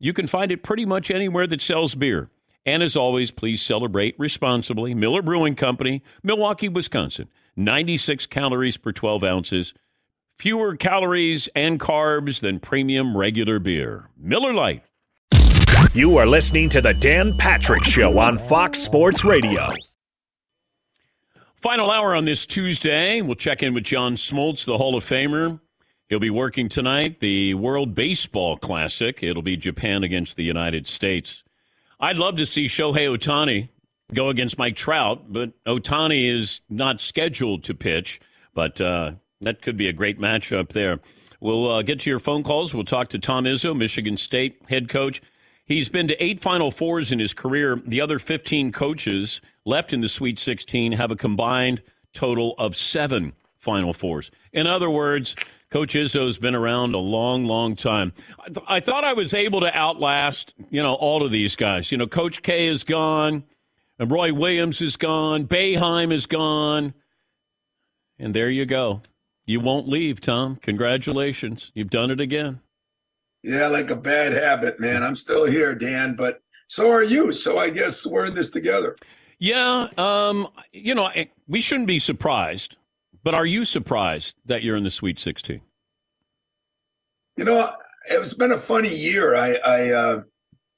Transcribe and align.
you 0.00 0.12
can 0.12 0.26
find 0.26 0.50
it 0.50 0.64
pretty 0.64 0.84
much 0.84 1.10
anywhere 1.10 1.46
that 1.46 1.62
sells 1.62 1.94
beer. 1.94 2.30
And 2.66 2.82
as 2.82 2.96
always, 2.96 3.30
please 3.30 3.62
celebrate 3.62 4.18
responsibly. 4.18 4.94
Miller 4.94 5.22
Brewing 5.22 5.54
Company, 5.54 6.02
Milwaukee, 6.22 6.68
Wisconsin. 6.68 7.28
96 7.56 8.26
calories 8.26 8.76
per 8.76 8.92
12 8.92 9.22
ounces. 9.22 9.74
Fewer 10.38 10.74
calories 10.76 11.48
and 11.54 11.78
carbs 11.78 12.40
than 12.40 12.60
premium 12.60 13.16
regular 13.16 13.58
beer. 13.58 14.08
Miller 14.16 14.52
Lite. 14.52 14.82
You 15.92 16.16
are 16.16 16.26
listening 16.26 16.68
to 16.70 16.80
the 16.80 16.94
Dan 16.94 17.36
Patrick 17.36 17.84
Show 17.84 18.18
on 18.18 18.38
Fox 18.38 18.78
Sports 18.78 19.24
Radio. 19.24 19.68
Final 21.56 21.90
hour 21.90 22.14
on 22.14 22.24
this 22.24 22.46
Tuesday. 22.46 23.20
We'll 23.20 23.34
check 23.34 23.62
in 23.62 23.74
with 23.74 23.84
John 23.84 24.16
Smoltz, 24.16 24.64
the 24.64 24.78
Hall 24.78 24.96
of 24.96 25.04
Famer. 25.04 25.60
He'll 26.10 26.18
be 26.18 26.28
working 26.28 26.68
tonight, 26.68 27.20
the 27.20 27.54
World 27.54 27.94
Baseball 27.94 28.56
Classic. 28.56 29.22
It'll 29.22 29.42
be 29.42 29.56
Japan 29.56 30.02
against 30.02 30.34
the 30.34 30.42
United 30.42 30.88
States. 30.88 31.44
I'd 32.00 32.16
love 32.16 32.36
to 32.38 32.46
see 32.46 32.66
Shohei 32.66 33.16
Ohtani 33.16 33.68
go 34.12 34.28
against 34.28 34.58
Mike 34.58 34.74
Trout, 34.74 35.32
but 35.32 35.52
Ohtani 35.64 36.28
is 36.28 36.62
not 36.68 37.00
scheduled 37.00 37.62
to 37.62 37.76
pitch. 37.76 38.20
But 38.54 38.80
uh, 38.80 39.12
that 39.40 39.62
could 39.62 39.76
be 39.76 39.86
a 39.86 39.92
great 39.92 40.18
matchup 40.18 40.70
there. 40.70 40.98
We'll 41.38 41.70
uh, 41.70 41.82
get 41.82 42.00
to 42.00 42.10
your 42.10 42.18
phone 42.18 42.42
calls. 42.42 42.74
We'll 42.74 42.84
talk 42.84 43.10
to 43.10 43.18
Tom 43.20 43.44
Izzo, 43.44 43.76
Michigan 43.76 44.16
State 44.16 44.60
head 44.68 44.88
coach. 44.88 45.22
He's 45.64 45.88
been 45.88 46.08
to 46.08 46.20
eight 46.20 46.40
Final 46.40 46.72
Fours 46.72 47.12
in 47.12 47.20
his 47.20 47.32
career. 47.32 47.80
The 47.86 48.00
other 48.00 48.18
15 48.18 48.72
coaches 48.72 49.40
left 49.64 49.92
in 49.92 50.00
the 50.00 50.08
Sweet 50.08 50.40
16 50.40 50.90
have 50.90 51.12
a 51.12 51.16
combined 51.16 51.82
total 52.12 52.56
of 52.58 52.74
seven 52.74 53.34
Final 53.60 53.94
Fours. 53.94 54.32
In 54.52 54.66
other 54.66 54.90
words, 54.90 55.36
Coach 55.70 55.94
Izzo's 55.94 56.36
been 56.36 56.56
around 56.56 56.94
a 56.94 56.98
long, 56.98 57.44
long 57.44 57.76
time. 57.76 58.12
I, 58.40 58.48
th- 58.48 58.66
I, 58.66 58.80
thought 58.80 59.04
I 59.04 59.12
was 59.12 59.32
able 59.32 59.60
to 59.60 59.74
outlast, 59.76 60.52
you 60.68 60.82
know, 60.82 60.94
all 60.94 61.24
of 61.24 61.30
these 61.30 61.54
guys. 61.54 61.92
You 61.92 61.98
know, 61.98 62.08
Coach 62.08 62.42
K 62.42 62.66
is 62.66 62.82
gone, 62.82 63.44
and 63.98 64.10
Roy 64.10 64.34
Williams 64.34 64.82
is 64.82 64.96
gone, 64.96 65.46
Boeheim 65.46 66.12
is 66.12 66.26
gone, 66.26 66.92
and 68.18 68.34
there 68.34 68.50
you 68.50 68.66
go. 68.66 69.02
You 69.46 69.60
won't 69.60 69.88
leave, 69.88 70.20
Tom. 70.20 70.56
Congratulations. 70.56 71.70
You've 71.74 71.90
done 71.90 72.10
it 72.10 72.20
again. 72.20 72.60
Yeah, 73.42 73.68
like 73.68 73.90
a 73.90 73.96
bad 73.96 74.32
habit, 74.32 74.80
man. 74.80 75.04
I'm 75.04 75.16
still 75.16 75.46
here, 75.46 75.74
Dan, 75.74 76.16
but 76.16 76.42
so 76.66 76.90
are 76.90 77.02
you. 77.02 77.32
So 77.32 77.58
I 77.58 77.70
guess 77.70 78.04
we're 78.04 78.26
in 78.26 78.34
this 78.34 78.50
together. 78.50 78.96
Yeah, 79.38 79.88
um, 79.96 80.48
you 80.72 80.94
know, 80.94 81.10
we 81.48 81.60
shouldn't 81.60 81.86
be 81.86 81.98
surprised 81.98 82.76
but 83.22 83.34
are 83.34 83.46
you 83.46 83.64
surprised 83.64 84.36
that 84.46 84.62
you're 84.62 84.76
in 84.76 84.84
the 84.84 84.90
Sweet 84.90 85.18
16? 85.18 85.60
You 87.36 87.44
know, 87.44 87.72
it's 88.06 88.34
been 88.34 88.52
a 88.52 88.58
funny 88.58 88.94
year. 88.94 89.34
I 89.34 89.54
I 89.64 89.90
uh, 89.90 90.22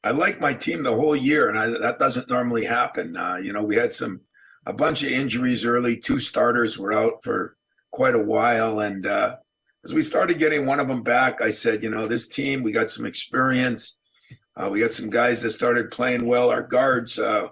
I 0.05 0.11
like 0.11 0.41
my 0.41 0.55
team 0.55 0.83
the 0.83 0.95
whole 0.95 1.17
year, 1.17 1.49
and 1.49 1.59
I, 1.59 1.67
that 1.81 1.99
doesn't 1.99 2.29
normally 2.29 2.65
happen. 2.65 3.17
Uh, 3.17 3.37
you 3.37 3.53
know, 3.53 3.65
we 3.65 3.77
had 3.77 3.93
some 3.93 4.21
a 4.67 4.73
bunch 4.73 5.03
of 5.03 5.11
injuries 5.11 5.65
early. 5.65 5.97
Two 5.97 6.19
starters 6.19 6.79
were 6.79 6.93
out 6.93 7.25
for 7.25 7.57
quite 7.91 8.15
a 8.15 8.23
while, 8.23 8.81
and 8.81 9.07
uh, 9.07 9.37
as 9.85 9.93
we 9.93 10.03
started 10.03 10.39
getting 10.39 10.67
one 10.67 10.81
of 10.81 10.89
them 10.89 11.03
back, 11.03 11.41
I 11.43 11.51
said, 11.51 11.83
you 11.83 11.91
know, 11.91 12.07
this 12.07 12.29
team 12.29 12.63
we 12.63 12.73
got 12.73 12.91
some 12.91 13.07
experience. 13.07 13.99
Uh, 14.57 14.69
we 14.71 14.81
got 14.81 14.93
some 14.93 15.09
guys 15.09 15.43
that 15.43 15.51
started 15.51 15.91
playing 15.91 16.27
well. 16.27 16.51
Our 16.51 16.63
guards, 16.63 17.19
uh, 17.19 17.49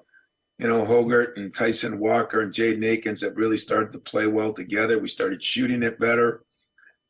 you 0.58 0.68
know, 0.68 0.84
Hoggard 0.84 1.36
and 1.36 1.54
Tyson 1.54 1.98
Walker 1.98 2.42
and 2.42 2.52
Jaden 2.52 2.84
Akins 2.84 3.22
have 3.22 3.36
really 3.36 3.56
started 3.56 3.92
to 3.92 3.98
play 3.98 4.26
well 4.26 4.52
together. 4.52 4.98
We 5.00 5.08
started 5.08 5.42
shooting 5.42 5.82
it 5.82 5.98
better. 5.98 6.44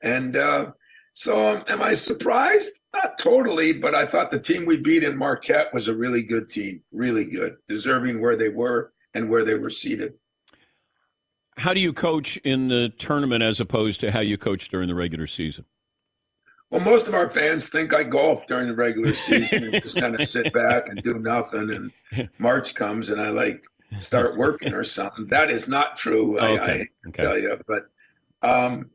And 0.00 0.36
uh, 0.36 0.72
so, 1.20 1.56
um, 1.56 1.64
am 1.68 1.82
I 1.82 1.92
surprised? 1.92 2.80
Not 2.94 3.18
totally, 3.18 3.74
but 3.74 3.94
I 3.94 4.06
thought 4.06 4.30
the 4.30 4.40
team 4.40 4.64
we 4.64 4.78
beat 4.78 5.02
in 5.02 5.18
Marquette 5.18 5.68
was 5.70 5.86
a 5.86 5.94
really 5.94 6.22
good 6.22 6.48
team, 6.48 6.82
really 6.92 7.26
good, 7.26 7.56
deserving 7.68 8.22
where 8.22 8.36
they 8.36 8.48
were 8.48 8.94
and 9.12 9.28
where 9.28 9.44
they 9.44 9.54
were 9.54 9.68
seated. 9.68 10.14
How 11.58 11.74
do 11.74 11.80
you 11.80 11.92
coach 11.92 12.38
in 12.38 12.68
the 12.68 12.88
tournament 12.96 13.42
as 13.42 13.60
opposed 13.60 14.00
to 14.00 14.12
how 14.12 14.20
you 14.20 14.38
coach 14.38 14.70
during 14.70 14.88
the 14.88 14.94
regular 14.94 15.26
season? 15.26 15.66
Well, 16.70 16.80
most 16.80 17.06
of 17.06 17.12
our 17.12 17.28
fans 17.28 17.68
think 17.68 17.94
I 17.94 18.02
golf 18.02 18.46
during 18.46 18.68
the 18.68 18.74
regular 18.74 19.12
season 19.12 19.64
and 19.64 19.82
just 19.82 20.00
kind 20.00 20.18
of 20.18 20.26
sit 20.26 20.50
back 20.54 20.88
and 20.88 21.02
do 21.02 21.18
nothing. 21.18 21.92
And 22.14 22.30
March 22.38 22.74
comes 22.74 23.10
and 23.10 23.20
I 23.20 23.28
like 23.28 23.62
start 23.98 24.38
working 24.38 24.72
or 24.72 24.84
something. 24.84 25.26
That 25.26 25.50
is 25.50 25.68
not 25.68 25.98
true. 25.98 26.40
I, 26.40 26.52
okay. 26.52 26.86
I 27.04 27.08
okay. 27.10 27.22
tell 27.22 27.38
you, 27.38 27.60
but 27.68 27.90
um, 28.40 28.88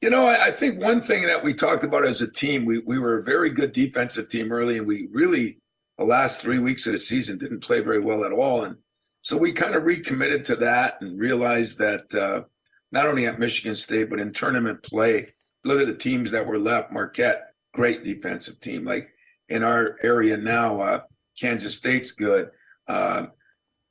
you 0.00 0.10
know, 0.10 0.26
I, 0.26 0.46
I, 0.46 0.50
think 0.50 0.80
one 0.80 1.00
thing 1.00 1.26
that 1.26 1.42
we 1.42 1.52
talked 1.52 1.84
about 1.84 2.06
as 2.06 2.22
a 2.22 2.30
team, 2.30 2.64
we 2.64 2.78
we 2.80 2.98
were 2.98 3.18
a 3.18 3.22
very 3.22 3.50
good 3.50 3.72
defensive 3.72 4.28
team 4.28 4.52
early, 4.52 4.78
and 4.78 4.86
we 4.86 5.08
really 5.12 5.58
the 5.98 6.04
last 6.04 6.40
three 6.40 6.58
weeks 6.58 6.86
of 6.86 6.92
the 6.92 6.98
season 6.98 7.38
didn't 7.38 7.60
play 7.60 7.80
very 7.80 8.00
well 8.00 8.24
at 8.24 8.32
all, 8.32 8.64
and 8.64 8.76
so 9.20 9.36
we 9.36 9.52
kind 9.52 9.74
of 9.74 9.84
recommitted 9.84 10.44
to 10.46 10.56
that 10.56 10.96
and 11.00 11.20
realized 11.20 11.78
that 11.78 12.14
uh, 12.14 12.44
not 12.90 13.06
only 13.06 13.26
at 13.26 13.38
Michigan 13.38 13.74
State 13.74 14.08
but 14.08 14.20
in 14.20 14.32
tournament 14.32 14.82
play 14.82 15.34
look 15.64 15.80
at 15.80 15.86
the 15.86 15.94
teams 15.94 16.30
that 16.30 16.46
were 16.46 16.58
left. 16.58 16.92
Marquette, 16.92 17.54
great 17.74 18.04
defensive 18.04 18.60
team. 18.60 18.84
Like 18.84 19.10
in 19.48 19.62
our 19.62 19.98
area 20.02 20.36
now, 20.36 20.80
uh, 20.80 21.00
Kansas 21.38 21.76
State's 21.76 22.12
good. 22.12 22.50
Uh, 22.88 23.26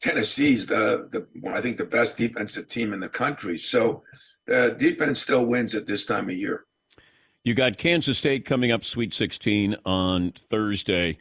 Tennessee's 0.02 0.66
the, 0.66 1.08
the 1.12 1.50
I 1.50 1.62
think 1.62 1.78
the 1.78 1.86
best 1.86 2.18
defensive 2.18 2.70
team 2.70 2.94
in 2.94 3.00
the 3.00 3.10
country. 3.10 3.58
So 3.58 4.04
uh, 4.52 4.70
defense 4.70 5.20
still 5.20 5.46
wins 5.46 5.76
at 5.76 5.86
this 5.86 6.06
time 6.06 6.30
of 6.30 6.36
year. 6.36 6.66
You 7.44 7.54
got 7.54 7.78
Kansas 7.78 8.18
State 8.18 8.46
coming 8.46 8.72
up 8.72 8.84
Sweet 8.84 9.14
16 9.14 9.76
on 9.86 10.32
Thursday. 10.32 11.18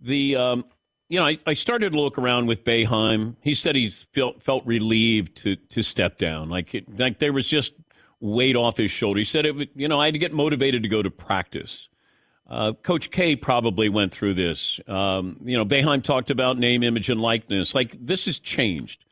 The 0.00 0.36
um, 0.36 0.64
you 1.08 1.18
know 1.18 1.26
I, 1.26 1.38
I, 1.46 1.54
started 1.54 1.92
to 1.92 2.00
look 2.00 2.18
around 2.18 2.46
with 2.46 2.64
Boeheim. 2.64 3.36
He 3.40 3.54
said 3.54 3.76
he 3.76 3.90
felt 3.90 4.42
felt 4.42 4.66
relieved 4.66 5.36
to 5.38 5.56
to 5.56 5.82
step 5.82 6.18
down. 6.18 6.48
Like 6.48 6.74
it, 6.74 6.98
like 6.98 7.18
there 7.18 7.32
was 7.32 7.48
just 7.48 7.72
weight 8.20 8.56
off 8.56 8.76
his 8.76 8.90
shoulder. 8.90 9.18
He 9.18 9.24
said, 9.24 9.46
it, 9.46 9.70
you 9.74 9.88
know, 9.88 10.00
I 10.00 10.06
had 10.06 10.14
to 10.14 10.18
get 10.18 10.32
motivated 10.32 10.82
to 10.82 10.88
go 10.88 11.02
to 11.02 11.10
practice. 11.10 11.88
Uh, 12.48 12.72
Coach 12.82 13.10
K 13.10 13.34
probably 13.34 13.88
went 13.88 14.12
through 14.12 14.34
this. 14.34 14.78
Um, 14.86 15.40
you 15.44 15.56
know, 15.56 15.64
Boeheim 15.64 16.02
talked 16.02 16.30
about 16.30 16.58
name, 16.58 16.82
image, 16.82 17.10
and 17.10 17.20
likeness. 17.20 17.74
Like 17.74 17.96
this 18.00 18.26
has 18.26 18.38
changed. 18.38 19.04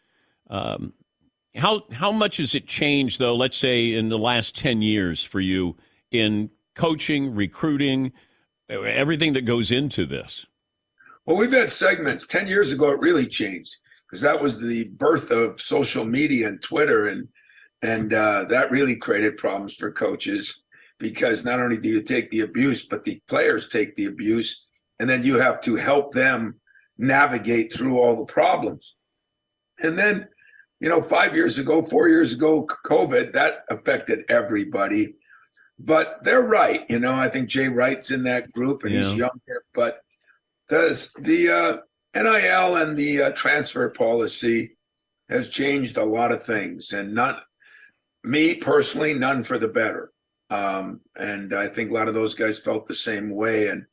Um, 0.48 0.92
how 1.56 1.82
how 1.92 2.12
much 2.12 2.36
has 2.36 2.54
it 2.54 2.66
changed, 2.66 3.18
though? 3.18 3.34
Let's 3.34 3.56
say 3.56 3.92
in 3.92 4.08
the 4.08 4.18
last 4.18 4.56
ten 4.56 4.82
years 4.82 5.22
for 5.22 5.40
you 5.40 5.76
in 6.10 6.50
coaching, 6.74 7.34
recruiting, 7.34 8.12
everything 8.68 9.32
that 9.32 9.42
goes 9.42 9.70
into 9.70 10.06
this. 10.06 10.46
Well, 11.26 11.36
we've 11.36 11.52
had 11.52 11.70
segments. 11.70 12.26
Ten 12.26 12.46
years 12.46 12.72
ago, 12.72 12.92
it 12.92 13.00
really 13.00 13.26
changed 13.26 13.76
because 14.06 14.20
that 14.20 14.40
was 14.40 14.60
the 14.60 14.84
birth 14.84 15.32
of 15.32 15.60
social 15.60 16.04
media 16.04 16.48
and 16.48 16.62
Twitter 16.62 17.08
and 17.08 17.28
and 17.82 18.14
uh, 18.14 18.44
that 18.48 18.70
really 18.70 18.96
created 18.96 19.36
problems 19.36 19.74
for 19.74 19.90
coaches 19.90 20.63
because 20.98 21.44
not 21.44 21.60
only 21.60 21.78
do 21.78 21.88
you 21.88 22.02
take 22.02 22.30
the 22.30 22.40
abuse, 22.40 22.84
but 22.86 23.04
the 23.04 23.20
players 23.28 23.68
take 23.68 23.96
the 23.96 24.06
abuse. 24.06 24.66
And 24.98 25.10
then 25.10 25.22
you 25.22 25.38
have 25.38 25.60
to 25.62 25.76
help 25.76 26.12
them 26.12 26.60
navigate 26.98 27.72
through 27.72 27.98
all 27.98 28.16
the 28.16 28.32
problems. 28.32 28.96
And 29.82 29.98
then, 29.98 30.28
you 30.80 30.88
know, 30.88 31.02
five 31.02 31.34
years 31.34 31.58
ago, 31.58 31.82
four 31.82 32.08
years 32.08 32.32
ago, 32.32 32.66
COVID, 32.86 33.32
that 33.32 33.64
affected 33.68 34.24
everybody. 34.28 35.16
But 35.78 36.22
they're 36.22 36.46
right. 36.46 36.88
You 36.88 37.00
know, 37.00 37.12
I 37.12 37.28
think 37.28 37.48
Jay 37.48 37.68
Wright's 37.68 38.12
in 38.12 38.22
that 38.24 38.52
group 38.52 38.84
and 38.84 38.92
yeah. 38.92 39.02
he's 39.02 39.16
younger. 39.16 39.64
But 39.74 40.00
does 40.68 41.10
the 41.18 41.50
uh, 41.50 41.76
NIL 42.14 42.76
and 42.76 42.96
the 42.96 43.22
uh, 43.22 43.30
transfer 43.32 43.90
policy 43.90 44.76
has 45.28 45.48
changed 45.48 45.96
a 45.96 46.04
lot 46.04 46.32
of 46.32 46.44
things, 46.44 46.92
and 46.92 47.14
not 47.14 47.42
me 48.22 48.54
personally, 48.54 49.14
none 49.14 49.42
for 49.42 49.58
the 49.58 49.68
better. 49.68 50.12
Um, 50.54 51.00
and 51.16 51.52
I 51.52 51.66
think 51.66 51.90
a 51.90 51.94
lot 51.94 52.08
of 52.08 52.14
those 52.14 52.34
guys 52.34 52.60
felt 52.60 52.86
the 52.86 52.94
same 52.94 53.30
way. 53.30 53.68
And 53.68 53.86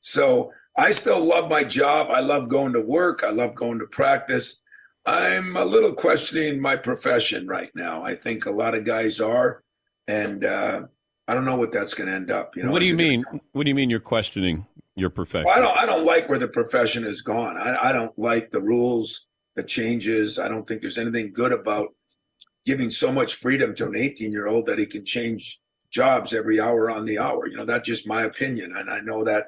so 0.00 0.52
I 0.76 0.90
still 0.92 1.24
love 1.24 1.50
my 1.50 1.64
job. 1.64 2.08
I 2.10 2.20
love 2.20 2.48
going 2.48 2.72
to 2.72 2.80
work. 2.80 3.22
I 3.22 3.30
love 3.30 3.54
going 3.54 3.78
to 3.80 3.86
practice. 3.86 4.60
I'm 5.04 5.56
a 5.56 5.64
little 5.64 5.92
questioning 5.92 6.60
my 6.60 6.76
profession 6.76 7.46
right 7.46 7.70
now. 7.74 8.04
I 8.04 8.14
think 8.14 8.46
a 8.46 8.50
lot 8.50 8.74
of 8.74 8.84
guys 8.84 9.20
are, 9.20 9.62
and 10.06 10.44
uh, 10.44 10.82
I 11.26 11.34
don't 11.34 11.44
know 11.44 11.56
what 11.56 11.72
that's 11.72 11.94
going 11.94 12.08
to 12.08 12.14
end 12.14 12.30
up. 12.30 12.56
You 12.56 12.64
know, 12.64 12.72
what 12.72 12.80
do 12.80 12.86
you 12.86 12.96
mean? 12.96 13.22
Gonna... 13.22 13.40
What 13.52 13.64
do 13.64 13.70
you 13.70 13.74
mean 13.74 13.90
you're 13.90 14.00
questioning 14.00 14.66
your 14.96 15.08
profession? 15.08 15.46
Well, 15.46 15.58
I 15.58 15.60
don't. 15.60 15.78
I 15.78 15.86
don't 15.86 16.04
like 16.04 16.28
where 16.28 16.38
the 16.38 16.48
profession 16.48 17.04
has 17.04 17.22
gone. 17.22 17.56
I, 17.56 17.88
I 17.88 17.92
don't 17.92 18.16
like 18.18 18.50
the 18.50 18.60
rules, 18.60 19.26
the 19.56 19.62
changes. 19.62 20.38
I 20.38 20.48
don't 20.48 20.68
think 20.68 20.82
there's 20.82 20.98
anything 20.98 21.32
good 21.32 21.52
about 21.52 21.88
giving 22.66 22.90
so 22.90 23.10
much 23.10 23.36
freedom 23.36 23.74
to 23.76 23.86
an 23.86 23.96
18 23.96 24.30
year 24.30 24.46
old 24.46 24.66
that 24.66 24.78
he 24.78 24.84
can 24.84 25.06
change 25.06 25.58
jobs 25.90 26.34
every 26.34 26.60
hour 26.60 26.90
on 26.90 27.04
the 27.04 27.18
hour. 27.18 27.46
You 27.46 27.56
know, 27.56 27.64
that's 27.64 27.88
just 27.88 28.08
my 28.08 28.22
opinion, 28.22 28.72
and 28.76 28.90
I 28.90 29.00
know 29.00 29.24
that 29.24 29.46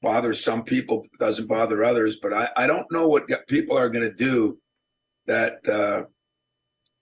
bothers 0.00 0.42
some 0.42 0.62
people, 0.62 1.04
doesn't 1.18 1.48
bother 1.48 1.84
others. 1.84 2.18
But 2.20 2.32
I, 2.32 2.48
I 2.56 2.66
don't 2.66 2.90
know 2.90 3.08
what 3.08 3.28
people 3.48 3.76
are 3.76 3.90
going 3.90 4.08
to 4.08 4.14
do 4.14 4.58
that 5.26 5.68
uh, 5.68 6.04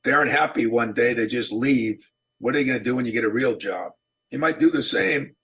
they 0.04 0.12
aren't 0.12 0.30
happy 0.30 0.66
one 0.66 0.92
day. 0.92 1.14
They 1.14 1.26
just 1.26 1.52
leave. 1.52 2.10
What 2.38 2.54
are 2.54 2.60
you 2.60 2.66
going 2.66 2.78
to 2.78 2.84
do 2.84 2.96
when 2.96 3.06
you 3.06 3.12
get 3.12 3.24
a 3.24 3.30
real 3.30 3.56
job? 3.56 3.92
You 4.30 4.38
might 4.38 4.60
do 4.60 4.70
the 4.70 4.82
same, 4.82 5.36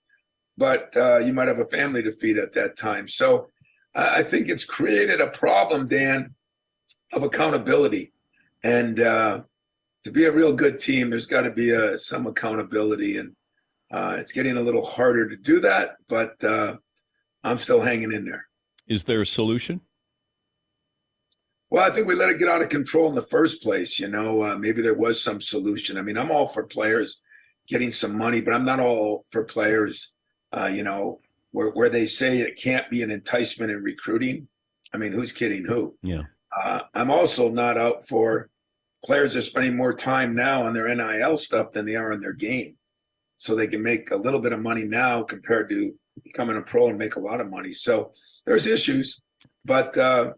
but 0.56 0.96
uh, 0.96 1.18
you 1.18 1.32
might 1.32 1.48
have 1.48 1.58
a 1.58 1.66
family 1.66 2.02
to 2.02 2.12
feed 2.12 2.36
at 2.36 2.52
that 2.52 2.76
time. 2.76 3.06
So 3.06 3.48
I 3.94 4.22
think 4.22 4.48
it's 4.48 4.64
created 4.64 5.20
a 5.20 5.28
problem, 5.28 5.86
Dan, 5.86 6.34
of 7.12 7.22
accountability. 7.22 8.12
And 8.64 9.00
uh, 9.00 9.42
to 10.04 10.10
be 10.10 10.24
a 10.24 10.32
real 10.32 10.52
good 10.52 10.78
team, 10.78 11.10
there's 11.10 11.26
got 11.26 11.42
to 11.42 11.50
be 11.50 11.70
a, 11.70 11.92
uh, 11.92 11.96
some 11.96 12.26
accountability. 12.26 13.18
And 13.18 13.34
uh, 13.90 14.16
it's 14.18 14.32
getting 14.32 14.56
a 14.56 14.62
little 14.62 14.84
harder 14.84 15.28
to 15.28 15.36
do 15.36 15.60
that, 15.60 15.96
but 16.08 16.42
uh, 16.44 16.76
I'm 17.44 17.58
still 17.58 17.80
hanging 17.80 18.12
in 18.12 18.24
there. 18.24 18.46
Is 18.88 19.04
there 19.04 19.20
a 19.20 19.26
solution? 19.26 19.80
Well, 21.70 21.90
I 21.90 21.94
think 21.94 22.06
we 22.06 22.14
let 22.14 22.28
it 22.28 22.38
get 22.38 22.48
out 22.48 22.62
of 22.62 22.68
control 22.68 23.08
in 23.08 23.14
the 23.14 23.22
first 23.22 23.62
place. 23.62 23.98
You 23.98 24.08
know, 24.08 24.42
uh, 24.42 24.58
maybe 24.58 24.82
there 24.82 24.94
was 24.94 25.22
some 25.22 25.40
solution. 25.40 25.96
I 25.96 26.02
mean, 26.02 26.18
I'm 26.18 26.30
all 26.30 26.46
for 26.46 26.64
players 26.64 27.20
getting 27.66 27.90
some 27.90 28.16
money, 28.16 28.40
but 28.40 28.52
I'm 28.52 28.64
not 28.64 28.80
all 28.80 29.24
for 29.30 29.44
players, 29.44 30.12
uh, 30.54 30.66
you 30.66 30.82
know, 30.82 31.20
where, 31.52 31.70
where 31.70 31.88
they 31.88 32.04
say 32.04 32.40
it 32.40 32.60
can't 32.60 32.90
be 32.90 33.02
an 33.02 33.10
enticement 33.10 33.70
in 33.70 33.82
recruiting. 33.82 34.48
I 34.92 34.98
mean, 34.98 35.12
who's 35.12 35.32
kidding 35.32 35.64
who? 35.64 35.96
Yeah. 36.02 36.22
Uh, 36.54 36.80
I'm 36.92 37.10
also 37.10 37.48
not 37.48 37.78
out 37.78 38.06
for 38.06 38.50
players 39.04 39.36
are 39.36 39.40
spending 39.40 39.76
more 39.76 39.94
time 39.94 40.34
now 40.34 40.64
on 40.64 40.74
their 40.74 40.94
NIL 40.94 41.36
stuff 41.36 41.72
than 41.72 41.86
they 41.86 41.96
are 41.96 42.12
on 42.12 42.20
their 42.20 42.32
game. 42.32 42.76
So 43.36 43.56
they 43.56 43.66
can 43.66 43.82
make 43.82 44.10
a 44.10 44.16
little 44.16 44.40
bit 44.40 44.52
of 44.52 44.60
money 44.60 44.84
now 44.84 45.22
compared 45.22 45.68
to 45.70 45.92
becoming 46.22 46.56
a 46.56 46.62
pro 46.62 46.88
and 46.88 46.98
make 46.98 47.16
a 47.16 47.20
lot 47.20 47.40
of 47.40 47.50
money. 47.50 47.72
So 47.72 48.12
there's 48.46 48.66
issues, 48.66 49.20
but 49.64 49.96
uh, 49.98 50.32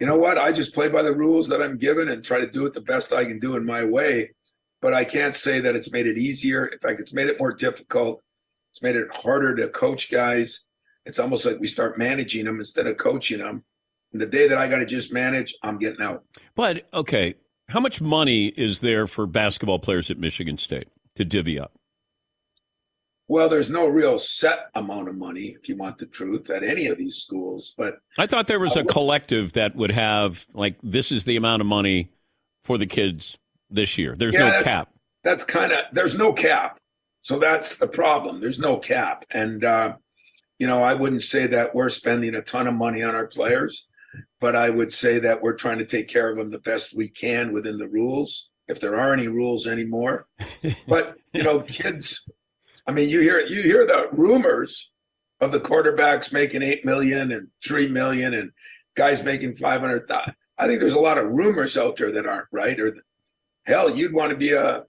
you 0.00 0.06
know 0.06 0.18
what? 0.18 0.38
I 0.38 0.50
just 0.50 0.74
play 0.74 0.88
by 0.88 1.02
the 1.02 1.14
rules 1.14 1.46
that 1.48 1.62
I'm 1.62 1.78
given 1.78 2.08
and 2.08 2.24
try 2.24 2.40
to 2.40 2.50
do 2.50 2.66
it 2.66 2.74
the 2.74 2.80
best 2.80 3.12
I 3.12 3.24
can 3.24 3.38
do 3.38 3.56
in 3.56 3.64
my 3.64 3.84
way. 3.84 4.32
But 4.80 4.94
I 4.94 5.04
can't 5.04 5.34
say 5.34 5.60
that 5.60 5.76
it's 5.76 5.92
made 5.92 6.06
it 6.06 6.18
easier. 6.18 6.66
In 6.66 6.78
fact, 6.80 7.00
it's 7.00 7.12
made 7.12 7.28
it 7.28 7.38
more 7.38 7.52
difficult. 7.52 8.20
It's 8.70 8.82
made 8.82 8.96
it 8.96 9.06
harder 9.12 9.54
to 9.54 9.68
coach 9.68 10.10
guys. 10.10 10.64
It's 11.06 11.20
almost 11.20 11.46
like 11.46 11.60
we 11.60 11.68
start 11.68 11.98
managing 11.98 12.46
them 12.46 12.58
instead 12.58 12.88
of 12.88 12.96
coaching 12.96 13.38
them. 13.38 13.62
And 14.12 14.20
the 14.20 14.26
day 14.26 14.48
that 14.48 14.58
I 14.58 14.66
got 14.66 14.78
to 14.78 14.86
just 14.86 15.12
manage, 15.12 15.54
I'm 15.62 15.78
getting 15.78 16.02
out. 16.02 16.24
But 16.56 16.88
okay, 16.92 17.36
how 17.72 17.80
much 17.80 18.02
money 18.02 18.48
is 18.48 18.80
there 18.80 19.06
for 19.06 19.26
basketball 19.26 19.78
players 19.78 20.10
at 20.10 20.18
Michigan 20.18 20.58
State 20.58 20.88
to 21.16 21.24
divvy 21.24 21.58
up? 21.58 21.72
Well, 23.28 23.48
there's 23.48 23.70
no 23.70 23.86
real 23.86 24.18
set 24.18 24.66
amount 24.74 25.08
of 25.08 25.16
money, 25.16 25.56
if 25.58 25.66
you 25.66 25.76
want 25.76 25.96
the 25.96 26.04
truth, 26.04 26.50
at 26.50 26.62
any 26.62 26.86
of 26.88 26.98
these 26.98 27.16
schools. 27.16 27.72
But 27.78 27.94
I 28.18 28.26
thought 28.26 28.46
there 28.46 28.60
was 28.60 28.76
a 28.76 28.84
collective 28.84 29.54
that 29.54 29.74
would 29.74 29.90
have 29.90 30.46
like 30.52 30.76
this 30.82 31.10
is 31.10 31.24
the 31.24 31.36
amount 31.36 31.62
of 31.62 31.66
money 31.66 32.10
for 32.62 32.76
the 32.76 32.84
kids 32.84 33.38
this 33.70 33.96
year. 33.96 34.16
There's 34.18 34.34
yeah, 34.34 34.40
no 34.40 34.50
that's, 34.50 34.68
cap. 34.68 34.88
That's 35.24 35.44
kind 35.44 35.72
of 35.72 35.78
there's 35.92 36.18
no 36.18 36.34
cap, 36.34 36.78
so 37.22 37.38
that's 37.38 37.76
the 37.76 37.88
problem. 37.88 38.42
There's 38.42 38.58
no 38.58 38.76
cap, 38.76 39.24
and 39.30 39.64
uh, 39.64 39.94
you 40.58 40.66
know 40.66 40.82
I 40.82 40.92
wouldn't 40.92 41.22
say 41.22 41.46
that 41.46 41.74
we're 41.74 41.88
spending 41.88 42.34
a 42.34 42.42
ton 42.42 42.66
of 42.66 42.74
money 42.74 43.02
on 43.02 43.14
our 43.14 43.28
players, 43.28 43.86
but 44.40 44.56
I 44.56 44.70
would 44.70 44.92
say 44.92 45.18
that 45.18 45.42
we're 45.42 45.56
trying 45.56 45.78
to 45.78 45.86
take 45.86 46.08
care 46.08 46.30
of 46.30 46.36
them 46.36 46.50
the 46.50 46.58
best 46.58 46.96
we 46.96 47.08
can 47.08 47.52
within 47.52 47.78
the 47.78 47.88
rules, 47.88 48.50
if 48.68 48.80
there 48.80 48.96
are 48.96 49.12
any 49.12 49.28
rules 49.28 49.66
anymore. 49.66 50.26
but 50.88 51.16
you 51.32 51.42
know, 51.42 51.60
kids 51.60 52.24
I 52.86 52.92
mean, 52.92 53.08
you 53.08 53.20
hear 53.20 53.40
you 53.46 53.62
hear 53.62 53.86
the 53.86 54.08
rumors 54.12 54.90
of 55.40 55.52
the 55.52 55.60
quarterbacks 55.60 56.32
making 56.32 56.62
eight 56.62 56.84
million 56.84 57.32
and 57.32 57.48
three 57.64 57.88
million, 57.88 58.34
and 58.34 58.50
guys 58.96 59.22
making 59.22 59.56
five 59.56 59.80
hundred 59.80 60.08
thousand. 60.08 60.34
I 60.58 60.66
think 60.66 60.80
there's 60.80 60.92
a 60.92 61.00
lot 61.00 61.18
of 61.18 61.26
rumors 61.26 61.76
out 61.76 61.96
there 61.96 62.12
that 62.12 62.26
aren't 62.26 62.48
right. 62.52 62.78
Or 62.78 62.94
hell, 63.66 63.90
you'd 63.90 64.12
want 64.12 64.32
to 64.32 64.36
be 64.36 64.52
a 64.52 64.84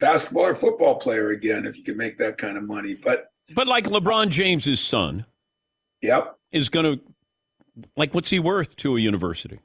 basketball 0.00 0.46
or 0.46 0.54
football 0.54 0.96
player 0.96 1.30
again 1.30 1.66
if 1.66 1.76
you 1.76 1.84
could 1.84 1.96
make 1.96 2.18
that 2.18 2.38
kind 2.38 2.56
of 2.56 2.64
money. 2.64 2.94
But 2.94 3.26
but 3.54 3.66
like 3.66 3.84
LeBron 3.84 4.30
James's 4.30 4.80
son, 4.80 5.26
yep, 6.00 6.36
is 6.50 6.68
going 6.68 6.96
to 6.96 7.04
like 7.96 8.14
what's 8.14 8.30
he 8.30 8.38
worth 8.38 8.76
to 8.76 8.96
a 8.96 9.00
university? 9.00 9.60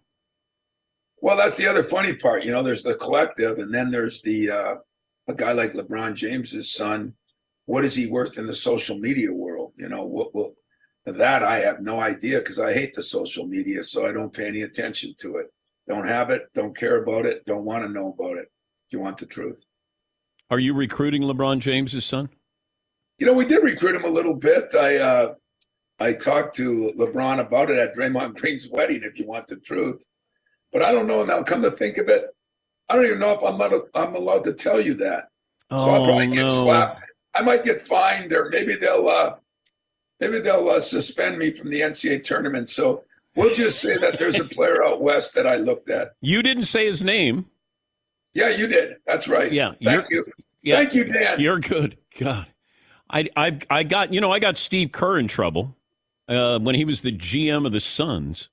Well, 1.22 1.38
that's 1.38 1.58
the 1.58 1.68
other 1.68 1.84
funny 1.84 2.14
part. 2.16 2.44
You 2.44 2.52
know, 2.52 2.64
there's 2.64 2.84
the 2.84 2.96
collective, 2.96 3.58
and 3.58 3.74
then 3.74 3.92
there's 3.92 4.22
the 4.22 4.50
uh, 4.50 4.76
a 5.28 5.34
guy 5.34 5.54
like 5.54 5.74
LeBron 5.74 6.16
James's 6.16 6.74
son 6.74 7.14
what 7.66 7.86
is 7.86 7.96
he 7.96 8.08
worth 8.08 8.38
in 8.38 8.46
the 8.46 8.54
social 8.54 8.98
media 9.00 9.34
world? 9.34 9.74
You 9.76 9.90
know, 9.90 10.06
what 10.06 10.34
will 10.34 10.56
that 11.06 11.44
I 11.44 11.60
have 11.60 11.82
no 11.82 12.00
idea 12.00 12.40
because 12.40 12.60
I 12.60 12.74
hate 12.74 12.94
the 12.94 13.04
social 13.04 13.46
media, 13.46 13.84
so 13.84 14.08
I 14.08 14.14
don't 14.14 14.34
pay 14.34 14.48
any 14.48 14.62
attention 14.62 15.14
to 15.20 15.38
it. 15.38 15.48
Don't 15.88 16.08
have 16.08 16.30
it, 16.30 16.44
don't 16.54 16.76
care 16.76 17.04
about 17.04 17.26
it, 17.26 17.46
don't 17.46 17.66
want 17.66 17.84
to 17.84 17.90
know 17.90 18.14
about 18.14 18.38
it. 18.38 18.48
If 18.88 18.94
you 18.94 19.00
want 19.00 19.18
the 19.18 19.26
truth. 19.26 19.66
Are 20.50 20.60
you 20.60 20.74
recruiting 20.74 21.24
LeBron 21.24 21.60
James's 21.60 22.06
son? 22.06 22.30
You 23.18 23.26
know, 23.26 23.34
we 23.34 23.46
did 23.46 23.64
recruit 23.64 23.96
him 23.96 24.06
a 24.06 24.14
little 24.14 24.36
bit. 24.36 24.74
I 24.76 24.98
uh 24.98 25.34
I 26.00 26.14
talked 26.14 26.56
to 26.56 26.92
LeBron 26.98 27.40
about 27.40 27.70
it 27.70 27.78
at 27.78 27.96
Draymond 27.96 28.36
Green's 28.36 28.70
wedding, 28.70 29.02
if 29.04 29.18
you 29.20 29.28
want 29.28 29.48
the 29.48 29.58
truth. 29.58 30.06
But 30.72 30.82
I 30.82 30.92
don't 30.92 31.08
know. 31.08 31.24
Now, 31.24 31.44
come 31.44 31.62
to 31.62 31.72
think 31.72 31.98
of 31.98 32.10
it, 32.10 32.26
I 32.90 32.96
don't 32.96 33.06
even 33.06 33.20
know 33.20 33.34
if 33.34 33.44
I'm 33.44 33.58
not, 33.58 33.72
I'm 33.96 34.16
allowed 34.16 34.44
to 34.46 34.54
tell 34.54 34.82
you 34.82 34.96
that. 34.96 35.30
Oh, 35.70 35.86
so 35.86 35.92
I'll 35.92 36.04
probably 36.04 36.28
no. 36.28 36.48
get 36.48 36.52
slapped. 36.52 37.02
I 37.36 37.42
might 37.42 37.64
get 37.64 37.82
fined, 37.82 38.34
or 38.34 38.50
maybe 38.50 38.76
they'll 38.76 39.08
uh, 39.08 39.36
maybe 40.20 40.40
they'll 40.40 40.70
uh, 40.70 40.80
suspend 40.80 41.38
me 41.38 41.52
from 41.52 41.70
the 41.70 41.82
NCAA 41.82 42.24
tournament. 42.24 42.70
So 42.70 43.04
we'll 43.36 43.54
just 43.54 43.82
say 43.82 43.98
that 43.98 44.20
there's 44.20 44.40
a 44.40 44.46
player 44.46 44.84
out 44.84 45.02
west 45.02 45.34
that 45.36 45.48
I 45.48 45.56
looked 45.56 45.90
at. 45.90 46.10
You 46.22 46.44
didn't 46.44 46.66
say 46.66 46.86
his 46.86 47.04
name. 47.04 47.48
Yeah, 48.36 48.50
you 48.50 48.68
did. 48.68 48.98
That's 49.08 49.28
right. 49.28 49.52
Yeah, 49.52 49.74
thank 49.84 50.10
you. 50.10 50.26
Yeah, 50.62 50.78
thank 50.78 50.94
you, 50.94 51.06
Dan. 51.06 51.40
You're 51.40 51.60
good. 51.60 51.98
God, 52.20 52.48
I 53.10 53.30
I 53.36 53.60
I 53.70 53.84
got 53.84 54.14
you 54.14 54.22
know 54.22 54.32
I 54.32 54.40
got 54.40 54.58
Steve 54.58 54.92
Kerr 54.92 55.18
in 55.18 55.28
trouble 55.28 55.76
uh, 56.28 56.60
when 56.60 56.76
he 56.76 56.86
was 56.86 57.02
the 57.02 57.12
GM 57.12 57.66
of 57.66 57.72
the 57.72 57.80
Suns. 57.80 58.50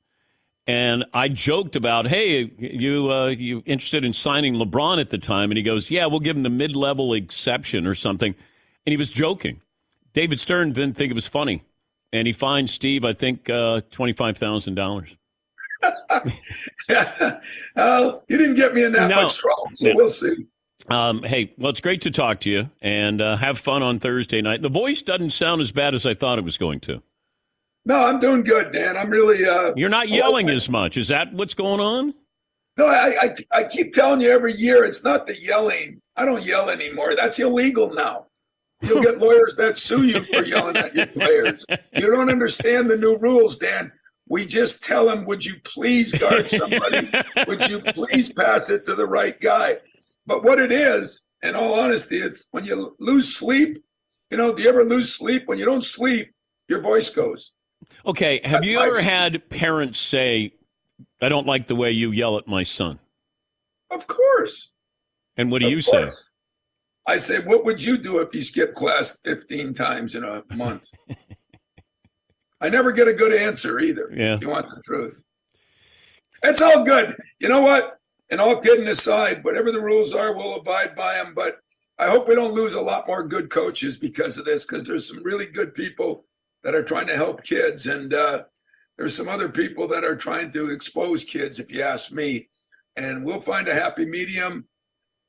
And 0.67 1.05
I 1.13 1.29
joked 1.29 1.75
about, 1.75 2.07
hey, 2.07 2.53
you 2.59 3.11
uh, 3.11 3.27
you 3.29 3.63
interested 3.67 4.05
in 4.05 4.13
signing 4.13 4.55
LeBron 4.55 5.01
at 5.01 5.09
the 5.09 5.19
time? 5.19 5.51
And 5.51 5.59
he 5.59 5.65
goes, 5.65 5.91
yeah, 5.91 6.07
we'll 6.07 6.21
give 6.21 6.37
him 6.37 6.45
the 6.45 6.51
mid 6.51 6.77
level 6.77 7.13
exception 7.13 7.87
or 7.87 7.95
something 7.95 8.35
and 8.87 8.93
he 8.93 8.97
was 8.97 9.11
joking. 9.11 9.61
David 10.13 10.41
Stern 10.41 10.73
didn't 10.73 10.97
think 10.97 11.11
it 11.11 11.15
was 11.15 11.29
funny, 11.29 11.63
and 12.13 12.27
he 12.27 12.33
fined 12.33 12.71
Steve, 12.71 13.05
I 13.05 13.13
think, 13.13 13.49
uh, 13.49 13.83
twenty 13.91 14.13
five 14.13 14.37
thousand 14.37 14.75
dollars. 14.75 15.17
oh, 17.77 18.23
you 18.29 18.37
didn't 18.37 18.55
get 18.55 18.75
me 18.75 18.85
in 18.85 18.93
that 18.93 19.09
no. 19.09 19.23
much 19.23 19.39
trouble, 19.39 19.69
so 19.73 19.89
no. 19.89 19.95
we'll 19.95 20.09
see. 20.09 20.47
Um, 20.89 21.23
hey, 21.23 21.53
well, 21.57 21.71
it's 21.71 21.81
great 21.81 22.01
to 22.03 22.11
talk 22.11 22.41
to 22.41 22.51
you, 22.51 22.69
and 22.81 23.21
uh, 23.21 23.37
have 23.37 23.59
fun 23.59 23.83
on 23.83 24.01
Thursday 24.01 24.41
night. 24.41 24.63
The 24.63 24.69
voice 24.69 25.03
doesn't 25.03 25.31
sound 25.31 25.61
as 25.61 25.71
bad 25.73 25.95
as 25.95 26.05
I 26.05 26.15
thought 26.15 26.39
it 26.39 26.45
was 26.45 26.59
going 26.59 26.81
to. 26.81 27.03
No, 27.85 28.05
I'm 28.05 28.21
doing 28.21 28.43
good, 28.43 28.73
Dan. 28.73 28.97
I'm 28.97 29.11
really. 29.11 29.47
Uh, 29.47 29.73
You're 29.77 29.89
not 29.89 30.09
yelling 30.09 30.51
as 30.51 30.69
much. 30.69 30.97
Is 30.97 31.09
that 31.09 31.33
what's 31.33 31.55
going 31.55 31.81
on? 31.81 32.15
No, 32.77 32.87
I, 32.87 33.15
I 33.21 33.35
I 33.53 33.65
keep 33.65 33.93
telling 33.93 34.21
you 34.21 34.31
every 34.31 34.55
year 34.55 34.85
it's 34.85 35.03
not 35.03 35.27
the 35.27 35.39
yelling. 35.39 36.01
I 36.17 36.25
don't 36.25 36.45
yell 36.45 36.71
anymore. 36.71 37.15
That's 37.17 37.39
illegal 37.39 37.93
now. 37.93 38.27
You'll 38.83 39.03
get 39.03 39.19
lawyers 39.27 39.57
that 39.57 39.79
sue 39.79 40.05
you 40.05 40.23
for 40.23 40.45
yelling 40.45 40.77
at 40.77 40.95
your 40.95 41.07
players. 41.07 41.65
You 41.95 42.07
don't 42.11 42.31
understand 42.31 42.91
the 42.91 42.97
new 42.97 43.19
rules, 43.19 43.57
Dan. 43.57 43.93
We 44.29 44.47
just 44.47 44.85
tell 44.85 45.07
them, 45.07 45.25
would 45.27 45.45
you 45.45 45.57
please 45.65 46.17
guard 46.17 46.49
somebody? 46.49 47.11
would 47.49 47.69
you 47.69 47.81
please 47.81 48.33
pass 48.33 48.71
it 48.71 48.85
to 48.85 48.95
the 48.95 49.07
right 49.07 49.39
guy? 49.41 49.79
But 50.27 50.45
what 50.45 50.61
it 50.61 50.71
is, 50.71 51.23
in 51.43 51.57
all 51.57 51.75
honesty, 51.75 52.19
is 52.19 52.47
when 52.53 52.65
you 52.65 52.95
lose 53.01 53.35
sleep, 53.35 53.83
you 54.31 54.37
know, 54.37 54.55
do 54.55 54.63
you 54.63 54.69
ever 54.69 54.85
lose 54.85 55.13
sleep? 55.13 55.43
When 55.47 55.59
you 55.59 55.65
don't 55.65 55.83
sleep, 55.85 56.33
your 56.69 56.81
voice 56.81 57.11
goes. 57.11 57.53
Okay, 58.07 58.41
have 58.45 58.63
That's 58.63 58.67
you 58.67 58.79
ever 58.79 59.01
had 59.01 59.49
parents 59.51 59.99
say, 59.99 60.55
"I 61.21 61.29
don't 61.29 61.47
like 61.47 61.67
the 61.67 61.77
way 61.77 61.91
you 61.91 62.11
yell 62.11 62.39
at 62.39 62.47
my 62.47 62.63
son"? 62.63 62.99
Of 63.91 64.07
course. 64.07 64.71
And 65.37 65.51
what 65.51 65.61
do 65.61 65.67
Of 65.67 65.73
you 65.73 65.81
say? 65.81 66.09
I 67.07 67.17
say, 67.17 67.41
what 67.41 67.65
would 67.65 67.83
you 67.83 67.99
do 67.99 68.19
if 68.19 68.35
you 68.35 68.43
skipped 68.43 68.75
class 68.75 69.19
15 69.25 69.73
times 69.73 70.15
in 70.15 70.23
a 70.23 70.45
month? 70.55 70.93
I 72.61 72.69
never 72.69 72.93
get 72.93 73.09
a 73.09 73.15
good 73.15 73.33
answer 73.33 73.81
either. 73.81 74.13
Yeah. 74.15 74.35
If 74.35 74.43
you 74.43 74.51
want 74.51 74.69
the 74.69 74.81
truth. 74.85 75.25
It's 76.43 76.61
all 76.61 76.85
good. 76.85 77.17
You 77.39 77.49
know 77.49 77.63
what? 77.63 77.99
And 78.31 78.41
all 78.41 78.61
kidding 78.61 78.87
aside, 78.87 79.43
whatever 79.43 79.73
the 79.73 79.81
rules 79.81 80.15
are, 80.15 80.37
we'll 80.37 80.57
abide 80.57 80.95
by 80.95 81.15
them. 81.15 81.33
But 81.35 81.57
I 81.99 82.09
hope 82.09 82.29
we 82.29 82.35
don't 82.35 82.55
lose 82.55 82.75
a 82.75 82.81
lot 82.81 83.09
more 83.09 83.27
good 83.27 83.51
coaches 83.51 83.97
because 83.97 84.39
of 84.39 84.45
this, 84.45 84.65
because 84.65 84.85
there's 84.85 85.09
some 85.09 85.23
really 85.25 85.47
good 85.47 85.75
people 85.75 86.27
that 86.63 86.75
are 86.75 86.85
trying 86.85 87.07
to 87.07 87.17
help 87.17 87.43
kids. 87.43 87.87
And 87.87 88.13
uh, 88.13 88.45
there's 88.99 89.17
some 89.17 89.29
other 89.29 89.49
people 89.49 89.89
that 89.89 90.05
are 90.05 90.17
trying 90.17 90.51
to 90.53 90.71
expose 90.71 91.25
kids, 91.25 91.59
if 91.59 91.73
you 91.73 91.83
ask 91.83 92.13
me. 92.13 92.49
And 92.97 93.25
we'll 93.25 93.41
find 93.41 93.69
a 93.69 93.75
happy 93.75 94.05
medium. 94.05 94.67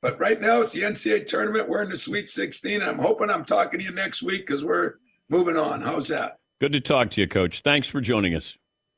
But 0.02 0.18
right 0.18 0.40
now, 0.40 0.62
it's 0.62 0.72
the 0.72 0.82
NCAA 0.82 1.26
tournament. 1.26 1.68
We're 1.68 1.82
in 1.82 1.90
the 1.90 1.96
Sweet 1.96 2.28
16. 2.28 2.80
And 2.80 2.90
I'm 2.90 2.98
hoping 2.98 3.30
I'm 3.30 3.44
talking 3.44 3.78
to 3.80 3.84
you 3.84 3.92
next 3.92 4.22
week 4.22 4.46
because 4.46 4.64
we're 4.64 4.94
moving 5.28 5.56
on. 5.56 5.80
How's 5.80 6.08
that? 6.08 6.38
Good 6.60 6.72
to 6.72 6.80
talk 6.80 7.10
to 7.10 7.20
you, 7.20 7.28
Coach. 7.28 7.62
Thanks 7.62 7.88
for 7.88 8.00
joining 8.00 8.34
us. 8.34 8.56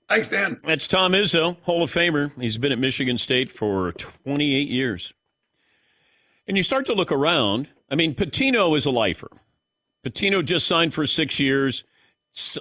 Thanks, 0.08 0.28
Dan. 0.28 0.60
That's 0.66 0.86
Tom 0.86 1.12
Izzo, 1.12 1.56
Hall 1.62 1.82
of 1.82 1.92
Famer. 1.92 2.30
He's 2.40 2.58
been 2.58 2.72
at 2.72 2.78
Michigan 2.78 3.16
State 3.16 3.50
for 3.50 3.92
28 3.92 4.68
years. 4.68 5.14
And 6.46 6.56
you 6.56 6.62
start 6.62 6.86
to 6.86 6.92
look 6.92 7.10
around. 7.10 7.70
I 7.90 7.94
mean, 7.94 8.14
Pitino 8.14 8.76
is 8.76 8.84
a 8.84 8.90
lifer. 8.90 9.30
Pitino 10.04 10.44
just 10.44 10.66
signed 10.66 10.92
for 10.92 11.06
six 11.06 11.40
years, 11.40 11.84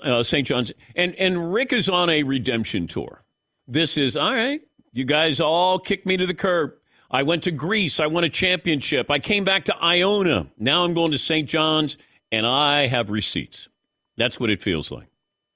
uh, 0.02 0.24
St. 0.24 0.48
John's. 0.48 0.72
And, 0.96 1.16
and 1.16 1.54
Rick 1.54 1.74
is 1.74 1.90
on 1.90 2.10
a 2.10 2.24
redemption 2.24 2.88
tour. 2.88 3.24
This 3.68 3.98
is, 3.98 4.16
all 4.16 4.34
right, 4.34 4.62
you 4.92 5.06
guys 5.06 5.40
all 5.40 5.80
kicked 5.80 6.06
me 6.06 6.18
to 6.18 6.26
the 6.26 6.34
curb. 6.34 6.74
I 7.10 7.24
went 7.24 7.44
to 7.44 7.52
Greece. 7.52 8.00
I 8.00 8.08
won 8.08 8.24
a 8.24 8.30
championship. 8.30 9.12
I 9.12 9.20
came 9.20 9.44
back 9.44 9.66
to 9.66 9.84
Iona. 9.84 10.48
Now 10.58 10.84
I'm 10.84 10.94
going 10.94 11.12
to 11.12 11.18
St. 11.18 11.48
John's, 11.48 11.98
and 12.32 12.46
I 12.46 12.88
have 12.88 13.10
receipts. 13.10 13.70
That's 14.18 14.40
what 14.40 14.50
it 14.50 14.62
feels 14.62 14.92
like. 14.92 15.08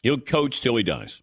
He'll 0.04 0.20
coach 0.20 0.62
till 0.62 0.76
he 0.76 0.84
dies. 0.84 1.22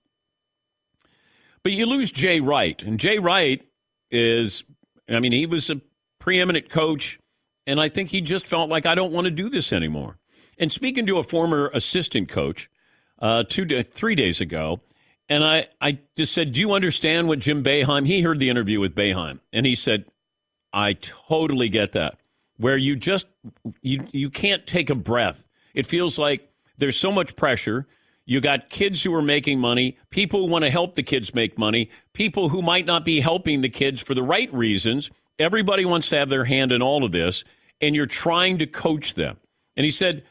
But 1.63 1.73
you 1.73 1.87
lose 1.87 2.11
Jay 2.11 2.41
Wright, 2.41 2.83
and 2.83 3.01
Jay 3.01 3.19
Wright 3.19 3.67
is, 4.11 4.65
I 5.09 5.21
mean, 5.21 5.33
he 5.33 5.47
was 5.47 5.71
a 5.71 5.81
preeminent 6.19 6.69
coach, 6.69 7.19
and 7.67 7.81
I 7.81 7.89
think 7.89 8.11
he 8.11 8.21
just 8.21 8.47
felt 8.47 8.69
like 8.69 8.87
I 8.87 8.95
don't 8.95 9.13
want 9.13 9.25
to 9.27 9.31
do 9.31 9.49
this 9.49 9.73
anymore. 9.73 10.19
And 10.59 10.71
speaking 10.71 11.07
to 11.07 11.19
a 11.19 11.23
former 11.23 11.71
assistant 11.73 12.29
coach 12.29 12.69
uh, 13.21 13.45
two, 13.45 13.65
da- 13.65 13.83
three 13.83 14.15
days 14.15 14.41
ago, 14.41 14.81
and 15.29 15.45
I, 15.45 15.69
I 15.81 15.99
just 16.17 16.33
said, 16.33 16.53
Do 16.53 16.61
you 16.61 16.73
understand 16.73 17.29
what 17.29 17.39
Jim 17.39 17.65
Boeheim? 17.65 18.07
He 18.07 18.21
heard 18.23 18.39
the 18.39 18.51
interview 18.51 18.81
with 18.81 18.95
Boeheim, 18.95 19.41
and 19.53 19.65
he 19.67 19.75
said, 19.75 20.05
I 20.73 20.95
totally 20.95 21.69
get 21.69 21.93
that. 21.93 22.19
Where 22.57 22.77
you 22.77 22.95
just 22.97 23.27
you 23.83 24.07
you 24.13 24.31
can't 24.31 24.67
take 24.67 24.91
a 24.91 24.95
breath. 24.95 25.49
It 25.75 25.87
feels 25.87 26.19
like 26.19 26.53
there's 26.79 26.97
so 26.97 27.11
much 27.11 27.37
pressure. 27.37 27.87
You 28.27 28.41
got 28.41 28.71
kids 28.71 29.03
who 29.03 29.15
are 29.15 29.23
making 29.23 29.59
money, 29.59 29.99
people 30.11 30.41
who 30.41 30.51
want 30.51 30.65
to 30.65 30.71
help 30.71 30.95
the 30.95 31.03
kids 31.03 31.35
make 31.35 31.59
money, 31.59 31.91
people 32.13 32.49
who 32.49 32.63
might 32.63 32.87
not 32.87 33.05
be 33.05 33.21
helping 33.21 33.61
the 33.61 33.69
kids 33.69 34.01
for 34.01 34.15
the 34.15 34.23
right 34.23 34.53
reasons. 34.53 35.11
Everybody 35.39 35.85
wants 35.85 36.09
to 36.11 36.17
have 36.17 36.29
their 36.29 36.45
hand 36.45 36.73
in 36.73 36.81
all 36.81 37.05
of 37.05 37.13
this, 37.13 37.45
and 37.81 37.95
you're 37.95 38.07
trying 38.07 38.59
to 38.59 38.67
coach 38.67 39.15
them. 39.15 39.37
And 39.77 39.85
he 39.85 39.91
said, 39.91 40.25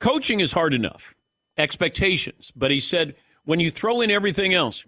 coaching 0.00 0.40
is 0.40 0.52
hard 0.52 0.72
enough, 0.72 1.13
expectations. 1.56 2.52
But 2.54 2.70
he 2.70 2.80
said, 2.80 3.14
when 3.44 3.60
you 3.60 3.70
throw 3.70 4.00
in 4.00 4.10
everything 4.10 4.54
else, 4.54 4.84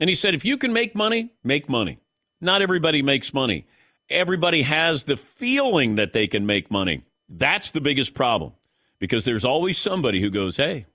and 0.00 0.08
he 0.08 0.14
said, 0.14 0.34
if 0.34 0.44
you 0.44 0.56
can 0.56 0.72
make 0.72 0.94
money, 0.94 1.32
make 1.42 1.68
money. 1.68 1.98
Not 2.40 2.62
everybody 2.62 3.02
makes 3.02 3.34
money. 3.34 3.66
Everybody 4.08 4.62
has 4.62 5.04
the 5.04 5.16
feeling 5.16 5.96
that 5.96 6.12
they 6.12 6.26
can 6.26 6.46
make 6.46 6.70
money. 6.70 7.02
That's 7.28 7.72
the 7.72 7.80
biggest 7.80 8.14
problem 8.14 8.52
because 8.98 9.24
there's 9.24 9.44
always 9.44 9.76
somebody 9.76 10.20
who 10.20 10.30
goes, 10.30 10.56
hey, 10.56 10.86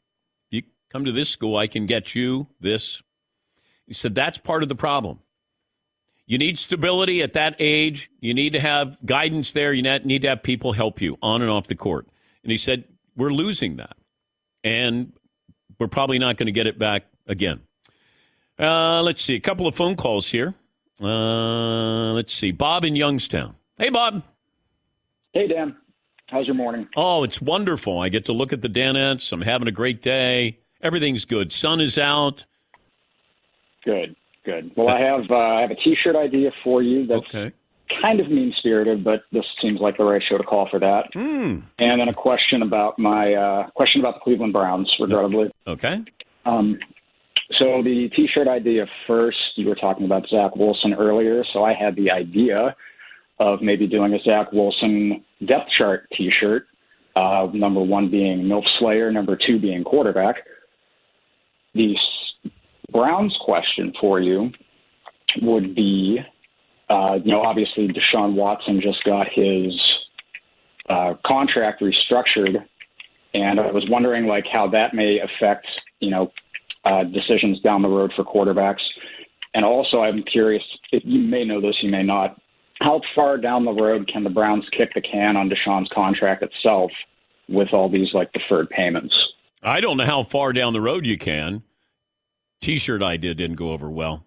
you 0.50 0.64
come 0.90 1.06
to 1.06 1.12
this 1.12 1.30
school, 1.30 1.58
I 1.58 1.68
can 1.68 1.86
get 1.86 2.16
you 2.16 2.48
this. 2.60 3.04
He 3.86 3.94
said, 3.94 4.16
that's 4.16 4.38
part 4.38 4.64
of 4.64 4.70
the 4.70 4.76
problem. 4.76 5.20
You 6.26 6.38
need 6.38 6.58
stability 6.58 7.22
at 7.22 7.34
that 7.34 7.56
age. 7.60 8.10
You 8.22 8.34
need 8.34 8.54
to 8.54 8.60
have 8.60 8.98
guidance 9.06 9.52
there. 9.52 9.74
You 9.74 9.84
need 9.84 10.22
to 10.22 10.30
have 10.30 10.42
people 10.42 10.72
help 10.72 11.02
you 11.02 11.18
on 11.22 11.42
and 11.42 11.52
off 11.52 11.68
the 11.68 11.76
court. 11.76 12.08
And 12.44 12.52
he 12.52 12.58
said, 12.58 12.86
we're 13.16 13.34
losing 13.34 13.76
that. 13.76 13.98
And 14.64 15.14
we're 15.80 15.88
probably 15.88 16.20
not 16.20 16.38
going 16.38 16.48
to 16.48 16.52
get 16.52 16.68
it 16.68 16.80
back 16.80 17.04
again. 17.28 17.62
Uh, 18.60 19.02
let's 19.02 19.22
see, 19.22 19.36
a 19.36 19.40
couple 19.40 19.68
of 19.68 19.76
phone 19.76 19.96
calls 19.96 20.30
here. 20.30 20.54
Uh, 21.02 22.14
let's 22.14 22.34
see, 22.34 22.52
Bob 22.52 22.86
in 22.86 22.96
Youngstown. 22.96 23.56
Hey, 23.78 23.90
Bob. 23.90 24.24
Hey, 25.34 25.48
Dan. 25.48 25.76
How's 26.28 26.46
your 26.46 26.56
morning? 26.56 26.88
Oh, 26.96 27.24
it's 27.24 27.42
wonderful. 27.42 28.00
I 28.00 28.10
get 28.10 28.26
to 28.26 28.34
look 28.34 28.54
at 28.54 28.62
the 28.62 28.70
Danettes. 28.70 29.32
I'm 29.32 29.42
having 29.42 29.68
a 29.68 29.72
great 29.72 30.02
day. 30.02 30.60
Everything's 30.82 31.26
good. 31.26 31.52
Sun 31.52 31.82
is 31.82 31.98
out. 31.98 32.46
Good, 33.84 34.16
good. 34.46 34.72
Well, 34.76 34.88
I 34.90 35.00
have 35.02 35.30
uh, 35.30 35.36
I 35.36 35.62
have 35.62 35.72
a 35.72 35.76
T-shirt 35.76 36.16
idea 36.16 36.52
for 36.64 36.82
you 36.82 37.06
that's 37.06 37.22
Okay. 37.28 37.52
Kind 38.04 38.20
of 38.20 38.30
mean 38.30 38.54
spirited, 38.58 39.04
but 39.04 39.24
this 39.32 39.46
seems 39.62 39.80
like 39.80 39.98
the 39.98 40.04
right 40.04 40.22
show 40.28 40.38
to 40.38 40.44
call 40.44 40.68
for 40.70 40.80
that. 40.80 41.10
Hmm. 41.14 41.60
And 41.80 42.02
then 42.02 42.10
a 42.10 42.14
question 42.14 42.62
about 42.62 43.00
my 43.00 43.34
uh, 43.34 43.70
question 43.72 44.02
about 44.02 44.16
the 44.16 44.20
Cleveland 44.22 44.54
Browns, 44.54 44.94
regrettably. 45.00 45.52
Okay. 45.68 46.02
Um, 46.46 46.80
so 47.60 47.82
the 47.84 48.10
T-shirt 48.16 48.48
idea 48.48 48.86
first, 49.08 49.38
you 49.56 49.68
were 49.68 49.76
talking 49.76 50.06
about 50.06 50.28
Zach 50.28 50.56
Wilson 50.56 50.94
earlier, 50.94 51.44
so 51.54 51.64
I 51.64 51.74
had 51.74 51.96
the 51.96 52.12
idea 52.12 52.76
of 53.40 53.62
maybe 53.62 53.88
doing 53.88 54.14
a 54.14 54.20
Zach 54.30 54.52
Wilson 54.52 55.24
depth 55.46 55.70
chart 55.78 56.08
T-shirt. 56.18 56.68
Uh, 57.16 57.48
number 57.54 57.80
one 57.82 58.10
being 58.10 58.44
MILF 58.44 58.64
Slayer, 58.80 59.12
number 59.12 59.38
two 59.38 59.60
being 59.60 59.84
quarterback. 59.84 60.38
The 61.76 61.96
Browns 62.92 63.36
question 63.40 63.94
for 64.00 64.20
you 64.20 64.52
would 65.42 65.76
be, 65.76 66.20
uh, 66.90 67.20
you 67.24 67.32
know, 67.32 67.42
obviously 67.42 67.88
Deshaun 67.88 68.36
Watson 68.36 68.82
just 68.82 69.04
got 69.04 69.28
his 69.34 69.74
uh, 70.90 71.14
contract 71.26 71.82
restructured, 71.82 72.58
and 73.34 73.60
I 73.60 73.72
was 73.72 73.86
wondering 73.90 74.28
like 74.28 74.46
how 74.52 74.68
that 74.70 74.94
may 74.94 75.20
affect, 75.20 75.68
you 76.00 76.10
know, 76.10 76.32
uh, 76.86 77.04
decisions 77.06 77.60
down 77.62 77.82
the 77.82 77.88
road 77.88 78.12
for 78.16 78.24
quarterbacks. 78.24 78.82
And 79.54 79.64
also, 79.64 80.02
I'm 80.02 80.24
curious 80.24 80.64
if 80.92 81.04
you 81.06 81.20
may 81.20 81.46
know 81.46 81.62
this, 81.62 81.76
you 81.82 81.90
may 81.90 82.04
not. 82.04 82.40
How 82.82 83.00
far 83.16 83.38
down 83.38 83.66
the 83.66 83.72
road 83.72 84.10
can 84.12 84.24
the 84.24 84.30
Browns 84.30 84.66
kick 84.76 84.90
the 84.94 85.02
can 85.02 85.38
on 85.38 85.50
Deshaun's 85.50 85.90
contract 85.94 86.44
itself 86.44 86.92
with 87.48 87.70
all 87.72 87.90
these 87.90 88.14
like 88.14 88.32
deferred 88.34 88.70
payments? 88.70 89.18
I 89.62 89.80
don't 89.80 89.98
know 89.98 90.06
how 90.06 90.24
far 90.24 90.52
down 90.52 90.74
the 90.74 90.82
road 90.82 91.06
you 91.06 91.18
can. 91.18 91.64
T-shirt 92.62 93.02
idea 93.02 93.34
didn't 93.36 93.56
go 93.56 93.72
over 93.72 93.90
well. 93.90 94.26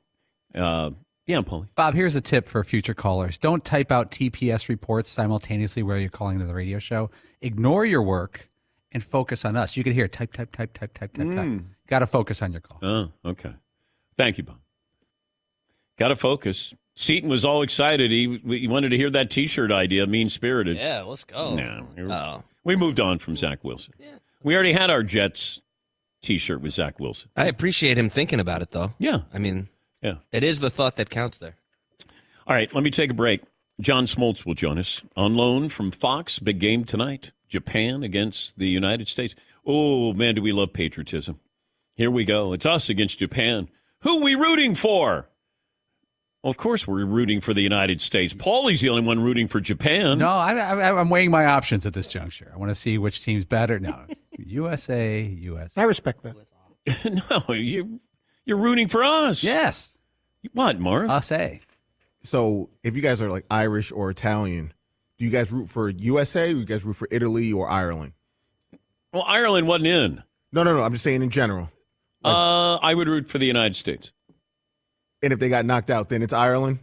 Uh, 0.55 0.91
yeah, 1.27 1.41
Paulie. 1.41 1.69
Bob, 1.75 1.95
here's 1.95 2.15
a 2.17 2.21
tip 2.21 2.47
for 2.49 2.63
future 2.65 2.95
callers. 2.95 3.39
Don't 3.39 3.65
type 3.65 3.91
out 3.91 4.11
TPS 4.11 4.69
reports 4.69 5.11
simultaneously 5.11 5.83
while 5.83 5.99
you're 5.99 6.09
calling 6.11 6.39
to 6.39 6.47
the 6.47 6.55
radio 6.55 6.79
show. 6.79 7.11
Ignore 7.41 7.85
your 7.87 8.03
work 8.03 8.47
and 8.93 9.03
focus 9.03 9.45
on 9.45 9.57
us. 9.57 9.77
You 9.77 9.85
can 9.85 9.93
hear 9.93 10.09
type, 10.09 10.33
type, 10.33 10.53
type, 10.53 10.73
type, 10.73 10.95
type, 10.95 11.13
type, 11.13 11.27
type. 11.29 11.37
Mm. 11.47 11.65
Got 11.89 11.99
to 12.01 12.07
focus 12.07 12.43
on 12.43 12.53
your 12.53 12.61
call. 12.61 12.79
Oh, 12.83 13.11
okay. 13.31 13.53
Thank 14.17 14.39
you, 14.39 14.45
Bob. 14.45 14.59
Got 15.99 16.09
to 16.09 16.17
focus. 16.17 16.75
Seton 16.95 17.29
was 17.29 17.45
all 17.45 17.63
excited. 17.63 18.11
He, 18.11 18.41
he 18.47 18.69
wanted 18.69 18.91
to 18.91 18.97
hear 18.97 19.11
that 19.11 19.29
T-shirt 19.31 19.71
idea, 19.71 20.07
mean 20.07 20.29
spirited. 20.29 20.77
Yeah, 20.77 21.03
let's 21.03 21.25
go. 21.25 21.55
No, 21.55 21.87
we- 21.97 22.03
Oh. 22.05 22.43
we 22.65 22.77
moved 22.77 23.01
on 23.01 23.19
from 23.19 23.37
Zach 23.37 23.63
Wilson. 23.65 23.95
Yeah. 23.99 24.07
We 24.43 24.55
already 24.55 24.73
had 24.73 24.91
our 24.91 25.03
Jets 25.03 25.61
T-shirt 26.23 26.61
with 26.61 26.73
Zach 26.73 26.99
Wilson. 26.99 27.29
I 27.37 27.47
appreciate 27.47 27.99
him 27.99 28.09
thinking 28.09 28.41
about 28.41 28.63
it, 28.63 28.71
though. 28.71 28.95
Yeah, 28.99 29.23
I 29.35 29.39
mean, 29.39 29.69
yeah. 30.07 30.17
it 30.33 30.45
is 30.45 30.61
the 30.61 30.71
thought 30.71 30.97
that 30.97 31.11
counts 31.11 31.39
there. 31.39 31.57
All 32.47 32.55
right, 32.55 32.73
let 32.73 32.85
me 32.85 32.91
take 32.91 33.11
a 33.11 33.15
break. 33.15 33.43
John 33.81 34.07
Smoltz 34.07 34.47
will 34.47 34.55
join 34.55 34.79
us 34.79 35.03
on 35.17 35.37
loan 35.37 35.69
from 35.69 35.91
Fox. 35.91 36.39
Big 36.39 36.59
game 36.59 36.85
tonight. 36.85 37.33
Japan 37.49 38.03
against 38.03 38.59
the 38.59 38.69
United 38.69 39.09
States. 39.09 39.35
Oh, 39.67 40.13
man, 40.13 40.37
do 40.37 40.43
we 40.43 40.53
love 40.53 40.73
patriotism. 40.73 41.41
Here 41.95 42.11
we 42.11 42.25
go. 42.25 42.53
It's 42.53 42.67
us 42.67 42.89
against 42.89 43.19
Japan. 43.19 43.69
Who 44.01 44.21
we 44.23 44.35
rooting 44.35 44.75
for? 44.75 45.29
Well, 46.43 46.51
of 46.51 46.57
course, 46.57 46.87
we're 46.87 47.05
rooting 47.05 47.41
for 47.41 47.53
the 47.53 47.63
United 47.63 48.01
States. 48.01 48.33
Paulie's 48.33 48.81
the 48.81 48.91
only 48.91 49.03
one 49.03 49.21
rooting 49.21 49.49
for 49.49 49.61
Japan. 49.61 50.19
No, 50.19 50.29
I, 50.29 50.53
I, 50.53 51.01
I'm 51.01 51.11
weighing 51.11 51.31
my 51.31 51.47
options 51.47 51.87
at 51.87 51.95
this 51.95 52.07
juncture. 52.07 52.53
I 52.55 52.57
want 52.57 52.71
to 52.71 52.75
see 52.75 52.99
which 52.99 53.25
team's 53.25 53.45
better. 53.45 53.81
No, 53.81 54.05
USA, 54.39 55.23
USA. 55.23 55.81
I 55.81 55.85
respect 55.85 56.23
that. 56.23 56.37
no, 57.49 57.55
you, 57.55 58.01
you're 58.45 58.59
rooting 58.59 58.87
for 58.87 59.03
us. 59.03 59.43
Yes, 59.43 59.96
What, 60.53 60.79
Marv? 60.79 61.11
us 61.11 61.33
A. 61.33 61.61
So 62.23 62.71
if 62.83 62.97
you 62.97 63.03
guys 63.03 63.23
are 63.23 63.31
like 63.31 63.47
Irish 63.51 63.93
or 63.93 64.11
Italian, 64.11 64.73
do 65.19 65.25
you 65.25 65.31
guys 65.31 65.53
root 65.53 65.71
for 65.71 65.89
USA? 65.89 66.53
Or 66.53 66.57
you 66.57 66.65
guys 66.65 66.85
root 66.85 66.97
for 66.97 67.09
Italy 67.11 67.53
or 67.53 67.69
Ireland? 67.69 68.13
well, 69.13 69.25
Ireland 69.27 69.67
wasn't 69.67 69.87
in. 69.87 70.23
No, 70.53 70.63
no, 70.63 70.77
no. 70.77 70.83
I'm 70.83 70.93
just 70.93 71.05
saying 71.05 71.23
in 71.23 71.31
general. 71.31 71.71
Uh, 72.25 72.77
I 72.77 72.95
would 72.95 73.09
root 73.09 73.29
for 73.29 73.39
the 73.39 73.47
United 73.47 73.77
States. 73.77 74.13
And 75.23 75.33
if 75.33 75.39
they 75.39 75.49
got 75.49 75.65
knocked 75.65 75.91
out, 75.91 76.09
then 76.09 76.23
it's 76.23 76.33
Ireland. 76.33 76.81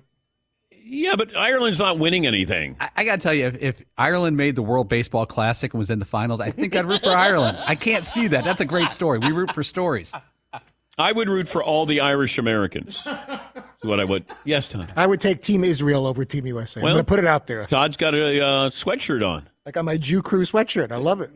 Yeah, 0.85 1.15
but 1.15 1.35
Ireland's 1.35 1.79
not 1.79 1.97
winning 1.99 2.25
anything. 2.25 2.75
I, 2.79 2.89
I 2.97 3.03
got 3.03 3.15
to 3.17 3.21
tell 3.21 3.33
you, 3.33 3.47
if, 3.47 3.55
if 3.61 3.81
Ireland 3.97 4.37
made 4.37 4.55
the 4.55 4.61
World 4.61 4.89
Baseball 4.89 5.25
Classic 5.25 5.73
and 5.73 5.79
was 5.79 5.89
in 5.89 5.99
the 5.99 6.05
finals, 6.05 6.39
I 6.39 6.49
think 6.49 6.75
I'd 6.75 6.85
root 6.85 7.03
for 7.03 7.09
Ireland. 7.09 7.57
I 7.65 7.75
can't 7.75 8.05
see 8.05 8.27
that. 8.27 8.43
That's 8.43 8.61
a 8.61 8.65
great 8.65 8.91
story. 8.91 9.19
We 9.19 9.31
root 9.31 9.53
for 9.53 9.63
stories. 9.63 10.11
I 10.97 11.11
would 11.11 11.27
root 11.27 11.47
for 11.47 11.63
all 11.63 11.85
the 11.85 12.01
Irish 12.01 12.37
Americans. 12.37 12.97
Is 13.05 13.89
what 13.89 13.99
I 13.99 14.05
would. 14.05 14.25
Yes, 14.45 14.67
Todd. 14.67 14.93
I 14.95 15.07
would 15.07 15.19
take 15.19 15.41
Team 15.41 15.63
Israel 15.63 16.05
over 16.05 16.23
Team 16.23 16.45
USA. 16.45 16.81
Well- 16.81 16.91
I'm 16.91 16.95
going 16.95 17.05
to 17.05 17.09
put 17.09 17.19
it 17.19 17.25
out 17.25 17.47
there. 17.47 17.65
Todd's 17.65 17.97
got 17.97 18.13
a 18.13 18.39
uh, 18.45 18.69
sweatshirt 18.69 19.27
on. 19.27 19.49
I 19.65 19.71
got 19.71 19.85
my 19.85 19.97
Jew 19.97 20.21
crew 20.21 20.45
sweatshirt. 20.45 20.91
I 20.91 20.97
love 20.97 21.21
it. 21.21 21.31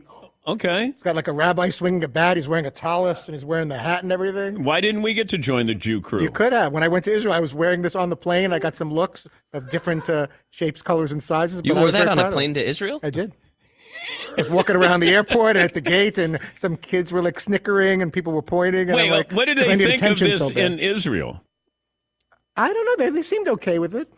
Okay. 0.46 0.86
It's 0.86 1.02
got 1.02 1.14
like 1.14 1.28
a 1.28 1.32
rabbi 1.32 1.68
swinging 1.68 2.02
a 2.04 2.08
bat. 2.08 2.38
He's 2.38 2.48
wearing 2.48 2.64
a 2.64 2.70
tallis 2.70 3.26
and 3.26 3.34
he's 3.34 3.44
wearing 3.44 3.68
the 3.68 3.76
hat 3.78 4.02
and 4.02 4.10
everything. 4.10 4.64
Why 4.64 4.80
didn't 4.80 5.02
we 5.02 5.12
get 5.12 5.28
to 5.30 5.38
join 5.38 5.66
the 5.66 5.74
Jew 5.74 6.00
crew? 6.00 6.22
You 6.22 6.30
could 6.30 6.54
have. 6.54 6.72
When 6.72 6.82
I 6.82 6.88
went 6.88 7.04
to 7.04 7.12
Israel, 7.12 7.34
I 7.34 7.40
was 7.40 7.52
wearing 7.52 7.82
this 7.82 7.94
on 7.94 8.08
the 8.08 8.16
plane. 8.16 8.52
I 8.54 8.58
got 8.58 8.74
some 8.74 8.90
looks 8.90 9.26
of 9.52 9.68
different 9.68 10.08
uh, 10.08 10.28
shapes, 10.48 10.80
colors, 10.80 11.12
and 11.12 11.22
sizes. 11.22 11.60
You 11.64 11.74
but 11.74 11.80
wore 11.80 11.84
was 11.86 11.94
that 11.94 12.08
on 12.08 12.18
a 12.18 12.32
plane 12.32 12.54
to 12.54 12.66
Israel? 12.66 12.98
I 13.02 13.10
did. 13.10 13.34
I 14.30 14.34
was 14.36 14.50
walking 14.50 14.76
around 14.76 15.00
the 15.00 15.10
airport 15.10 15.56
and 15.56 15.64
at 15.64 15.74
the 15.74 15.80
gate, 15.80 16.18
and 16.18 16.38
some 16.58 16.76
kids 16.76 17.12
were 17.12 17.22
like 17.22 17.40
snickering, 17.40 18.02
and 18.02 18.12
people 18.12 18.32
were 18.32 18.42
pointing. 18.42 18.88
And 18.88 18.96
Wait, 18.96 19.04
I'm 19.06 19.10
like, 19.10 19.32
what 19.32 19.46
did 19.46 19.58
they 19.58 19.76
think 19.76 20.02
of 20.02 20.18
this 20.18 20.46
so 20.48 20.54
in 20.54 20.78
Israel? 20.78 21.42
I 22.56 22.72
don't 22.72 22.84
know. 22.84 23.04
They, 23.04 23.10
they 23.10 23.22
seemed 23.22 23.48
okay 23.48 23.78
with 23.78 23.94
it. 23.94 24.12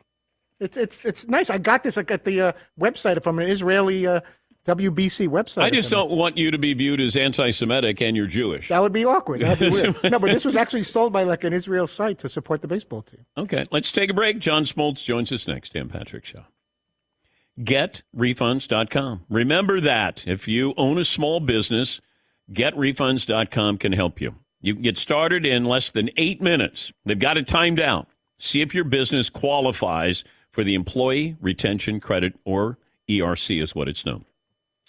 It's 0.60 0.76
it's 0.76 1.04
it's 1.04 1.26
nice. 1.26 1.48
I 1.48 1.58
got 1.58 1.82
this 1.82 1.96
like 1.96 2.10
at 2.10 2.24
the 2.24 2.40
uh, 2.40 2.52
website 2.78 3.22
from 3.22 3.38
an 3.38 3.48
Israeli 3.48 4.06
uh, 4.06 4.20
WBC 4.66 5.28
website. 5.28 5.62
I 5.62 5.70
just 5.70 5.88
don't 5.88 6.10
want 6.10 6.36
you 6.36 6.50
to 6.50 6.58
be 6.58 6.74
viewed 6.74 7.00
as 7.00 7.16
anti-Semitic 7.16 8.02
and 8.02 8.14
you're 8.14 8.26
Jewish. 8.26 8.68
That 8.68 8.82
would 8.82 8.92
be 8.92 9.06
awkward. 9.06 9.40
That'd 9.40 9.70
be 9.70 9.74
weird. 9.74 9.96
No, 10.10 10.18
but 10.18 10.30
this 10.30 10.44
was 10.44 10.54
actually 10.54 10.82
sold 10.82 11.14
by 11.14 11.22
like 11.22 11.44
an 11.44 11.54
Israel 11.54 11.86
site 11.86 12.18
to 12.18 12.28
support 12.28 12.60
the 12.60 12.68
baseball 12.68 13.00
team. 13.00 13.24
Okay, 13.38 13.64
let's 13.70 13.90
take 13.90 14.10
a 14.10 14.14
break. 14.14 14.38
John 14.38 14.64
Smoltz 14.64 15.02
joins 15.02 15.32
us 15.32 15.48
next. 15.48 15.72
Dan 15.72 15.88
Patrick 15.88 16.26
Show. 16.26 16.44
GetRefunds.com. 17.58 19.26
Remember 19.28 19.80
that 19.80 20.24
if 20.26 20.48
you 20.48 20.74
own 20.76 20.98
a 20.98 21.04
small 21.04 21.40
business, 21.40 22.00
GetRefunds.com 22.52 23.78
can 23.78 23.92
help 23.92 24.20
you. 24.20 24.36
You 24.60 24.74
can 24.74 24.82
get 24.82 24.98
started 24.98 25.46
in 25.46 25.64
less 25.64 25.90
than 25.90 26.10
eight 26.16 26.40
minutes. 26.40 26.92
They've 27.04 27.18
got 27.18 27.38
it 27.38 27.48
timed 27.48 27.80
out. 27.80 28.08
See 28.38 28.60
if 28.60 28.74
your 28.74 28.84
business 28.84 29.30
qualifies 29.30 30.24
for 30.50 30.64
the 30.64 30.74
Employee 30.74 31.36
Retention 31.40 32.00
Credit, 32.00 32.34
or 32.44 32.78
ERC 33.08 33.62
is 33.62 33.74
what 33.74 33.88
it's 33.88 34.04
known. 34.04 34.24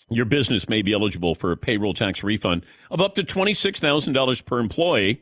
Your 0.09 0.25
business 0.25 0.67
may 0.67 0.81
be 0.81 0.93
eligible 0.93 1.35
for 1.35 1.51
a 1.51 1.57
payroll 1.57 1.93
tax 1.93 2.23
refund 2.23 2.65
of 2.89 2.99
up 2.99 3.15
to 3.15 3.23
$26,000 3.23 4.45
per 4.45 4.59
employee 4.59 5.21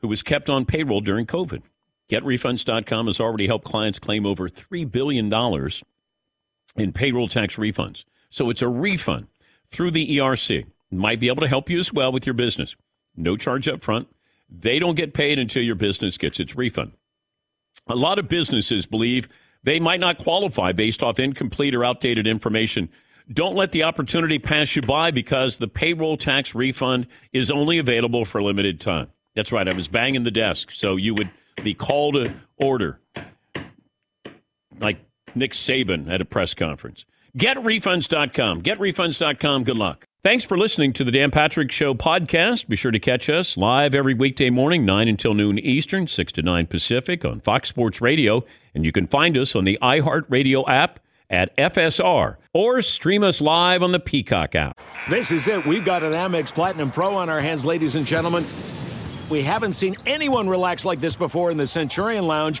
who 0.00 0.08
was 0.08 0.22
kept 0.22 0.50
on 0.50 0.66
payroll 0.66 1.00
during 1.00 1.26
COVID. 1.26 1.62
GetRefunds.com 2.10 3.06
has 3.06 3.18
already 3.18 3.46
helped 3.46 3.64
clients 3.64 3.98
claim 3.98 4.26
over 4.26 4.48
$3 4.48 4.90
billion 4.90 5.30
in 6.76 6.92
payroll 6.92 7.28
tax 7.28 7.56
refunds. 7.56 8.04
So 8.30 8.50
it's 8.50 8.62
a 8.62 8.68
refund 8.68 9.28
through 9.66 9.92
the 9.92 10.18
ERC. 10.18 10.66
Might 10.90 11.20
be 11.20 11.28
able 11.28 11.42
to 11.42 11.48
help 11.48 11.68
you 11.68 11.78
as 11.78 11.92
well 11.92 12.12
with 12.12 12.26
your 12.26 12.34
business. 12.34 12.76
No 13.16 13.36
charge 13.36 13.66
up 13.68 13.82
front. 13.82 14.08
They 14.48 14.78
don't 14.78 14.94
get 14.94 15.14
paid 15.14 15.38
until 15.38 15.62
your 15.62 15.74
business 15.74 16.18
gets 16.18 16.38
its 16.38 16.54
refund. 16.54 16.92
A 17.88 17.96
lot 17.96 18.18
of 18.18 18.28
businesses 18.28 18.86
believe 18.86 19.28
they 19.64 19.80
might 19.80 20.00
not 20.00 20.18
qualify 20.18 20.72
based 20.72 21.02
off 21.02 21.18
incomplete 21.18 21.74
or 21.74 21.84
outdated 21.84 22.26
information. 22.26 22.88
Don't 23.32 23.56
let 23.56 23.72
the 23.72 23.82
opportunity 23.82 24.38
pass 24.38 24.76
you 24.76 24.82
by 24.82 25.10
because 25.10 25.58
the 25.58 25.66
payroll 25.66 26.16
tax 26.16 26.54
refund 26.54 27.08
is 27.32 27.50
only 27.50 27.78
available 27.78 28.24
for 28.24 28.38
a 28.38 28.44
limited 28.44 28.80
time. 28.80 29.08
That's 29.34 29.50
right. 29.50 29.68
I 29.68 29.74
was 29.74 29.88
banging 29.88 30.22
the 30.22 30.30
desk. 30.30 30.70
So 30.70 30.94
you 30.96 31.14
would 31.14 31.30
be 31.62 31.74
called 31.74 32.14
to 32.14 32.32
order 32.56 33.00
like 34.78 34.98
Nick 35.36 35.52
Saban 35.52 36.10
at 36.10 36.20
a 36.20 36.24
press 36.24 36.54
conference. 36.54 37.04
GetRefunds.com. 37.36 38.62
GetRefunds.com. 38.62 39.64
Good 39.64 39.76
luck. 39.76 40.06
Thanks 40.24 40.42
for 40.42 40.58
listening 40.58 40.92
to 40.94 41.04
the 41.04 41.12
Dan 41.12 41.30
Patrick 41.30 41.70
Show 41.70 41.94
podcast. 41.94 42.66
Be 42.66 42.74
sure 42.74 42.90
to 42.90 42.98
catch 42.98 43.28
us 43.28 43.56
live 43.56 43.94
every 43.94 44.14
weekday 44.14 44.50
morning, 44.50 44.84
9 44.84 45.06
until 45.06 45.34
noon 45.34 45.58
Eastern, 45.58 46.08
6 46.08 46.32
to 46.32 46.42
9 46.42 46.66
Pacific 46.66 47.24
on 47.24 47.40
Fox 47.40 47.68
Sports 47.68 48.00
Radio. 48.00 48.44
And 48.74 48.84
you 48.84 48.90
can 48.90 49.06
find 49.06 49.38
us 49.38 49.54
on 49.54 49.64
the 49.64 49.78
iHeartRadio 49.80 50.68
app 50.68 50.98
at 51.30 51.56
FSR 51.56 52.36
or 52.52 52.82
stream 52.82 53.22
us 53.22 53.40
live 53.40 53.82
on 53.82 53.92
the 53.92 54.00
Peacock 54.00 54.56
app. 54.56 54.80
This 55.08 55.30
is 55.30 55.46
it. 55.46 55.64
We've 55.64 55.84
got 55.84 56.02
an 56.02 56.12
Amex 56.12 56.52
Platinum 56.52 56.90
Pro 56.90 57.14
on 57.14 57.28
our 57.28 57.40
hands, 57.40 57.64
ladies 57.64 57.94
and 57.94 58.04
gentlemen. 58.04 58.46
We 59.28 59.42
haven't 59.42 59.74
seen 59.74 59.96
anyone 60.06 60.48
relax 60.48 60.84
like 60.84 61.00
this 61.00 61.14
before 61.14 61.50
in 61.50 61.56
the 61.56 61.66
Centurion 61.66 62.26
Lounge. 62.26 62.60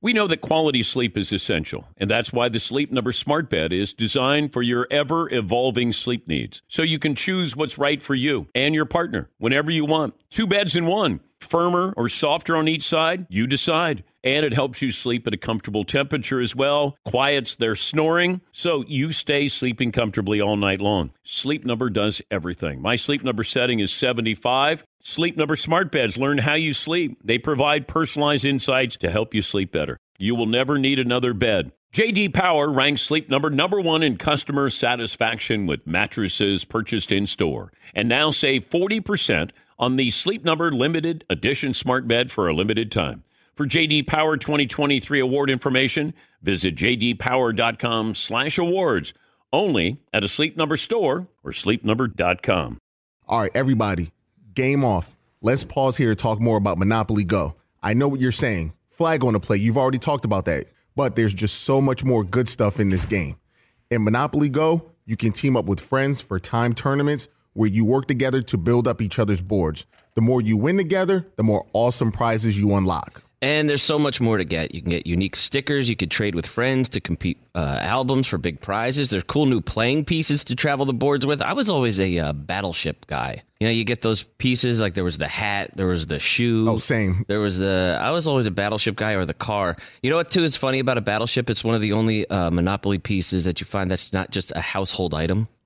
We 0.00 0.12
know 0.12 0.28
that 0.28 0.40
quality 0.40 0.84
sleep 0.84 1.18
is 1.18 1.32
essential, 1.32 1.88
and 1.96 2.08
that's 2.08 2.32
why 2.32 2.48
the 2.48 2.60
Sleep 2.60 2.92
Number 2.92 3.10
Smart 3.10 3.50
Bed 3.50 3.72
is 3.72 3.92
designed 3.92 4.52
for 4.52 4.62
your 4.62 4.86
ever 4.92 5.28
evolving 5.34 5.92
sleep 5.92 6.28
needs. 6.28 6.62
So 6.68 6.82
you 6.82 7.00
can 7.00 7.16
choose 7.16 7.56
what's 7.56 7.78
right 7.78 8.00
for 8.00 8.14
you 8.14 8.46
and 8.54 8.76
your 8.76 8.84
partner 8.84 9.28
whenever 9.38 9.72
you 9.72 9.84
want. 9.84 10.14
Two 10.30 10.46
beds 10.46 10.76
in 10.76 10.86
one, 10.86 11.18
firmer 11.40 11.94
or 11.96 12.08
softer 12.08 12.56
on 12.56 12.68
each 12.68 12.84
side, 12.84 13.26
you 13.28 13.46
decide. 13.46 14.04
And 14.24 14.44
it 14.44 14.52
helps 14.52 14.82
you 14.82 14.90
sleep 14.90 15.26
at 15.26 15.34
a 15.34 15.38
comfortable 15.38 15.84
temperature 15.84 16.40
as 16.40 16.54
well, 16.54 16.96
quiets 17.04 17.54
their 17.54 17.76
snoring, 17.76 18.40
so 18.52 18.84
you 18.86 19.12
stay 19.12 19.48
sleeping 19.48 19.92
comfortably 19.92 20.40
all 20.40 20.56
night 20.56 20.80
long. 20.80 21.12
Sleep 21.24 21.64
Number 21.64 21.88
does 21.88 22.20
everything. 22.30 22.82
My 22.82 22.96
sleep 22.96 23.22
number 23.22 23.44
setting 23.44 23.80
is 23.80 23.92
75. 23.92 24.84
Sleep 25.00 25.36
Number 25.36 25.56
smart 25.56 25.92
beds 25.92 26.18
learn 26.18 26.38
how 26.38 26.54
you 26.54 26.72
sleep. 26.72 27.18
They 27.24 27.38
provide 27.38 27.88
personalized 27.88 28.44
insights 28.44 28.96
to 28.98 29.10
help 29.10 29.34
you 29.34 29.42
sleep 29.42 29.72
better. 29.72 29.96
You 30.18 30.34
will 30.34 30.46
never 30.46 30.78
need 30.78 30.98
another 30.98 31.32
bed. 31.32 31.72
JD 31.94 32.34
Power 32.34 32.70
ranks 32.70 33.00
Sleep 33.00 33.30
Number 33.30 33.48
number 33.48 33.80
1 33.80 34.02
in 34.02 34.18
customer 34.18 34.68
satisfaction 34.68 35.66
with 35.66 35.86
mattresses 35.86 36.64
purchased 36.66 37.10
in 37.10 37.26
store. 37.26 37.72
And 37.94 38.08
now 38.08 38.30
save 38.30 38.68
40% 38.68 39.52
on 39.78 39.96
the 39.96 40.10
Sleep 40.10 40.44
Number 40.44 40.70
limited 40.72 41.24
edition 41.30 41.72
smart 41.74 42.08
bed 42.08 42.30
for 42.30 42.48
a 42.48 42.54
limited 42.54 42.92
time. 42.92 43.24
For 43.54 43.66
JD 43.66 44.06
Power 44.06 44.36
2023 44.36 45.20
award 45.20 45.48
information, 45.50 46.12
visit 46.42 46.76
jdpower.com/awards. 46.76 49.14
Only 49.52 50.00
at 50.12 50.22
a 50.22 50.28
Sleep 50.28 50.56
Number 50.56 50.76
store 50.76 51.26
or 51.42 51.50
sleepnumber.com. 51.52 52.78
All 53.26 53.40
right, 53.40 53.50
everybody, 53.54 54.12
game 54.54 54.84
off. 54.84 55.16
Let's 55.40 55.64
pause 55.64 55.96
here 55.96 56.10
to 56.10 56.16
talk 56.16 56.40
more 56.40 56.56
about 56.56 56.78
Monopoly 56.78 57.24
Go. 57.24 57.56
I 57.82 57.94
know 57.94 58.08
what 58.08 58.20
you're 58.20 58.32
saying. 58.32 58.72
Flag 58.90 59.24
on 59.24 59.34
the 59.34 59.40
play. 59.40 59.56
You've 59.56 59.78
already 59.78 59.98
talked 59.98 60.24
about 60.24 60.44
that. 60.46 60.66
But 60.96 61.14
there's 61.14 61.32
just 61.32 61.62
so 61.62 61.80
much 61.80 62.04
more 62.04 62.24
good 62.24 62.48
stuff 62.48 62.80
in 62.80 62.90
this 62.90 63.06
game. 63.06 63.36
In 63.90 64.02
Monopoly 64.02 64.48
Go, 64.48 64.90
you 65.06 65.16
can 65.16 65.32
team 65.32 65.56
up 65.56 65.66
with 65.66 65.80
friends 65.80 66.20
for 66.20 66.40
time 66.40 66.74
tournaments 66.74 67.28
where 67.58 67.68
you 67.68 67.84
work 67.84 68.06
together 68.06 68.40
to 68.40 68.56
build 68.56 68.86
up 68.86 69.02
each 69.02 69.18
other's 69.18 69.40
boards. 69.40 69.84
The 70.14 70.20
more 70.20 70.40
you 70.40 70.56
win 70.56 70.76
together, 70.76 71.26
the 71.34 71.42
more 71.42 71.66
awesome 71.72 72.12
prizes 72.12 72.56
you 72.56 72.72
unlock. 72.72 73.20
And 73.42 73.68
there's 73.68 73.82
so 73.82 73.98
much 73.98 74.20
more 74.20 74.38
to 74.38 74.44
get. 74.44 74.74
You 74.74 74.80
can 74.80 74.90
get 74.90 75.08
unique 75.08 75.34
stickers. 75.34 75.88
You 75.88 75.96
could 75.96 76.10
trade 76.10 76.36
with 76.36 76.46
friends 76.46 76.88
to 76.90 77.00
compete 77.00 77.38
uh, 77.56 77.78
albums 77.80 78.28
for 78.28 78.38
big 78.38 78.60
prizes. 78.60 79.10
There's 79.10 79.24
cool 79.24 79.46
new 79.46 79.60
playing 79.60 80.04
pieces 80.04 80.44
to 80.44 80.54
travel 80.54 80.86
the 80.86 80.92
boards 80.92 81.26
with. 81.26 81.42
I 81.42 81.52
was 81.52 81.68
always 81.68 81.98
a 81.98 82.18
uh, 82.18 82.32
battleship 82.32 83.06
guy. 83.08 83.42
You 83.60 83.66
know, 83.66 83.72
you 83.72 83.84
get 83.84 84.02
those 84.02 84.22
pieces 84.22 84.80
like 84.80 84.94
there 84.94 85.02
was 85.02 85.18
the 85.18 85.26
hat, 85.26 85.72
there 85.74 85.86
was 85.86 86.06
the 86.06 86.20
shoe. 86.20 86.68
Oh, 86.68 86.78
same. 86.78 87.24
There 87.26 87.40
was 87.40 87.58
the. 87.58 87.98
I 88.00 88.10
was 88.10 88.28
always 88.28 88.46
a 88.46 88.52
battleship 88.52 88.94
guy 88.94 89.12
or 89.12 89.24
the 89.24 89.34
car. 89.34 89.76
You 90.02 90.10
know 90.10 90.16
what? 90.16 90.30
Too 90.30 90.44
is 90.44 90.56
funny 90.56 90.78
about 90.78 90.98
a 90.98 91.00
battleship. 91.00 91.50
It's 91.50 91.64
one 91.64 91.74
of 91.74 91.80
the 91.80 91.92
only 91.92 92.28
uh, 92.30 92.50
Monopoly 92.50 92.98
pieces 92.98 93.44
that 93.46 93.60
you 93.60 93.66
find 93.66 93.90
that's 93.90 94.12
not 94.12 94.30
just 94.30 94.52
a 94.54 94.60
household 94.60 95.12
item. 95.12 95.48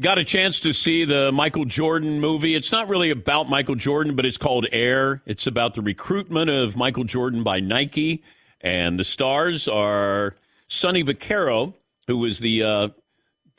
Got 0.00 0.18
a 0.18 0.24
chance 0.24 0.58
to 0.60 0.72
see 0.72 1.04
the 1.04 1.30
Michael 1.30 1.64
Jordan 1.64 2.20
movie. 2.20 2.56
It's 2.56 2.72
not 2.72 2.88
really 2.88 3.10
about 3.10 3.48
Michael 3.48 3.76
Jordan, 3.76 4.16
but 4.16 4.26
it's 4.26 4.36
called 4.36 4.66
Air. 4.72 5.22
It's 5.24 5.46
about 5.46 5.74
the 5.74 5.82
recruitment 5.82 6.50
of 6.50 6.76
Michael 6.76 7.04
Jordan 7.04 7.44
by 7.44 7.60
Nike. 7.60 8.24
And 8.60 8.98
the 8.98 9.04
stars 9.04 9.68
are 9.68 10.34
Sonny 10.66 11.04
Vaccaro, 11.04 11.74
who 12.08 12.18
was 12.18 12.40
the 12.40 12.60
uh, 12.64 12.88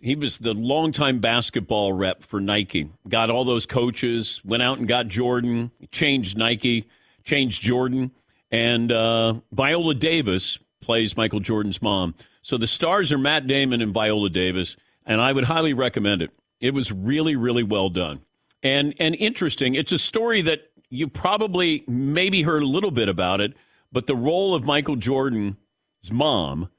he 0.02 0.16
was 0.16 0.40
the 0.40 0.54
longtime 0.54 1.20
basketball 1.20 1.94
rep 1.94 2.22
for 2.22 2.42
Nike. 2.42 2.90
Got 3.08 3.30
all 3.30 3.46
those 3.46 3.66
coaches, 3.66 4.42
went 4.44 4.62
out 4.62 4.78
and 4.78 4.90
got 4.90 5.08
Jordan, 5.08 5.72
changed 5.90 6.38
Nike, 6.38 6.90
changed 7.24 7.64
Jordan, 7.64 8.12
and 8.52 8.92
uh, 8.92 9.36
Viola 9.54 9.96
Davis 9.96 10.60
plays 10.82 11.16
Michael 11.16 11.40
Jordan's 11.40 11.82
mom. 11.82 12.14
So 12.42 12.58
the 12.58 12.68
stars 12.68 13.14
are 13.14 13.18
Matt 13.18 13.48
Damon 13.48 13.82
and 13.82 13.94
Viola 13.94 14.30
Davis 14.30 14.76
and 15.06 15.22
I 15.22 15.32
would 15.32 15.46
highly 15.46 15.74
recommend 15.74 16.22
it. 16.22 16.32
It 16.60 16.74
was 16.74 16.92
really, 16.92 17.36
really 17.36 17.64
well 17.64 17.90
done, 17.90 18.22
and 18.64 18.94
and 19.00 19.16
interesting. 19.16 19.76
It's 19.76 19.92
a 19.92 19.98
story 19.98 20.42
that 20.44 20.72
you 20.90 21.08
probably 21.08 21.84
maybe 21.88 22.44
heard 22.44 22.64
a 22.64 22.68
little 22.68 22.92
bit 22.92 23.10
about 23.10 23.42
it, 23.42 23.54
but 23.92 24.08
the 24.08 24.16
role 24.16 24.56
of 24.56 24.64
Michael 24.64 24.96
Jordan's 24.96 25.56
mom 26.12 26.70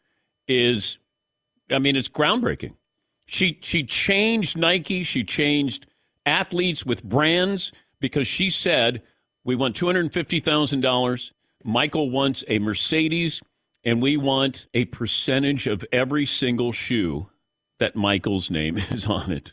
is, 0.48 0.98
I 1.70 1.78
mean, 1.78 1.96
it's 1.96 2.08
groundbreaking. 2.08 2.74
She 3.26 3.58
she 3.62 3.84
changed 3.84 4.56
Nike. 4.56 5.02
She 5.02 5.24
changed 5.24 5.86
athletes 6.24 6.86
with 6.86 7.04
brands 7.04 7.72
because 8.00 8.26
she 8.26 8.50
said 8.50 9.02
we 9.44 9.54
want 9.56 9.76
two 9.76 9.86
hundred 9.86 10.12
fifty 10.12 10.40
thousand 10.40 10.80
dollars. 10.80 11.32
Michael 11.64 12.10
wants 12.10 12.44
a 12.46 12.60
Mercedes, 12.60 13.42
and 13.84 14.00
we 14.00 14.16
want 14.16 14.68
a 14.72 14.84
percentage 14.86 15.66
of 15.66 15.84
every 15.90 16.24
single 16.24 16.70
shoe 16.70 17.28
that 17.78 17.96
Michael's 17.96 18.50
name 18.50 18.78
is 18.90 19.06
on 19.06 19.30
it. 19.32 19.52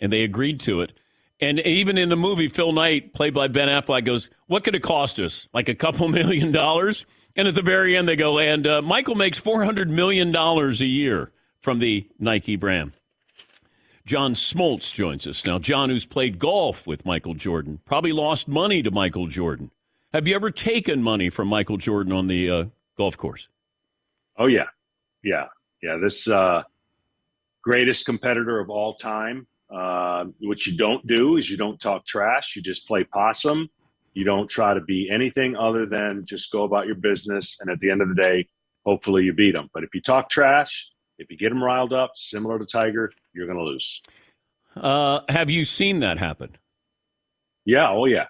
And 0.00 0.12
they 0.12 0.22
agreed 0.22 0.60
to 0.60 0.80
it. 0.80 0.92
And 1.40 1.60
even 1.60 1.98
in 1.98 2.08
the 2.08 2.16
movie, 2.16 2.48
Phil 2.48 2.72
Knight, 2.72 3.12
played 3.12 3.34
by 3.34 3.48
Ben 3.48 3.68
Affleck, 3.68 4.06
goes, 4.06 4.28
What 4.46 4.64
could 4.64 4.74
it 4.74 4.82
cost 4.82 5.20
us? 5.20 5.48
Like 5.52 5.68
a 5.68 5.74
couple 5.74 6.08
million 6.08 6.52
dollars? 6.52 7.04
And 7.34 7.46
at 7.46 7.54
the 7.54 7.62
very 7.62 7.96
end, 7.96 8.08
they 8.08 8.16
go, 8.16 8.38
And 8.38 8.66
uh, 8.66 8.80
Michael 8.82 9.14
makes 9.14 9.40
$400 9.40 9.88
million 9.88 10.34
a 10.34 10.70
year 10.84 11.30
from 11.60 11.78
the 11.78 12.08
Nike 12.18 12.56
brand. 12.56 12.92
John 14.06 14.34
Smoltz 14.34 14.94
joins 14.94 15.26
us. 15.26 15.44
Now, 15.44 15.58
John, 15.58 15.90
who's 15.90 16.06
played 16.06 16.38
golf 16.38 16.86
with 16.86 17.04
Michael 17.04 17.34
Jordan, 17.34 17.80
probably 17.84 18.12
lost 18.12 18.46
money 18.46 18.80
to 18.82 18.90
Michael 18.92 19.26
Jordan. 19.26 19.72
Have 20.12 20.28
you 20.28 20.34
ever 20.36 20.50
taken 20.52 21.02
money 21.02 21.28
from 21.28 21.48
Michael 21.48 21.76
Jordan 21.76 22.12
on 22.12 22.28
the 22.28 22.48
uh, 22.48 22.64
golf 22.96 23.16
course? 23.16 23.48
Oh, 24.38 24.46
yeah. 24.46 24.66
Yeah. 25.24 25.46
Yeah. 25.82 25.98
This, 26.00 26.28
uh, 26.28 26.62
greatest 27.66 28.06
competitor 28.06 28.60
of 28.60 28.70
all 28.70 28.94
time. 28.94 29.44
Uh, 29.74 30.26
what 30.38 30.64
you 30.66 30.76
don't 30.76 31.04
do 31.08 31.36
is 31.36 31.50
you 31.50 31.56
don't 31.56 31.80
talk 31.80 32.06
trash. 32.06 32.54
You 32.54 32.62
just 32.62 32.86
play 32.86 33.02
possum. 33.02 33.68
You 34.14 34.24
don't 34.24 34.48
try 34.48 34.72
to 34.72 34.80
be 34.80 35.10
anything 35.12 35.56
other 35.56 35.84
than 35.84 36.24
just 36.24 36.52
go 36.52 36.62
about 36.62 36.86
your 36.86 36.94
business. 36.94 37.56
And 37.60 37.68
at 37.68 37.80
the 37.80 37.90
end 37.90 38.02
of 38.02 38.08
the 38.08 38.14
day, 38.14 38.46
hopefully 38.84 39.24
you 39.24 39.32
beat 39.32 39.52
them. 39.52 39.68
But 39.74 39.82
if 39.82 39.90
you 39.94 40.00
talk 40.00 40.30
trash, 40.30 40.88
if 41.18 41.28
you 41.28 41.36
get 41.36 41.48
them 41.48 41.62
riled 41.62 41.92
up, 41.92 42.12
similar 42.14 42.56
to 42.60 42.64
Tiger, 42.64 43.12
you're 43.34 43.46
going 43.46 43.58
to 43.58 43.64
lose. 43.64 44.00
Uh, 44.76 45.22
have 45.28 45.50
you 45.50 45.64
seen 45.64 45.98
that 46.00 46.18
happen? 46.18 46.56
Yeah. 47.64 47.90
Oh, 47.90 48.04
yeah. 48.04 48.26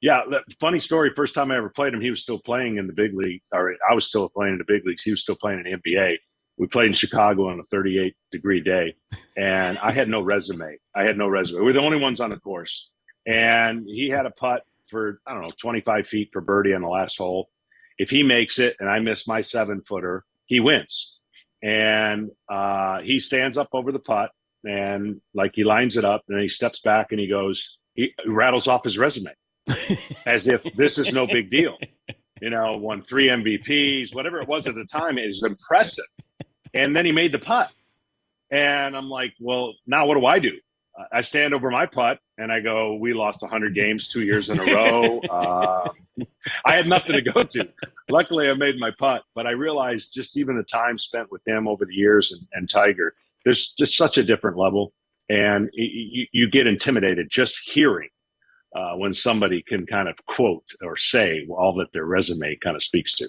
Yeah. 0.00 0.22
Funny 0.58 0.78
story. 0.78 1.10
First 1.14 1.34
time 1.34 1.50
I 1.50 1.58
ever 1.58 1.68
played 1.68 1.92
him, 1.92 2.00
he 2.00 2.08
was 2.08 2.22
still 2.22 2.38
playing 2.38 2.78
in 2.78 2.86
the 2.86 2.94
big 2.94 3.12
league, 3.14 3.42
or 3.52 3.74
I 3.90 3.94
was 3.94 4.06
still 4.06 4.30
playing 4.30 4.54
in 4.54 4.58
the 4.58 4.64
big 4.66 4.86
leagues. 4.86 5.02
He 5.02 5.10
was 5.10 5.20
still 5.20 5.36
playing 5.36 5.58
in 5.58 5.64
the 5.64 5.90
NBA 5.90 6.16
we 6.56 6.66
played 6.66 6.88
in 6.88 6.92
Chicago 6.92 7.48
on 7.48 7.60
a 7.60 7.64
38 7.64 8.14
degree 8.30 8.60
day, 8.60 8.94
and 9.36 9.78
I 9.78 9.92
had 9.92 10.08
no 10.08 10.20
resume. 10.20 10.78
I 10.94 11.02
had 11.02 11.18
no 11.18 11.28
resume. 11.28 11.62
We 11.62 11.70
are 11.70 11.74
the 11.74 11.80
only 11.80 11.98
ones 11.98 12.20
on 12.20 12.30
the 12.30 12.38
course, 12.38 12.90
and 13.26 13.86
he 13.86 14.08
had 14.08 14.26
a 14.26 14.30
putt 14.30 14.62
for 14.90 15.20
I 15.26 15.32
don't 15.32 15.42
know 15.42 15.52
25 15.60 16.06
feet 16.06 16.30
for 16.32 16.40
birdie 16.40 16.74
on 16.74 16.82
the 16.82 16.88
last 16.88 17.18
hole. 17.18 17.48
If 17.98 18.10
he 18.10 18.22
makes 18.22 18.58
it 18.58 18.76
and 18.80 18.88
I 18.88 18.98
miss 18.98 19.26
my 19.26 19.40
seven 19.40 19.80
footer, 19.82 20.24
he 20.46 20.60
wins. 20.60 21.18
And 21.62 22.30
uh, 22.48 23.00
he 23.00 23.18
stands 23.18 23.56
up 23.56 23.68
over 23.72 23.90
the 23.92 23.98
putt 23.98 24.30
and 24.64 25.20
like 25.34 25.52
he 25.54 25.64
lines 25.64 25.96
it 25.96 26.04
up, 26.04 26.24
and 26.28 26.40
he 26.40 26.48
steps 26.48 26.80
back 26.80 27.08
and 27.10 27.20
he 27.20 27.28
goes, 27.28 27.78
he 27.94 28.12
rattles 28.26 28.66
off 28.66 28.84
his 28.84 28.98
resume 28.98 29.32
as 30.26 30.46
if 30.46 30.62
this 30.76 30.98
is 30.98 31.12
no 31.12 31.26
big 31.26 31.50
deal. 31.50 31.76
You 32.40 32.50
know, 32.50 32.76
won 32.76 33.02
three 33.02 33.28
MVPs, 33.28 34.14
whatever 34.14 34.40
it 34.40 34.48
was 34.48 34.66
at 34.66 34.74
the 34.74 34.84
time 34.84 35.18
is 35.18 35.42
impressive. 35.42 36.04
And 36.74 36.94
then 36.94 37.06
he 37.06 37.12
made 37.12 37.32
the 37.32 37.38
putt. 37.38 37.72
And 38.50 38.96
I'm 38.96 39.08
like, 39.08 39.34
well, 39.40 39.74
now 39.86 40.06
what 40.06 40.14
do 40.14 40.26
I 40.26 40.38
do? 40.38 40.52
I 41.12 41.22
stand 41.22 41.54
over 41.54 41.70
my 41.70 41.86
putt 41.86 42.20
and 42.38 42.52
I 42.52 42.60
go, 42.60 42.94
we 42.94 43.14
lost 43.14 43.42
100 43.42 43.74
games 43.74 44.08
two 44.08 44.22
years 44.22 44.48
in 44.48 44.60
a 44.60 44.64
row. 44.64 45.18
Uh, 45.20 45.88
I 46.64 46.76
had 46.76 46.86
nothing 46.86 47.12
to 47.12 47.22
go 47.22 47.42
to. 47.42 47.68
Luckily, 48.08 48.48
I 48.48 48.54
made 48.54 48.78
my 48.78 48.92
putt, 48.96 49.24
but 49.34 49.46
I 49.46 49.50
realized 49.50 50.14
just 50.14 50.36
even 50.36 50.56
the 50.56 50.62
time 50.62 50.98
spent 50.98 51.32
with 51.32 51.42
him 51.46 51.66
over 51.66 51.84
the 51.84 51.94
years 51.94 52.30
and, 52.30 52.46
and 52.52 52.70
Tiger, 52.70 53.14
there's 53.44 53.72
just 53.72 53.96
such 53.96 54.18
a 54.18 54.22
different 54.22 54.56
level. 54.56 54.92
And 55.28 55.68
you, 55.72 56.26
you 56.32 56.50
get 56.50 56.68
intimidated 56.68 57.28
just 57.28 57.58
hearing 57.64 58.10
uh, 58.76 58.94
when 58.94 59.14
somebody 59.14 59.62
can 59.66 59.86
kind 59.86 60.08
of 60.08 60.16
quote 60.26 60.64
or 60.82 60.96
say 60.96 61.46
all 61.48 61.74
that 61.76 61.92
their 61.92 62.04
resume 62.04 62.56
kind 62.62 62.76
of 62.76 62.82
speaks 62.82 63.14
to. 63.16 63.28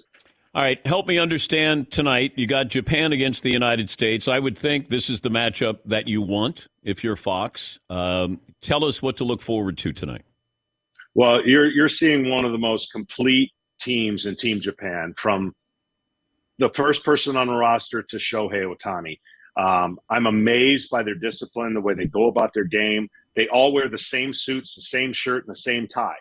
All 0.56 0.62
right, 0.62 0.80
help 0.86 1.06
me 1.06 1.18
understand 1.18 1.90
tonight. 1.90 2.32
You 2.36 2.46
got 2.46 2.68
Japan 2.68 3.12
against 3.12 3.42
the 3.42 3.50
United 3.50 3.90
States. 3.90 4.26
I 4.26 4.38
would 4.38 4.56
think 4.56 4.88
this 4.88 5.10
is 5.10 5.20
the 5.20 5.28
matchup 5.28 5.80
that 5.84 6.08
you 6.08 6.22
want 6.22 6.68
if 6.82 7.04
you're 7.04 7.14
Fox. 7.14 7.78
Um, 7.90 8.40
tell 8.62 8.82
us 8.86 9.02
what 9.02 9.18
to 9.18 9.24
look 9.24 9.42
forward 9.42 9.76
to 9.76 9.92
tonight. 9.92 10.24
Well, 11.14 11.46
you're 11.46 11.66
you're 11.66 11.90
seeing 11.90 12.30
one 12.30 12.46
of 12.46 12.52
the 12.52 12.58
most 12.58 12.90
complete 12.90 13.52
teams 13.78 14.24
in 14.24 14.34
Team 14.34 14.62
Japan 14.62 15.12
from 15.18 15.54
the 16.58 16.70
first 16.70 17.04
person 17.04 17.36
on 17.36 17.48
the 17.48 17.52
roster 17.52 18.02
to 18.04 18.16
Shohei 18.16 18.64
Ohtani. 18.64 19.18
Um, 19.62 20.00
I'm 20.08 20.24
amazed 20.24 20.88
by 20.88 21.02
their 21.02 21.16
discipline, 21.16 21.74
the 21.74 21.82
way 21.82 21.92
they 21.92 22.06
go 22.06 22.28
about 22.28 22.54
their 22.54 22.64
game. 22.64 23.10
They 23.34 23.46
all 23.48 23.74
wear 23.74 23.90
the 23.90 23.98
same 23.98 24.32
suits, 24.32 24.74
the 24.74 24.80
same 24.80 25.12
shirt, 25.12 25.46
and 25.46 25.54
the 25.54 25.60
same 25.60 25.86
tie 25.86 26.16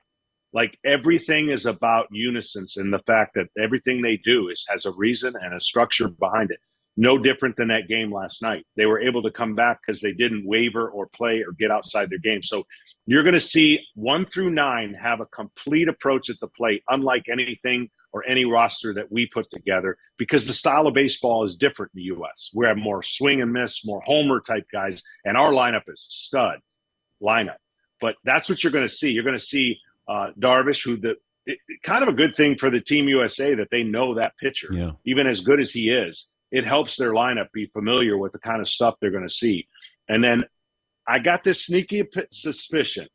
like 0.55 0.79
everything 0.85 1.49
is 1.49 1.65
about 1.65 2.07
unison 2.11 2.65
and 2.77 2.91
the 2.91 3.03
fact 3.05 3.33
that 3.35 3.47
everything 3.61 4.01
they 4.01 4.15
do 4.15 4.47
is 4.47 4.65
has 4.69 4.85
a 4.85 4.91
reason 4.91 5.33
and 5.39 5.53
a 5.53 5.59
structure 5.59 6.07
behind 6.07 6.49
it. 6.49 6.59
No 6.95 7.17
different 7.17 7.57
than 7.57 7.67
that 7.67 7.89
game 7.89 8.09
last 8.09 8.41
night. 8.41 8.65
They 8.77 8.85
were 8.85 9.01
able 9.01 9.21
to 9.23 9.31
come 9.31 9.53
back 9.53 9.79
because 9.85 10.01
they 10.01 10.13
didn't 10.13 10.47
waver 10.47 10.87
or 10.87 11.07
play 11.07 11.43
or 11.45 11.51
get 11.51 11.71
outside 11.71 12.09
their 12.09 12.19
game. 12.19 12.41
So 12.41 12.63
you're 13.05 13.23
going 13.23 13.33
to 13.33 13.39
see 13.39 13.85
one 13.95 14.25
through 14.25 14.51
nine 14.51 14.93
have 14.93 15.19
a 15.19 15.25
complete 15.25 15.89
approach 15.89 16.29
at 16.29 16.39
the 16.39 16.47
plate 16.47 16.81
unlike 16.87 17.25
anything 17.29 17.89
or 18.13 18.25
any 18.25 18.45
roster 18.45 18.93
that 18.93 19.11
we 19.11 19.27
put 19.27 19.49
together 19.51 19.97
because 20.17 20.47
the 20.47 20.53
style 20.53 20.87
of 20.87 20.93
baseball 20.93 21.43
is 21.43 21.55
different 21.55 21.91
in 21.93 22.01
the 22.01 22.15
us 22.15 22.49
we 22.55 22.65
have 22.65 22.77
more 22.77 23.03
swing 23.03 23.41
and 23.41 23.51
miss 23.51 23.85
more 23.85 24.01
homer 24.05 24.39
type 24.39 24.65
guys 24.71 25.03
and 25.25 25.35
our 25.35 25.51
lineup 25.51 25.83
is 25.89 26.07
stud 26.09 26.59
lineup. 27.21 27.57
But 28.01 28.15
that's 28.23 28.49
what 28.49 28.63
you're 28.63 28.71
going 28.71 28.87
to 28.87 28.93
see. 28.93 29.11
You're 29.11 29.23
going 29.23 29.37
to 29.37 29.43
see 29.43 29.79
uh, 30.07 30.27
Darvish, 30.39 30.83
who 30.83 30.97
the 30.97 31.15
it, 31.45 31.59
kind 31.83 32.03
of 32.03 32.09
a 32.09 32.13
good 32.13 32.35
thing 32.35 32.57
for 32.57 32.69
the 32.69 32.81
Team 32.81 33.07
USA 33.07 33.55
that 33.55 33.67
they 33.71 33.83
know 33.83 34.15
that 34.15 34.33
pitcher, 34.39 34.69
yeah. 34.71 34.91
even 35.05 35.27
as 35.27 35.41
good 35.41 35.59
as 35.59 35.71
he 35.71 35.89
is. 35.89 36.27
It 36.51 36.65
helps 36.65 36.95
their 36.95 37.11
lineup 37.11 37.51
be 37.53 37.67
familiar 37.67 38.17
with 38.17 38.31
the 38.31 38.39
kind 38.39 38.61
of 38.61 38.69
stuff 38.69 38.95
they're 38.99 39.11
going 39.11 39.27
to 39.27 39.33
see. 39.33 39.67
And 40.07 40.23
then 40.23 40.41
I 41.07 41.19
got 41.19 41.43
this 41.43 41.65
sneaky 41.65 42.03
suspicion 42.31 43.07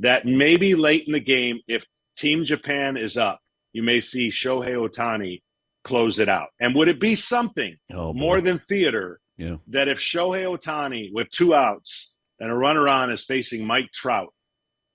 that 0.00 0.26
maybe 0.26 0.74
late 0.74 1.04
in 1.06 1.12
the 1.12 1.20
game, 1.20 1.60
if 1.66 1.84
Team 2.16 2.44
Japan 2.44 2.96
is 2.96 3.16
up, 3.16 3.40
you 3.72 3.82
may 3.82 4.00
see 4.00 4.28
Shohei 4.28 4.74
Ohtani 4.74 5.40
close 5.84 6.18
it 6.18 6.28
out. 6.28 6.48
And 6.60 6.74
would 6.74 6.88
it 6.88 7.00
be 7.00 7.14
something 7.14 7.76
oh, 7.92 8.12
more 8.12 8.40
than 8.40 8.60
theater 8.68 9.20
yeah. 9.36 9.56
that 9.68 9.88
if 9.88 9.98
Shohei 9.98 10.44
Ohtani 10.44 11.10
with 11.12 11.30
two 11.30 11.54
outs 11.54 12.14
and 12.40 12.50
a 12.50 12.54
runner 12.54 12.88
on 12.88 13.10
is 13.10 13.24
facing 13.24 13.66
Mike 13.66 13.90
Trout 13.92 14.32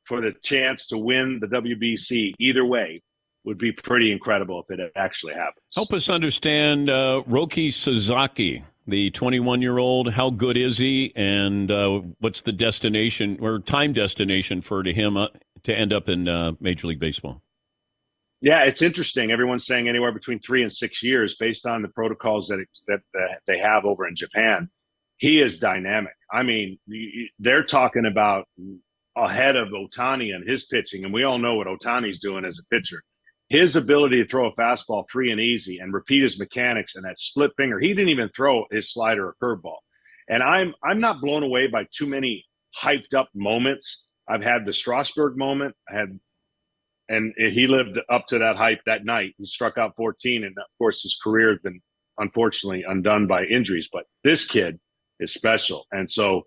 for 0.05 0.21
the 0.21 0.33
chance 0.43 0.87
to 0.87 0.97
win 0.97 1.39
the 1.41 1.47
WBC 1.47 2.33
either 2.39 2.65
way 2.65 3.01
would 3.45 3.57
be 3.57 3.71
pretty 3.71 4.11
incredible 4.11 4.63
if 4.67 4.79
it 4.79 4.91
actually 4.95 5.33
happens. 5.33 5.63
Help 5.75 5.93
us 5.93 6.09
understand 6.09 6.89
uh, 6.89 7.23
Roki 7.27 7.73
Sasaki, 7.73 8.63
the 8.87 9.11
21 9.11 9.61
year 9.61 9.77
old. 9.77 10.13
How 10.13 10.29
good 10.29 10.57
is 10.57 10.77
he, 10.77 11.11
and 11.15 11.69
uh, 11.69 12.01
what's 12.19 12.41
the 12.41 12.53
destination 12.53 13.37
or 13.41 13.59
time 13.59 13.93
destination 13.93 14.61
for 14.61 14.83
to 14.83 14.93
him 14.93 15.17
uh, 15.17 15.27
to 15.63 15.77
end 15.77 15.93
up 15.93 16.09
in 16.09 16.27
uh, 16.27 16.53
Major 16.59 16.87
League 16.87 16.99
Baseball. 16.99 17.41
Yeah, 18.41 18.63
it's 18.63 18.81
interesting. 18.81 19.31
Everyone's 19.31 19.65
saying 19.65 19.87
anywhere 19.87 20.11
between 20.11 20.39
three 20.39 20.63
and 20.63 20.71
six 20.71 21.01
years, 21.01 21.35
based 21.35 21.65
on 21.65 21.81
the 21.81 21.87
protocols 21.87 22.49
that 22.49 22.59
it, 22.59 22.67
that, 22.87 22.99
that 23.13 23.39
they 23.47 23.57
have 23.57 23.85
over 23.85 24.05
in 24.05 24.15
Japan. 24.15 24.69
He 25.17 25.39
is 25.39 25.59
dynamic. 25.59 26.13
I 26.29 26.43
mean, 26.43 26.77
they're 27.39 27.63
talking 27.63 28.05
about 28.05 28.45
ahead 29.15 29.56
of 29.56 29.69
Ohtani 29.69 30.34
and 30.34 30.47
his 30.47 30.65
pitching, 30.65 31.06
and 31.06 31.13
we 31.13 31.23
all 31.23 31.38
know 31.38 31.56
what 31.56 31.67
Ohtani's 31.67 32.19
doing 32.19 32.45
as 32.45 32.60
a 32.60 32.76
pitcher. 32.76 33.04
His 33.49 33.76
ability 33.76 34.23
to 34.23 34.28
throw 34.28 34.47
a 34.47 34.56
fastball 34.56 35.06
free 35.10 35.32
and 35.32 35.39
easy 35.39 35.78
and 35.80 35.93
repeat 35.93 36.23
his 36.23 36.39
mechanics 36.39 36.95
and 36.95 37.06
that 37.06 37.19
split 37.19 37.52
finger. 37.58 37.80
He 37.80 37.89
didn't 37.89 38.10
even 38.10 38.30
throw 38.36 38.65
his 38.71 38.91
slider 38.91 39.28
or 39.28 39.36
curveball. 39.41 39.78
And 40.30 40.41
I'm 40.41 40.73
I'm 40.84 40.99
not 40.99 41.21
blown 41.21 41.43
away 41.43 41.67
by 41.67 41.86
too 41.95 42.08
many 42.08 42.45
hyped 42.82 43.13
up 43.13 43.30
moments. 43.36 44.10
I've 44.28 44.41
had 44.41 44.65
the 44.65 44.73
Strasburg 44.73 45.38
moment. 45.38 45.76
I 45.91 45.97
had 45.97 46.19
and 47.10 47.34
he 47.38 47.67
lived 47.67 47.99
up 48.10 48.26
to 48.28 48.39
that 48.39 48.56
hype 48.56 48.80
that 48.86 49.06
night 49.06 49.34
and 49.38 49.47
struck 49.47 49.78
out 49.78 49.95
14 49.97 50.43
and 50.43 50.58
of 50.58 50.63
course 50.78 51.02
his 51.02 51.19
career 51.21 51.49
has 51.49 51.60
been 51.60 51.82
unfortunately 52.17 52.84
undone 52.88 53.28
by 53.28 53.43
injuries 53.43 53.89
but 53.91 54.06
this 54.23 54.45
kid 54.45 54.80
is 55.19 55.34
special 55.34 55.86
and 55.91 56.10
so 56.10 56.43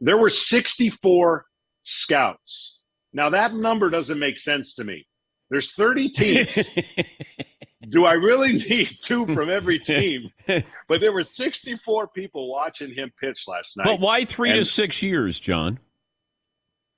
there 0.00 0.16
were 0.16 0.30
64 0.30 1.44
scouts. 1.86 2.80
Now 3.12 3.30
that 3.30 3.54
number 3.54 3.88
doesn't 3.88 4.18
make 4.18 4.38
sense 4.38 4.74
to 4.74 4.84
me. 4.84 5.06
There's 5.50 5.72
30 5.72 6.10
teams. 6.10 6.68
Do 7.88 8.04
i 8.04 8.14
really 8.14 8.54
need 8.54 8.98
two 9.00 9.26
from 9.26 9.48
every 9.48 9.78
team? 9.78 10.30
But 10.88 11.00
there 11.00 11.12
were 11.12 11.22
64 11.22 12.08
people 12.08 12.50
watching 12.50 12.92
him 12.92 13.12
pitch 13.20 13.44
last 13.46 13.76
night. 13.76 13.84
But 13.84 14.00
why 14.00 14.24
three 14.24 14.50
and, 14.50 14.58
to 14.58 14.64
six 14.64 15.02
years 15.02 15.38
john? 15.38 15.78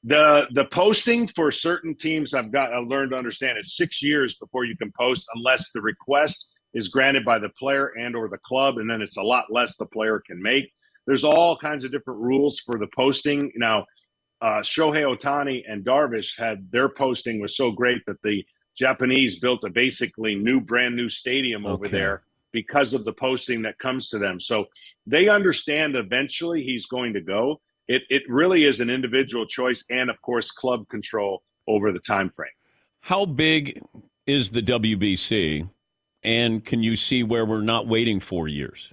The 0.04 0.46
the 0.52 0.64
posting 0.66 1.28
for 1.28 1.50
certain 1.50 1.94
teams 1.94 2.32
I've 2.32 2.50
got 2.50 2.72
I 2.72 2.78
learned 2.78 3.10
to 3.10 3.18
understand 3.18 3.58
is 3.58 3.76
six 3.76 4.02
years 4.02 4.36
before 4.36 4.64
you 4.64 4.76
can 4.76 4.92
post 4.98 5.28
unless 5.34 5.70
the 5.72 5.82
request 5.82 6.52
is 6.74 6.88
granted 6.88 7.24
by 7.24 7.38
the 7.38 7.48
player 7.58 7.92
and 7.98 8.14
or 8.14 8.28
the 8.28 8.38
club, 8.38 8.78
and 8.78 8.88
then 8.88 9.02
it's 9.02 9.16
a 9.16 9.22
lot 9.22 9.44
less 9.50 9.76
the 9.76 9.86
player 9.86 10.22
can 10.26 10.40
make. 10.40 10.70
There's 11.06 11.24
all 11.24 11.56
kinds 11.56 11.84
of 11.84 11.90
different 11.90 12.20
rules 12.20 12.60
for 12.60 12.78
the 12.78 12.88
posting. 12.94 13.50
Now, 13.56 13.86
uh, 14.40 14.60
Shohei 14.60 15.04
Ohtani 15.04 15.64
and 15.68 15.84
Darvish 15.84 16.38
had 16.38 16.70
their 16.70 16.88
posting 16.88 17.40
was 17.40 17.56
so 17.56 17.70
great 17.70 18.04
that 18.06 18.22
the 18.22 18.44
Japanese 18.76 19.40
built 19.40 19.64
a 19.64 19.70
basically 19.70 20.34
new, 20.34 20.60
brand 20.60 20.94
new 20.94 21.08
stadium 21.08 21.66
over 21.66 21.86
okay. 21.86 21.96
there 21.96 22.22
because 22.52 22.94
of 22.94 23.04
the 23.04 23.12
posting 23.12 23.62
that 23.62 23.78
comes 23.78 24.08
to 24.10 24.18
them. 24.18 24.38
So 24.40 24.66
they 25.06 25.28
understand 25.28 25.96
eventually 25.96 26.62
he's 26.62 26.86
going 26.86 27.12
to 27.14 27.20
go 27.20 27.60
it, 27.88 28.02
it 28.10 28.22
really 28.28 28.64
is 28.64 28.80
an 28.80 28.90
individual 28.90 29.46
choice 29.46 29.84
and 29.90 30.10
of 30.10 30.20
course 30.22 30.50
club 30.50 30.88
control 30.88 31.42
over 31.66 31.90
the 31.90 31.98
time 31.98 32.30
frame 32.30 32.50
how 33.00 33.24
big 33.24 33.82
is 34.26 34.50
the 34.50 34.62
wbc 34.62 35.68
and 36.22 36.64
can 36.64 36.82
you 36.82 36.94
see 36.94 37.22
where 37.22 37.44
we're 37.44 37.62
not 37.62 37.86
waiting 37.86 38.20
four 38.20 38.46
years 38.46 38.92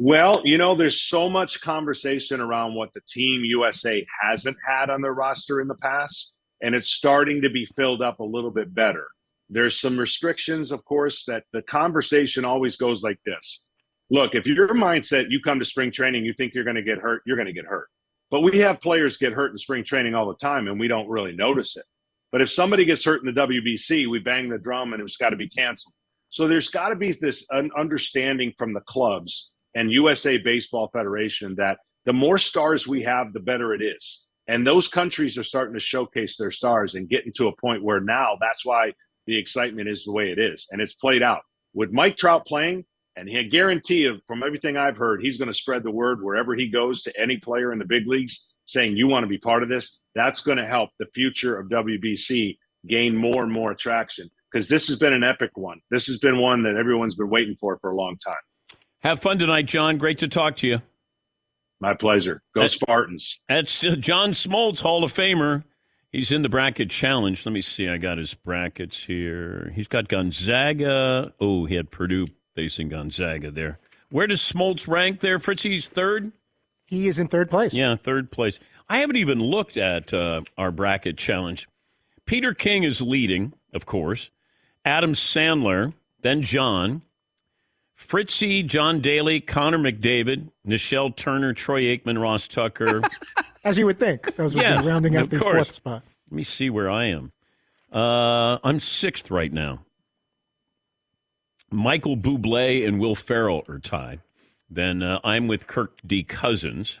well 0.00 0.40
you 0.44 0.56
know 0.56 0.74
there's 0.74 1.02
so 1.02 1.28
much 1.28 1.60
conversation 1.60 2.40
around 2.40 2.74
what 2.74 2.92
the 2.94 3.00
team 3.06 3.42
usa 3.44 4.06
hasn't 4.22 4.56
had 4.66 4.90
on 4.90 5.00
their 5.00 5.14
roster 5.14 5.60
in 5.60 5.68
the 5.68 5.74
past 5.76 6.34
and 6.62 6.74
it's 6.74 6.88
starting 6.88 7.40
to 7.42 7.50
be 7.50 7.66
filled 7.76 8.02
up 8.02 8.20
a 8.20 8.24
little 8.24 8.50
bit 8.50 8.74
better 8.74 9.06
there's 9.48 9.78
some 9.78 9.98
restrictions 9.98 10.72
of 10.72 10.84
course 10.84 11.24
that 11.26 11.44
the 11.52 11.62
conversation 11.62 12.44
always 12.44 12.76
goes 12.76 13.02
like 13.02 13.18
this 13.26 13.64
look, 14.10 14.34
if 14.34 14.46
your 14.46 14.68
mindset, 14.74 15.26
you 15.30 15.40
come 15.40 15.58
to 15.58 15.64
spring 15.64 15.90
training, 15.90 16.24
you 16.24 16.34
think 16.34 16.52
you're 16.54 16.64
going 16.64 16.76
to 16.76 16.82
get 16.82 16.98
hurt, 16.98 17.22
you're 17.24 17.36
going 17.36 17.46
to 17.46 17.52
get 17.52 17.64
hurt. 17.64 17.88
But 18.30 18.40
we 18.40 18.58
have 18.58 18.80
players 18.80 19.16
get 19.16 19.32
hurt 19.32 19.52
in 19.52 19.58
spring 19.58 19.84
training 19.84 20.14
all 20.14 20.28
the 20.28 20.36
time, 20.36 20.68
and 20.68 20.78
we 20.78 20.88
don't 20.88 21.08
really 21.08 21.32
notice 21.32 21.76
it. 21.76 21.84
But 22.30 22.40
if 22.40 22.50
somebody 22.50 22.84
gets 22.84 23.04
hurt 23.04 23.24
in 23.24 23.32
the 23.32 23.40
WBC, 23.40 24.08
we 24.08 24.20
bang 24.20 24.48
the 24.48 24.58
drum 24.58 24.92
and 24.92 25.02
it's 25.02 25.16
got 25.16 25.30
to 25.30 25.36
be 25.36 25.48
canceled. 25.48 25.94
So 26.28 26.46
there's 26.46 26.68
got 26.68 26.90
to 26.90 26.96
be 26.96 27.12
this 27.20 27.44
understanding 27.76 28.52
from 28.56 28.72
the 28.72 28.82
clubs 28.82 29.50
and 29.74 29.92
USA 29.92 30.38
Baseball 30.38 30.88
Federation 30.92 31.54
that 31.56 31.78
the 32.06 32.12
more 32.12 32.38
stars 32.38 32.86
we 32.86 33.02
have, 33.02 33.32
the 33.32 33.40
better 33.40 33.74
it 33.74 33.82
is. 33.82 34.24
And 34.48 34.66
those 34.66 34.88
countries 34.88 35.38
are 35.38 35.44
starting 35.44 35.74
to 35.74 35.80
showcase 35.80 36.36
their 36.36 36.50
stars 36.50 36.94
and 36.94 37.08
getting 37.08 37.32
to 37.36 37.48
a 37.48 37.56
point 37.56 37.84
where 37.84 38.00
now 38.00 38.36
that's 38.40 38.64
why 38.64 38.92
the 39.26 39.38
excitement 39.38 39.88
is 39.88 40.04
the 40.04 40.12
way 40.12 40.30
it 40.30 40.38
is. 40.38 40.66
And 40.70 40.80
it's 40.80 40.94
played 40.94 41.22
out. 41.22 41.42
With 41.72 41.92
Mike 41.92 42.16
Trout 42.16 42.46
playing, 42.46 42.84
and 43.16 43.28
he 43.28 43.36
had 43.36 43.50
guarantee 43.50 44.06
of 44.06 44.20
from 44.26 44.42
everything 44.42 44.76
I've 44.76 44.96
heard, 44.96 45.22
he's 45.22 45.38
going 45.38 45.48
to 45.48 45.54
spread 45.54 45.82
the 45.82 45.90
word 45.90 46.22
wherever 46.22 46.54
he 46.54 46.68
goes 46.68 47.02
to 47.02 47.20
any 47.20 47.36
player 47.36 47.72
in 47.72 47.78
the 47.78 47.84
big 47.84 48.06
leagues 48.06 48.48
saying 48.64 48.96
you 48.96 49.08
want 49.08 49.24
to 49.24 49.28
be 49.28 49.38
part 49.38 49.62
of 49.62 49.68
this. 49.68 50.00
That's 50.14 50.42
going 50.42 50.58
to 50.58 50.66
help 50.66 50.90
the 50.98 51.06
future 51.14 51.58
of 51.58 51.68
WBC 51.68 52.56
gain 52.88 53.14
more 53.14 53.42
and 53.42 53.52
more 53.52 53.72
attraction 53.72 54.30
because 54.50 54.68
this 54.68 54.88
has 54.88 54.98
been 54.98 55.12
an 55.12 55.24
epic 55.24 55.50
one. 55.54 55.80
This 55.90 56.06
has 56.06 56.18
been 56.18 56.38
one 56.40 56.62
that 56.62 56.76
everyone's 56.76 57.16
been 57.16 57.30
waiting 57.30 57.56
for 57.60 57.78
for 57.78 57.90
a 57.90 57.96
long 57.96 58.16
time. 58.24 58.34
Have 59.00 59.20
fun 59.20 59.38
tonight, 59.38 59.66
John. 59.66 59.98
Great 59.98 60.18
to 60.18 60.28
talk 60.28 60.56
to 60.56 60.66
you. 60.66 60.82
My 61.80 61.94
pleasure. 61.94 62.42
Go 62.54 62.60
that's, 62.60 62.74
Spartans. 62.74 63.40
That's 63.48 63.82
uh, 63.82 63.96
John 63.96 64.32
Smoltz, 64.32 64.80
Hall 64.80 65.02
of 65.02 65.12
Famer. 65.12 65.64
He's 66.12 66.30
in 66.32 66.42
the 66.42 66.48
bracket 66.48 66.90
challenge. 66.90 67.46
Let 67.46 67.52
me 67.52 67.62
see. 67.62 67.88
I 67.88 67.96
got 67.96 68.18
his 68.18 68.34
brackets 68.34 69.04
here. 69.04 69.72
He's 69.74 69.88
got 69.88 70.08
Gonzaga. 70.08 71.32
Oh, 71.40 71.64
he 71.64 71.76
had 71.76 71.90
Purdue 71.90 72.26
facing 72.54 72.90
Gonzaga 72.90 73.50
there. 73.50 73.78
Where 74.10 74.26
does 74.26 74.40
Smoltz 74.40 74.88
rank 74.88 75.20
there, 75.20 75.38
Fritzy? 75.38 75.70
He's 75.70 75.88
third? 75.88 76.32
He 76.86 77.06
is 77.06 77.18
in 77.18 77.28
third 77.28 77.48
place. 77.48 77.72
Yeah, 77.72 77.94
third 77.96 78.30
place. 78.30 78.58
I 78.88 78.98
haven't 78.98 79.16
even 79.16 79.40
looked 79.40 79.76
at 79.76 80.12
uh, 80.12 80.42
our 80.58 80.72
bracket 80.72 81.16
challenge. 81.16 81.68
Peter 82.26 82.52
King 82.52 82.82
is 82.82 83.00
leading, 83.00 83.52
of 83.72 83.86
course. 83.86 84.30
Adam 84.84 85.14
Sandler, 85.14 85.94
then 86.22 86.42
John. 86.42 87.02
Fritzy, 88.00 88.62
John 88.64 89.00
Daly, 89.00 89.40
Connor 89.40 89.78
McDavid, 89.78 90.48
Nichelle 90.66 91.14
Turner, 91.14 91.52
Troy 91.52 91.82
Aikman, 91.82 92.20
Ross 92.20 92.48
Tucker. 92.48 93.02
As 93.64 93.78
you 93.78 93.86
would 93.86 94.00
think. 94.00 94.34
Those 94.36 94.54
would 94.54 94.62
yeah, 94.62 94.80
be 94.80 94.88
rounding 94.88 95.16
out 95.16 95.30
the 95.30 95.38
course. 95.38 95.54
fourth 95.54 95.72
spot. 95.72 96.02
Let 96.30 96.36
me 96.36 96.42
see 96.42 96.70
where 96.70 96.90
I 96.90 97.04
am. 97.04 97.30
Uh, 97.92 98.58
I'm 98.64 98.80
sixth 98.80 99.30
right 99.30 99.52
now. 99.52 99.84
Michael 101.70 102.16
Bublé 102.16 102.86
and 102.86 102.98
Will 102.98 103.14
Ferrell 103.14 103.64
are 103.68 103.78
tied. 103.78 104.20
Then 104.68 105.02
uh, 105.02 105.20
I'm 105.22 105.46
with 105.46 105.66
Kirk 105.66 106.00
D. 106.04 106.24
Cousins. 106.24 106.98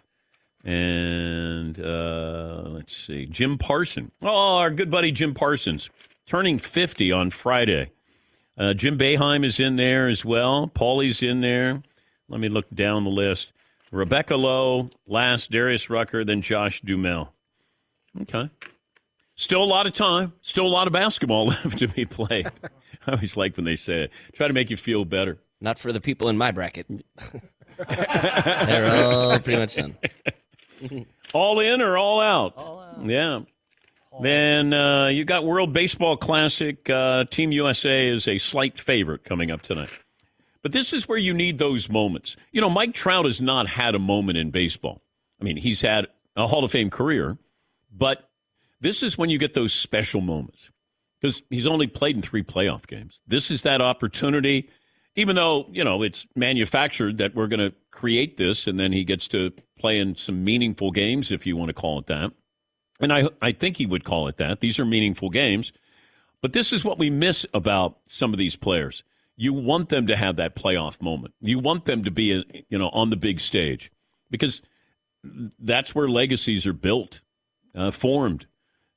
And 0.62 1.80
uh, 1.80 2.64
let's 2.66 2.94
see, 2.94 3.26
Jim 3.26 3.56
Parson. 3.56 4.12
Oh, 4.22 4.58
our 4.58 4.70
good 4.70 4.90
buddy 4.90 5.10
Jim 5.10 5.32
Parsons, 5.32 5.88
turning 6.26 6.58
50 6.58 7.10
on 7.10 7.30
Friday. 7.30 7.90
Uh, 8.58 8.74
Jim 8.74 8.98
Boeheim 8.98 9.44
is 9.44 9.58
in 9.58 9.76
there 9.76 10.08
as 10.08 10.24
well. 10.24 10.70
Paulie's 10.74 11.22
in 11.22 11.40
there. 11.40 11.82
Let 12.28 12.40
me 12.40 12.48
look 12.48 12.68
down 12.70 13.04
the 13.04 13.10
list. 13.10 13.52
Rebecca 13.90 14.36
Lowe, 14.36 14.90
last 15.06 15.50
Darius 15.50 15.90
Rucker, 15.90 16.24
then 16.24 16.42
Josh 16.42 16.80
Duhamel. 16.82 17.32
Okay. 18.22 18.50
Still 19.34 19.62
a 19.62 19.64
lot 19.64 19.86
of 19.86 19.94
time. 19.94 20.34
Still 20.42 20.66
a 20.66 20.68
lot 20.68 20.86
of 20.86 20.92
basketball 20.92 21.46
left 21.48 21.78
to 21.78 21.88
be 21.88 22.04
played. 22.04 22.46
I 23.06 23.12
always 23.12 23.36
like 23.36 23.56
when 23.56 23.64
they 23.64 23.76
say 23.76 24.02
it. 24.04 24.12
Try 24.32 24.46
to 24.48 24.54
make 24.54 24.70
you 24.70 24.76
feel 24.76 25.04
better. 25.04 25.38
Not 25.60 25.78
for 25.78 25.92
the 25.92 26.00
people 26.00 26.28
in 26.28 26.36
my 26.38 26.50
bracket. 26.50 26.86
They're 27.88 28.90
all 28.90 29.38
pretty 29.40 29.58
much 29.58 29.76
done. 29.76 29.96
all 31.32 31.60
in 31.60 31.80
or 31.82 31.96
all 31.96 32.20
out? 32.20 32.54
All 32.56 32.80
out. 32.80 33.04
Yeah. 33.04 33.40
Then 34.20 34.72
uh, 34.72 35.06
you 35.06 35.24
got 35.24 35.44
World 35.44 35.72
Baseball 35.72 36.16
Classic. 36.16 36.88
Uh, 36.90 37.24
Team 37.24 37.52
USA 37.52 38.08
is 38.08 38.26
a 38.26 38.38
slight 38.38 38.78
favorite 38.78 39.24
coming 39.24 39.50
up 39.50 39.62
tonight. 39.62 39.90
But 40.62 40.72
this 40.72 40.92
is 40.92 41.08
where 41.08 41.18
you 41.18 41.32
need 41.32 41.58
those 41.58 41.88
moments. 41.88 42.36
You 42.52 42.60
know, 42.60 42.68
Mike 42.68 42.92
Trout 42.92 43.24
has 43.24 43.40
not 43.40 43.66
had 43.66 43.94
a 43.94 43.98
moment 43.98 44.36
in 44.36 44.50
baseball. 44.50 45.00
I 45.40 45.44
mean, 45.44 45.56
he's 45.56 45.80
had 45.80 46.08
a 46.36 46.46
Hall 46.46 46.64
of 46.64 46.70
Fame 46.70 46.90
career, 46.90 47.38
but 47.90 48.28
this 48.80 49.02
is 49.02 49.16
when 49.16 49.30
you 49.30 49.38
get 49.38 49.54
those 49.54 49.72
special 49.72 50.20
moments 50.20 50.70
because 51.20 51.42
he's 51.50 51.66
only 51.66 51.86
played 51.86 52.16
in 52.16 52.22
three 52.22 52.42
playoff 52.42 52.86
games. 52.86 53.20
This 53.26 53.50
is 53.50 53.62
that 53.62 53.80
opportunity, 53.80 54.68
even 55.16 55.36
though, 55.36 55.66
you 55.70 55.84
know, 55.84 56.02
it's 56.02 56.26
manufactured 56.34 57.18
that 57.18 57.34
we're 57.34 57.46
going 57.46 57.70
to 57.70 57.74
create 57.90 58.36
this 58.36 58.66
and 58.66 58.78
then 58.78 58.92
he 58.92 59.04
gets 59.04 59.28
to 59.28 59.52
play 59.78 59.98
in 59.98 60.16
some 60.16 60.44
meaningful 60.44 60.90
games, 60.90 61.32
if 61.32 61.46
you 61.46 61.56
want 61.56 61.68
to 61.68 61.74
call 61.74 61.98
it 61.98 62.06
that. 62.06 62.32
And 63.00 63.12
I, 63.12 63.28
I 63.40 63.52
think 63.52 63.78
he 63.78 63.86
would 63.86 64.04
call 64.04 64.28
it 64.28 64.36
that. 64.36 64.60
These 64.60 64.78
are 64.78 64.84
meaningful 64.84 65.30
games. 65.30 65.72
But 66.42 66.52
this 66.52 66.72
is 66.72 66.84
what 66.84 66.98
we 66.98 67.10
miss 67.10 67.46
about 67.52 67.98
some 68.06 68.32
of 68.32 68.38
these 68.38 68.56
players. 68.56 69.02
You 69.36 69.52
want 69.52 69.88
them 69.88 70.06
to 70.06 70.16
have 70.16 70.36
that 70.36 70.54
playoff 70.54 71.00
moment. 71.00 71.34
You 71.40 71.58
want 71.58 71.86
them 71.86 72.04
to 72.04 72.10
be, 72.10 72.64
you 72.68 72.78
know, 72.78 72.90
on 72.90 73.10
the 73.10 73.16
big 73.16 73.40
stage 73.40 73.90
because 74.30 74.62
that's 75.58 75.94
where 75.94 76.08
legacies 76.08 76.66
are 76.66 76.72
built, 76.72 77.22
uh, 77.74 77.90
formed, 77.90 78.46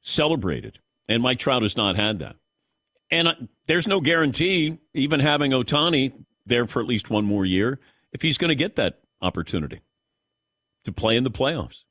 celebrated. 0.01 0.79
And 1.07 1.23
Mike 1.23 1.39
Trout 1.39 1.61
has 1.61 1.77
not 1.77 1.95
had 1.95 2.19
that. 2.19 2.35
And 3.11 3.27
uh, 3.27 3.35
there's 3.67 3.87
no 3.87 4.01
guarantee, 4.01 4.79
even 4.93 5.19
having 5.19 5.51
Ohtani 5.51 6.25
there 6.45 6.67
for 6.67 6.81
at 6.81 6.87
least 6.87 7.09
one 7.09 7.25
more 7.25 7.45
year, 7.45 7.79
if 8.11 8.21
he's 8.21 8.37
going 8.37 8.49
to 8.49 8.55
get 8.55 8.75
that 8.75 8.99
opportunity 9.21 9.81
to 10.83 10.91
play 10.91 11.15
in 11.15 11.23
the 11.23 11.31
playoffs. 11.31 11.83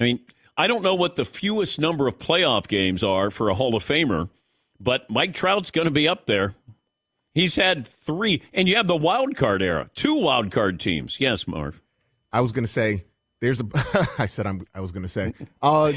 I 0.00 0.04
mean, 0.04 0.20
I 0.58 0.66
don't 0.66 0.82
know 0.82 0.96
what 0.96 1.14
the 1.14 1.24
fewest 1.24 1.78
number 1.78 2.08
of 2.08 2.18
playoff 2.18 2.66
games 2.66 3.04
are 3.04 3.30
for 3.30 3.48
a 3.48 3.54
Hall 3.54 3.76
of 3.76 3.84
Famer, 3.84 4.28
but 4.80 5.08
Mike 5.08 5.32
Trout's 5.32 5.70
going 5.70 5.84
to 5.84 5.92
be 5.92 6.08
up 6.08 6.26
there. 6.26 6.56
He's 7.32 7.54
had 7.54 7.86
three, 7.86 8.42
and 8.52 8.66
you 8.66 8.74
have 8.74 8.88
the 8.88 8.96
wild 8.96 9.36
card 9.36 9.62
era, 9.62 9.88
two 9.94 10.14
wild 10.14 10.50
card 10.50 10.80
teams. 10.80 11.20
Yes, 11.20 11.46
Marv. 11.46 11.80
I 12.32 12.40
was 12.40 12.50
going 12.50 12.64
to 12.64 12.70
say, 12.70 13.04
there's 13.40 13.60
a. 13.60 13.66
I 14.18 14.26
said 14.26 14.46
I'm, 14.46 14.66
I 14.74 14.80
was 14.80 14.90
going 14.90 15.04
to 15.04 15.08
say. 15.08 15.32
Uh, 15.62 15.92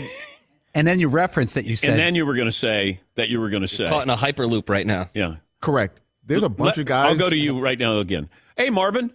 and 0.76 0.88
then 0.88 1.00
you 1.00 1.08
referenced 1.08 1.56
that 1.56 1.65
you 1.65 1.76
said. 1.76 1.89
And 1.89 2.00
then 2.00 2.13
you 2.13 2.28
were 2.28 2.36
going 2.36 2.47
to 2.47 2.52
say 2.52 3.00
that 3.15 3.30
you 3.30 3.39
were 3.39 3.50
going 3.50 3.63
to 3.63 3.67
say. 3.67 3.89
Caught 3.89 4.04
in 4.04 4.10
a 4.12 4.15
hyperloop 4.15 4.69
right 4.69 4.86
now. 4.86 5.10
Yeah. 5.15 5.38
Correct. 5.60 6.00
There's 6.24 6.43
a 6.43 6.50
bunch 6.50 6.78
Let- 6.78 6.82
of 6.82 6.86
guys. 6.86 7.12
I'll 7.12 7.17
go 7.17 7.32
to 7.32 7.38
you 7.38 7.60
right 7.60 7.80
now 7.80 7.97
again. 7.97 8.30
Hey, 8.56 8.69
Marvin. 8.69 9.12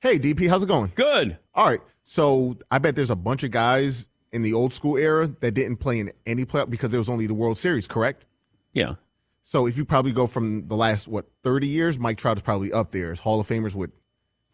Hey, 0.00 0.18
DP, 0.18 0.48
how's 0.48 0.64
it 0.64 0.66
going? 0.66 0.90
Good. 0.96 1.38
All 1.54 1.66
right. 1.66 1.80
So 2.02 2.56
I 2.72 2.78
bet 2.78 2.96
there's 2.96 3.10
a 3.10 3.16
bunch 3.16 3.44
of 3.44 3.52
guys 3.52 4.08
in 4.32 4.42
the 4.42 4.52
old 4.52 4.72
school 4.74 4.96
era 4.96 5.26
that 5.40 5.52
didn't 5.52 5.76
play 5.78 5.98
in 6.00 6.12
any 6.26 6.44
playoff 6.44 6.68
because 6.70 6.90
there 6.90 7.00
was 7.00 7.08
only 7.08 7.26
the 7.26 7.34
World 7.34 7.58
Series, 7.58 7.86
correct? 7.86 8.24
Yeah. 8.72 8.94
So 9.42 9.66
if 9.66 9.76
you 9.78 9.84
probably 9.84 10.12
go 10.12 10.26
from 10.26 10.68
the 10.68 10.76
last 10.76 11.08
what 11.08 11.26
30 11.42 11.66
years, 11.66 11.98
Mike 11.98 12.18
Trout 12.18 12.36
is 12.36 12.42
probably 12.42 12.72
up 12.72 12.92
there 12.92 13.10
as 13.12 13.20
Hall 13.20 13.40
of 13.40 13.48
Famers 13.48 13.74
with 13.74 13.90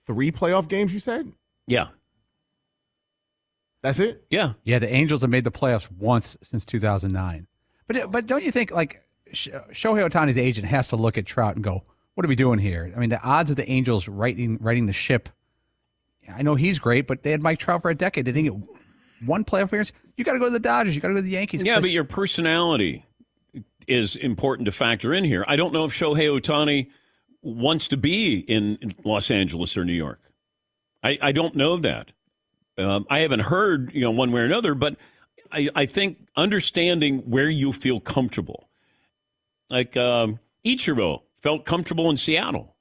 three 0.07 0.31
playoff 0.31 0.69
games. 0.69 0.93
You 0.95 1.01
said 1.01 1.33
Yeah. 1.67 1.89
that's 3.83 3.99
it. 3.99 4.25
Yeah. 4.31 4.53
Yeah, 4.63 4.79
the 4.79 4.89
Angels 4.93 5.21
have 5.23 5.31
made 5.31 5.45
the 5.45 5.51
playoffs 5.51 5.91
once 5.91 6.37
since 6.43 6.65
2009. 6.65 7.47
But 7.87 8.11
but 8.11 8.27
don't 8.27 8.43
you 8.45 8.51
think 8.51 8.71
like 8.71 9.03
Sh- 9.33 9.49
Shohei 9.73 10.09
Ohtani's 10.09 10.39
agent 10.39 10.67
has 10.69 10.89
to 10.89 10.97
look 10.97 11.19
at 11.19 11.27
Trout 11.27 11.55
and 11.57 11.63
go, 11.65 11.83
"What 12.15 12.25
are 12.25 12.29
we 12.29 12.37
doing 12.37 12.59
here?" 12.59 12.91
I 12.97 12.99
mean, 12.99 13.11
the 13.11 13.21
odds 13.23 13.51
of 13.51 13.57
the 13.57 13.69
Angels 13.69 14.09
righting 14.09 14.57
righting 14.61 14.87
the 14.87 14.93
ship. 14.95 15.29
I 16.33 16.41
know 16.43 16.55
he's 16.55 16.79
great, 16.79 17.07
but 17.07 17.23
they 17.23 17.31
had 17.33 17.43
Mike 17.43 17.59
Trout 17.59 17.83
for 17.83 17.91
a 17.91 17.95
decade. 17.95 18.25
They 18.25 18.33
didn't 18.33 18.61
get 18.61 18.69
one 19.27 19.45
playoff 19.45 19.65
appearance. 19.65 19.93
You 20.17 20.25
got 20.25 20.35
to 20.35 20.39
go 20.39 20.47
to 20.47 20.51
the 20.51 20.59
Dodgers. 20.59 20.95
You 20.95 21.01
got 21.01 21.09
to 21.09 21.15
go 21.15 21.19
to 21.19 21.23
the 21.23 21.31
Yankees. 21.31 21.63
Yeah, 21.63 21.81
but 21.81 21.91
your 21.91 22.05
personality 22.05 23.05
is 23.87 24.17
important 24.17 24.67
to 24.67 24.73
factor 24.73 25.13
in 25.13 25.25
here. 25.25 25.45
I 25.47 25.57
don't 25.57 25.73
know 25.73 25.85
if 25.85 25.93
Shohei 25.93 26.41
Ohtani 26.41 26.91
wants 27.43 27.89
to 27.89 27.97
be 27.97 28.39
in 28.39 28.79
Los 29.05 29.31
Angeles 29.31 29.77
or 29.77 29.85
New 29.85 29.93
York. 29.93 30.21
I, 31.03 31.19
I 31.21 31.33
don't 31.33 31.55
know 31.55 31.77
that. 31.77 32.13
Um, 32.79 33.07
I 33.11 33.21
haven't 33.21 33.41
heard, 33.41 33.93
you 33.95 34.01
know, 34.01 34.11
one 34.11 34.33
way 34.33 34.41
or 34.41 34.45
another, 34.45 34.75
but 34.75 34.97
I, 35.53 35.69
I 35.75 35.87
think 35.87 36.27
understanding 36.37 37.19
where 37.31 37.49
you 37.49 37.73
feel 37.73 38.01
comfortable. 38.01 38.69
Like 39.71 39.97
um, 39.97 40.41
Ichiro 40.65 41.23
felt 41.41 41.65
comfortable 41.65 42.11
in 42.11 42.17
Seattle. 42.17 42.75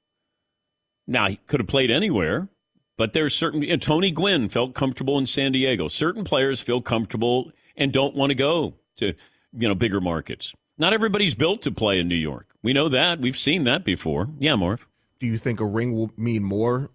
Now, 1.06 1.28
he 1.28 1.36
could 1.46 1.60
have 1.60 1.68
played 1.68 1.90
anywhere, 1.90 2.48
but 2.96 3.12
there's 3.12 3.34
certain, 3.34 3.62
Tony 3.80 4.10
Gwynn 4.10 4.48
felt 4.48 4.74
comfortable 4.74 5.18
in 5.18 5.26
San 5.26 5.52
Diego. 5.52 5.88
Certain 5.88 6.24
players 6.24 6.60
feel 6.60 6.80
comfortable 6.80 7.52
and 7.76 7.92
don't 7.92 8.14
want 8.14 8.30
to 8.30 8.34
go 8.34 8.74
to, 8.96 9.14
you 9.52 9.68
know, 9.68 9.74
bigger 9.74 10.00
markets. 10.00 10.52
Not 10.78 10.92
everybody's 10.92 11.34
built 11.34 11.62
to 11.62 11.72
play 11.72 11.98
in 11.98 12.08
New 12.08 12.14
York. 12.14 12.48
We 12.62 12.72
know 12.72 12.88
that. 12.88 13.20
We've 13.20 13.36
seen 13.36 13.64
that 13.64 13.84
before. 13.84 14.28
Yeah, 14.38 14.56
Marv. 14.56 14.86
Do 15.20 15.26
you 15.26 15.38
think 15.38 15.60
a 15.60 15.64
ring 15.64 15.92
will 15.92 16.10
mean 16.16 16.42
more 16.42 16.90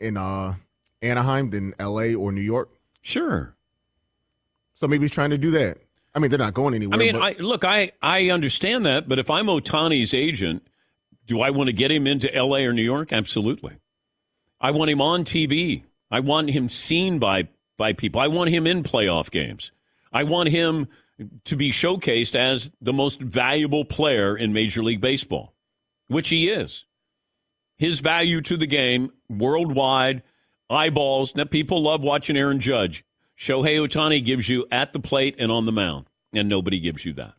in 0.00 0.16
uh, 0.16 0.54
Anaheim 1.02 1.50
than 1.50 1.74
L.A. 1.78 2.14
or 2.14 2.32
New 2.32 2.40
York? 2.40 2.70
Sure. 3.02 3.54
So 4.74 4.86
maybe 4.86 5.04
he's 5.04 5.10
trying 5.10 5.30
to 5.30 5.38
do 5.38 5.50
that. 5.52 5.78
I 6.14 6.20
mean, 6.20 6.30
they're 6.30 6.38
not 6.38 6.54
going 6.54 6.74
anywhere. 6.74 6.94
I 6.94 6.98
mean, 6.98 7.12
but 7.14 7.22
I 7.22 7.32
look, 7.38 7.64
I 7.64 7.92
I 8.02 8.30
understand 8.30 8.86
that, 8.86 9.08
but 9.08 9.18
if 9.18 9.30
I'm 9.30 9.46
Ohtani's 9.46 10.14
agent, 10.14 10.66
do 11.26 11.40
I 11.40 11.50
want 11.50 11.68
to 11.68 11.72
get 11.72 11.90
him 11.90 12.06
into 12.06 12.34
L.A. 12.34 12.64
or 12.64 12.72
New 12.72 12.82
York? 12.82 13.12
Absolutely. 13.12 13.74
I 14.60 14.70
want 14.70 14.90
him 14.90 15.00
on 15.00 15.24
TV. 15.24 15.84
I 16.10 16.20
want 16.20 16.50
him 16.50 16.68
seen 16.68 17.18
by 17.18 17.48
by 17.76 17.92
people. 17.92 18.20
I 18.20 18.26
want 18.26 18.50
him 18.50 18.66
in 18.66 18.82
playoff 18.82 19.30
games. 19.30 19.70
I 20.12 20.24
want 20.24 20.48
him 20.48 20.88
to 21.44 21.56
be 21.56 21.70
showcased 21.70 22.34
as 22.34 22.70
the 22.80 22.92
most 22.92 23.20
valuable 23.20 23.84
player 23.84 24.36
in 24.36 24.52
Major 24.52 24.82
League 24.82 25.00
Baseball, 25.00 25.54
which 26.08 26.28
he 26.28 26.48
is. 26.48 26.84
His 27.76 28.00
value 28.00 28.40
to 28.42 28.56
the 28.56 28.66
game 28.66 29.10
worldwide, 29.28 30.22
eyeballs. 30.68 31.34
Now, 31.34 31.44
people 31.44 31.82
love 31.82 32.02
watching 32.02 32.36
Aaron 32.36 32.60
Judge. 32.60 33.04
Shohei 33.36 33.78
Ohtani 33.78 34.24
gives 34.24 34.48
you 34.48 34.66
at 34.72 34.92
the 34.92 34.98
plate 34.98 35.36
and 35.38 35.52
on 35.52 35.64
the 35.64 35.72
mound, 35.72 36.06
and 36.32 36.48
nobody 36.48 36.80
gives 36.80 37.04
you 37.04 37.12
that. 37.14 37.34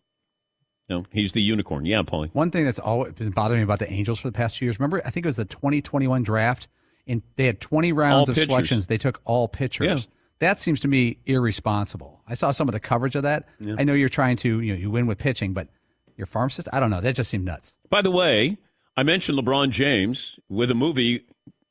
No, 0.89 1.05
he's 1.11 1.33
the 1.33 1.41
unicorn. 1.41 1.85
Yeah, 1.85 2.01
Paulie. 2.01 2.29
One 2.33 2.51
thing 2.51 2.65
that's 2.65 2.79
always 2.79 3.13
been 3.13 3.31
bothering 3.31 3.59
me 3.59 3.63
about 3.63 3.79
the 3.79 3.91
Angels 3.91 4.19
for 4.19 4.29
the 4.29 4.35
past 4.35 4.57
few 4.57 4.65
years. 4.65 4.79
Remember, 4.79 5.01
I 5.05 5.11
think 5.11 5.25
it 5.25 5.27
was 5.27 5.35
the 5.35 5.45
2021 5.45 6.23
draft, 6.23 6.67
and 7.09 7.21
they 7.35 7.45
had 7.45 7.59
20 7.59 7.91
rounds 7.91 8.29
All 8.29 8.31
of 8.31 8.35
pitchers. 8.35 8.45
selections. 8.47 8.87
They 8.87 8.97
took 8.97 9.19
all 9.25 9.47
pitchers. 9.47 9.87
Yeah. 10.05 10.11
That 10.39 10.59
seems 10.59 10.79
to 10.81 10.87
me 10.87 11.17
irresponsible. 11.25 12.21
I 12.27 12.33
saw 12.35 12.51
some 12.51 12.69
of 12.69 12.73
the 12.73 12.79
coverage 12.79 13.15
of 13.15 13.23
that. 13.23 13.47
Yeah. 13.59 13.75
I 13.77 13.83
know 13.83 13.93
you're 13.93 14.07
trying 14.09 14.37
to, 14.37 14.61
you 14.61 14.73
know, 14.73 14.79
you 14.79 14.89
win 14.89 15.05
with 15.07 15.17
pitching, 15.17 15.53
but 15.53 15.67
your 16.15 16.27
farm 16.27 16.49
system, 16.49 16.71
I 16.73 16.79
don't 16.79 16.89
know. 16.89 17.01
That 17.01 17.15
just 17.15 17.29
seemed 17.29 17.45
nuts. 17.45 17.75
By 17.89 18.01
the 18.01 18.11
way, 18.11 18.57
I 18.95 19.03
mentioned 19.03 19.37
LeBron 19.37 19.71
James 19.71 20.39
with 20.47 20.71
a 20.71 20.75
movie. 20.75 21.25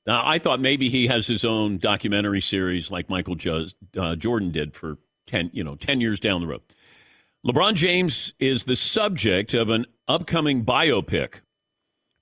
Now, 0.06 0.22
I 0.24 0.38
thought 0.38 0.60
maybe 0.60 0.88
he 0.90 1.06
has 1.06 1.26
his 1.26 1.44
own 1.44 1.78
documentary 1.78 2.40
series 2.40 2.90
like 2.90 3.08
Michael 3.08 3.36
uh, 3.96 4.16
Jordan 4.16 4.50
did 4.50 4.74
for 4.74 4.98
10, 5.26 5.50
you 5.52 5.62
know, 5.64 5.74
10 5.74 6.00
years 6.00 6.18
down 6.20 6.40
the 6.40 6.46
road. 6.46 6.62
LeBron 7.46 7.74
James 7.74 8.32
is 8.38 8.64
the 8.64 8.76
subject 8.76 9.54
of 9.54 9.70
an 9.70 9.86
upcoming 10.08 10.64
biopic. 10.64 11.40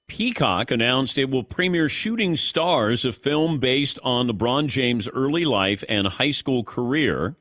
Peacock 0.09 0.71
announced 0.71 1.19
it 1.19 1.31
will 1.31 1.43
premiere 1.43 1.89
Shooting 1.89 2.37
Stars, 2.37 3.05
a 3.05 3.13
film 3.13 3.59
based 3.59 3.99
on 4.03 4.29
LeBron 4.29 4.69
James' 4.69 5.09
early 5.09 5.45
life 5.45 5.83
and 5.89 6.07
high 6.07 6.31
school 6.31 6.63
career, 6.63 7.37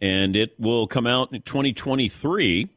and 0.00 0.34
it 0.34 0.58
will 0.58 0.86
come 0.86 1.06
out 1.06 1.32
in 1.32 1.42
2023. 1.42 2.68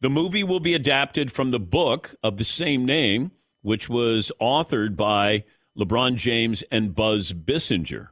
The 0.00 0.10
movie 0.10 0.44
will 0.44 0.60
be 0.60 0.74
adapted 0.74 1.32
from 1.32 1.50
the 1.50 1.58
book 1.58 2.14
of 2.22 2.36
the 2.36 2.44
same 2.44 2.84
name, 2.84 3.32
which 3.62 3.88
was 3.88 4.30
authored 4.40 4.96
by 4.96 5.44
LeBron 5.76 6.16
James 6.16 6.62
and 6.70 6.94
Buzz 6.94 7.32
Bissinger. 7.32 8.08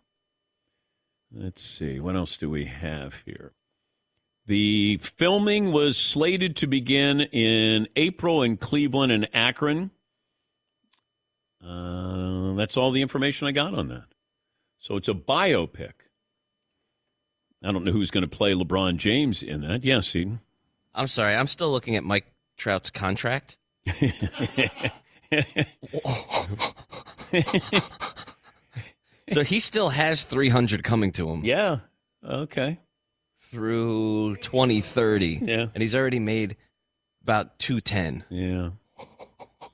Let's 1.31 1.63
see, 1.63 2.01
what 2.01 2.17
else 2.17 2.37
do 2.37 2.51
we 2.51 2.65
have 2.67 3.23
here? 3.25 3.53
The 4.47 4.97
filming 4.97 5.71
was 5.71 5.97
slated 5.97 6.57
to 6.57 6.67
begin 6.67 7.21
in 7.21 7.87
April 7.95 8.43
in 8.43 8.57
Cleveland 8.57 9.13
and 9.13 9.29
Akron. 9.33 9.93
Uh, 11.65 12.55
that's 12.55 12.77
all 12.77 12.91
the 12.91 13.03
information 13.03 13.47
I 13.47 13.53
got 13.53 13.75
on 13.75 13.89
that. 13.89 14.05
So 14.79 14.97
it's 14.97 15.09
a 15.09 15.15
biopic. 15.15 15.93
I 17.65 17.71
don't 17.71 17.85
know 17.85 17.93
who's 17.93 18.11
going 18.11 18.23
to 18.23 18.29
play 18.29 18.53
LeBron 18.53 18.97
James 18.97 19.43
in 19.43 19.61
that. 19.61 19.85
Yes, 19.85 20.15
Eden. 20.17 20.41
I'm 20.95 21.07
sorry. 21.07 21.35
I'm 21.37 21.47
still 21.47 21.71
looking 21.71 21.95
at 21.97 22.03
Mike 22.05 22.27
Trout's 22.57 22.91
contract. 22.91 23.57
so 29.29 29.43
he 29.45 29.61
still 29.61 29.89
has 29.91 30.25
300 30.25 30.83
coming 30.83 31.13
to 31.13 31.31
him. 31.31 31.45
Yeah. 31.45 31.79
Okay. 32.25 32.81
Through 33.51 34.37
2030. 34.37 35.41
Yeah. 35.43 35.67
And 35.75 35.83
he's 35.83 35.95
already 35.95 36.19
made 36.19 36.57
about 37.23 37.59
210. 37.59 38.25
Yeah. 38.31 38.71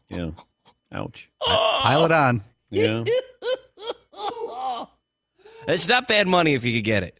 Yeah. 0.08 0.30
Ouch. 0.92 1.28
Pile 1.44 2.04
it 2.06 2.12
on. 2.12 2.44
Yeah. 2.70 3.04
It's 5.66 5.86
not 5.88 6.08
bad 6.08 6.26
money 6.26 6.54
if 6.54 6.64
you 6.64 6.72
could 6.78 6.84
get 6.84 7.02
it. 7.02 7.18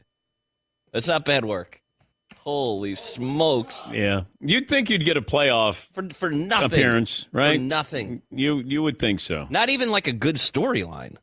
It's 0.94 1.06
not 1.06 1.24
bad 1.26 1.44
work. 1.44 1.82
Holy 2.38 2.94
smokes. 2.94 3.86
Yeah. 3.92 4.22
You'd 4.40 4.68
think 4.68 4.88
you'd 4.88 5.04
get 5.04 5.18
a 5.18 5.22
playoff 5.22 5.86
For, 5.92 6.08
for 6.14 6.30
nothing. 6.30 6.66
appearance, 6.78 7.26
right? 7.30 7.56
For 7.58 7.62
nothing. 7.62 8.22
You 8.30 8.60
you 8.60 8.82
would 8.82 8.98
think 8.98 9.20
so. 9.20 9.46
Not 9.50 9.68
even 9.68 9.90
like 9.90 10.06
a 10.06 10.12
good 10.12 10.36
storyline. 10.36 11.16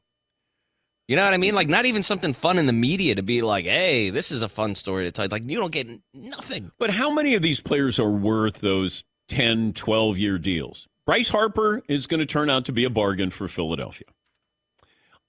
You 1.08 1.15
know 1.15 1.25
what 1.25 1.34
I 1.34 1.38
mean? 1.38 1.55
Like 1.55 1.67
not 1.67 1.86
even 1.86 2.03
something 2.03 2.34
fun 2.34 2.60
in 2.60 2.67
the 2.67 2.73
media 2.73 3.15
to 3.15 3.23
be 3.23 3.41
like, 3.41 3.65
"Hey, 3.65 4.12
this 4.12 4.31
is 4.31 4.43
a 4.43 4.49
fun 4.49 4.75
story 4.75 5.05
to 5.05 5.12
tell." 5.12 5.27
Like 5.31 5.49
you 5.49 5.58
don't 5.58 5.71
get 5.71 5.88
nothing. 6.13 6.71
But 6.77 6.91
how 6.91 7.10
many 7.10 7.34
of 7.34 7.41
these 7.41 7.60
players 7.60 7.97
are 7.99 8.12
worth 8.12 8.62
those 8.62 9.03
10, 9.29 9.73
12 9.73 10.17
year 10.19 10.38
deals? 10.38 10.88
Bryce 11.06 11.30
Harper 11.30 11.82
is 11.88 12.08
going 12.08 12.20
to 12.20 12.26
turn 12.26 12.50
out 12.50 12.65
to 12.65 12.72
be 12.72 12.84
a 12.84 12.90
bargain 12.90 13.29
for 13.29 13.48
Philadelphia. 13.48 14.08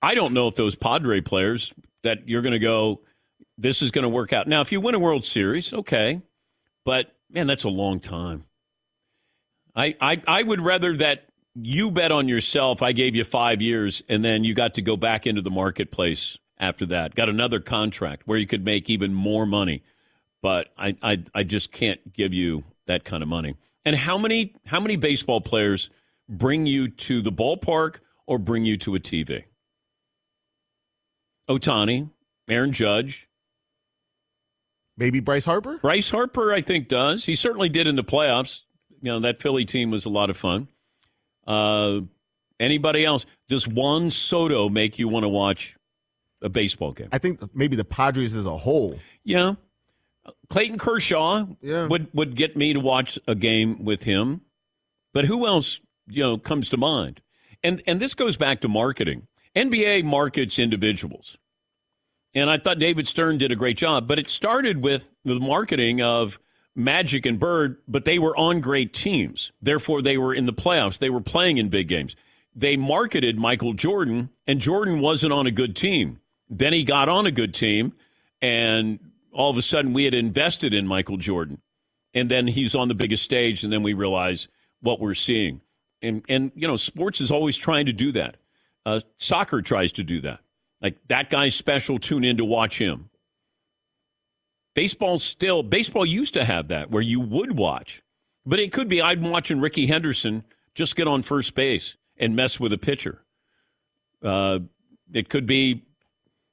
I 0.00 0.14
don't 0.14 0.32
know 0.32 0.48
if 0.48 0.54
those 0.56 0.74
Padre 0.74 1.20
players 1.20 1.72
that 2.02 2.28
you're 2.28 2.42
going 2.42 2.52
to 2.52 2.58
go, 2.58 3.00
this 3.58 3.82
is 3.82 3.90
going 3.90 4.04
to 4.04 4.08
work 4.08 4.32
out. 4.32 4.46
Now, 4.46 4.60
if 4.60 4.72
you 4.72 4.80
win 4.80 4.94
a 4.94 4.98
World 4.98 5.24
Series, 5.24 5.72
okay. 5.72 6.22
But 6.84 7.14
man, 7.30 7.46
that's 7.46 7.64
a 7.64 7.68
long 7.68 8.00
time. 8.00 8.44
I, 9.74 9.96
I, 10.00 10.22
I 10.26 10.42
would 10.42 10.60
rather 10.60 10.96
that 10.96 11.26
you 11.54 11.90
bet 11.90 12.12
on 12.12 12.28
yourself. 12.28 12.82
I 12.82 12.92
gave 12.92 13.14
you 13.14 13.24
five 13.24 13.60
years, 13.60 14.02
and 14.08 14.24
then 14.24 14.44
you 14.44 14.54
got 14.54 14.74
to 14.74 14.82
go 14.82 14.96
back 14.96 15.26
into 15.26 15.42
the 15.42 15.50
marketplace 15.50 16.38
after 16.58 16.86
that. 16.86 17.14
Got 17.14 17.28
another 17.28 17.60
contract 17.60 18.22
where 18.26 18.38
you 18.38 18.46
could 18.46 18.64
make 18.64 18.88
even 18.88 19.12
more 19.12 19.46
money. 19.46 19.82
But 20.42 20.68
I, 20.78 20.96
I, 21.02 21.24
I 21.34 21.42
just 21.42 21.72
can't 21.72 22.12
give 22.12 22.32
you 22.32 22.64
that 22.86 23.04
kind 23.04 23.22
of 23.22 23.28
money. 23.28 23.56
And 23.86 23.96
how 23.96 24.18
many 24.18 24.52
how 24.66 24.80
many 24.80 24.96
baseball 24.96 25.40
players 25.40 25.88
bring 26.28 26.66
you 26.66 26.88
to 26.88 27.22
the 27.22 27.32
ballpark 27.32 28.00
or 28.26 28.38
bring 28.38 28.66
you 28.66 28.76
to 28.78 28.94
a 28.94 29.00
TV? 29.00 29.44
Ohtani, 31.48 32.10
Aaron 32.48 32.72
Judge, 32.72 33.26
Maybe 34.96 35.20
Bryce 35.20 35.44
Harper? 35.44 35.78
Bryce 35.78 36.10
Harper, 36.10 36.52
I 36.52 36.62
think, 36.62 36.88
does. 36.88 37.26
He 37.26 37.34
certainly 37.34 37.68
did 37.68 37.86
in 37.86 37.96
the 37.96 38.04
playoffs. 38.04 38.62
You 39.02 39.12
know, 39.12 39.20
that 39.20 39.40
Philly 39.40 39.64
team 39.64 39.90
was 39.90 40.04
a 40.04 40.08
lot 40.08 40.30
of 40.30 40.36
fun. 40.36 40.68
Uh, 41.46 42.00
anybody 42.58 43.04
else? 43.04 43.26
Does 43.48 43.68
Juan 43.68 44.10
Soto 44.10 44.68
make 44.68 44.98
you 44.98 45.06
want 45.06 45.24
to 45.24 45.28
watch 45.28 45.76
a 46.40 46.48
baseball 46.48 46.92
game? 46.92 47.08
I 47.12 47.18
think 47.18 47.40
maybe 47.54 47.76
the 47.76 47.84
Padres 47.84 48.34
as 48.34 48.46
a 48.46 48.56
whole. 48.56 48.98
Yeah. 49.22 49.54
Clayton 50.50 50.78
Kershaw 50.78 51.46
Yeah. 51.62 51.86
would, 51.86 52.08
would 52.14 52.36
get 52.36 52.56
me 52.56 52.72
to 52.72 52.80
watch 52.80 53.18
a 53.26 53.34
game 53.34 53.84
with 53.84 54.02
him. 54.04 54.42
But 55.12 55.24
who 55.26 55.46
else, 55.46 55.80
you 56.08 56.22
know, 56.22 56.38
comes 56.38 56.68
to 56.70 56.76
mind? 56.76 57.20
And 57.62 57.82
and 57.86 58.00
this 58.00 58.14
goes 58.14 58.36
back 58.36 58.60
to 58.60 58.68
marketing. 58.68 59.26
NBA 59.56 60.04
markets 60.04 60.58
individuals. 60.58 61.38
And 62.34 62.50
I 62.50 62.58
thought 62.58 62.78
David 62.78 63.08
Stern 63.08 63.38
did 63.38 63.50
a 63.50 63.56
great 63.56 63.78
job, 63.78 64.06
but 64.06 64.18
it 64.18 64.28
started 64.28 64.82
with 64.82 65.14
the 65.24 65.40
marketing 65.40 66.02
of 66.02 66.38
Magic 66.74 67.24
and 67.24 67.40
Bird, 67.40 67.78
but 67.88 68.04
they 68.04 68.18
were 68.18 68.36
on 68.36 68.60
great 68.60 68.92
teams. 68.92 69.52
Therefore, 69.62 70.02
they 70.02 70.18
were 70.18 70.34
in 70.34 70.44
the 70.44 70.52
playoffs. 70.52 70.98
They 70.98 71.08
were 71.08 71.22
playing 71.22 71.56
in 71.56 71.70
big 71.70 71.88
games. 71.88 72.14
They 72.54 72.76
marketed 72.76 73.38
Michael 73.38 73.72
Jordan, 73.72 74.28
and 74.46 74.60
Jordan 74.60 75.00
wasn't 75.00 75.32
on 75.32 75.46
a 75.46 75.50
good 75.50 75.74
team. 75.74 76.20
Then 76.50 76.74
he 76.74 76.84
got 76.84 77.08
on 77.08 77.24
a 77.26 77.30
good 77.30 77.54
team, 77.54 77.94
and 78.42 78.98
all 79.36 79.50
of 79.50 79.56
a 79.56 79.62
sudden 79.62 79.92
we 79.92 80.04
had 80.04 80.14
invested 80.14 80.72
in 80.74 80.86
Michael 80.86 81.18
Jordan. 81.18 81.60
And 82.14 82.30
then 82.30 82.46
he's 82.46 82.74
on 82.74 82.88
the 82.88 82.94
biggest 82.94 83.22
stage, 83.22 83.62
and 83.62 83.72
then 83.72 83.82
we 83.82 83.92
realize 83.92 84.48
what 84.80 85.00
we're 85.00 85.14
seeing. 85.14 85.60
And, 86.00 86.24
and 86.28 86.50
you 86.54 86.66
know, 86.66 86.76
sports 86.76 87.20
is 87.20 87.30
always 87.30 87.56
trying 87.56 87.86
to 87.86 87.92
do 87.92 88.10
that. 88.12 88.38
Uh, 88.86 89.00
soccer 89.18 89.60
tries 89.60 89.92
to 89.92 90.02
do 90.02 90.20
that. 90.22 90.40
Like 90.80 90.96
that 91.08 91.28
guy's 91.28 91.54
special, 91.54 91.98
tune 91.98 92.24
in 92.24 92.38
to 92.38 92.44
watch 92.44 92.78
him. 92.78 93.10
Baseball 94.74 95.18
still, 95.18 95.62
baseball 95.62 96.06
used 96.06 96.34
to 96.34 96.44
have 96.44 96.68
that 96.68 96.90
where 96.90 97.02
you 97.02 97.20
would 97.20 97.56
watch, 97.56 98.02
but 98.44 98.60
it 98.60 98.72
could 98.72 98.88
be 98.88 99.02
I'm 99.02 99.22
watching 99.22 99.60
Rickey 99.60 99.86
Henderson 99.86 100.44
just 100.74 100.96
get 100.96 101.08
on 101.08 101.22
first 101.22 101.54
base 101.54 101.96
and 102.16 102.36
mess 102.36 102.60
with 102.60 102.72
a 102.72 102.78
pitcher. 102.78 103.22
Uh, 104.22 104.60
it 105.12 105.28
could 105.28 105.46
be 105.46 105.82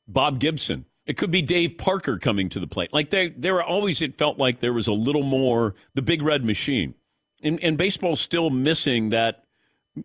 Bob 0.08 0.40
Gibson. 0.40 0.86
It 1.06 1.18
could 1.18 1.32
be 1.32 1.42
Dave 1.42 1.78
Parker 1.78 2.18
coming 2.18 2.48
to 2.50 2.60
the 2.60 2.68
plate. 2.68 2.94
Like 2.94 3.10
they, 3.10 3.30
there 3.30 3.54
were 3.54 3.64
always, 3.64 4.02
it 4.02 4.18
felt 4.18 4.38
like 4.38 4.62
there 4.62 4.74
was 4.74 4.88
a 4.88 4.94
little 4.94 5.24
more 5.24 5.76
the 5.94 6.02
big 6.02 6.22
red 6.22 6.46
machine, 6.46 6.94
and 7.42 7.62
and 7.64 7.78
baseball's 7.78 8.22
still 8.22 8.50
missing 8.50 9.10
that 9.10 9.44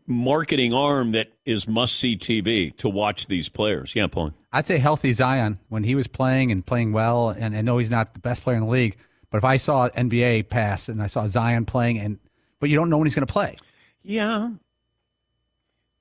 marketing 0.07 0.75
arm 0.75 1.13
that 1.13 1.33
is 1.45 1.67
must 1.67 1.95
see 1.95 2.17
TV 2.17 2.77
to 2.77 2.89
watch 2.89 3.27
these 3.27 3.49
players. 3.49 3.95
Yeah, 3.95 4.07
Paul. 4.07 4.33
I'd 4.53 4.67
say 4.67 4.79
healthy 4.79 5.13
Zion 5.13 5.59
when 5.69 5.85
he 5.85 5.95
was 5.95 6.07
playing 6.07 6.53
and 6.53 6.65
playing 6.65 6.93
well. 6.93 7.31
And 7.31 7.57
I 7.57 7.63
know 7.63 7.79
he's 7.79 7.91
not 7.91 8.15
the 8.15 8.21
best 8.21 8.43
player 8.43 8.57
in 8.57 8.65
the 8.65 8.71
league, 8.71 8.97
but 9.31 9.39
if 9.39 9.45
I 9.45 9.57
saw 9.57 9.89
NBA 9.91 10.49
pass 10.49 10.89
and 10.89 11.03
I 11.03 11.07
saw 11.07 11.27
Zion 11.27 11.65
playing, 11.65 11.99
and 11.99 12.19
but 12.61 12.69
you 12.71 12.77
don't 12.77 12.91
know 12.91 12.99
when 12.99 13.07
he's 13.07 13.15
going 13.15 13.27
to 13.27 13.33
play. 13.33 13.57
Yeah. 14.03 14.51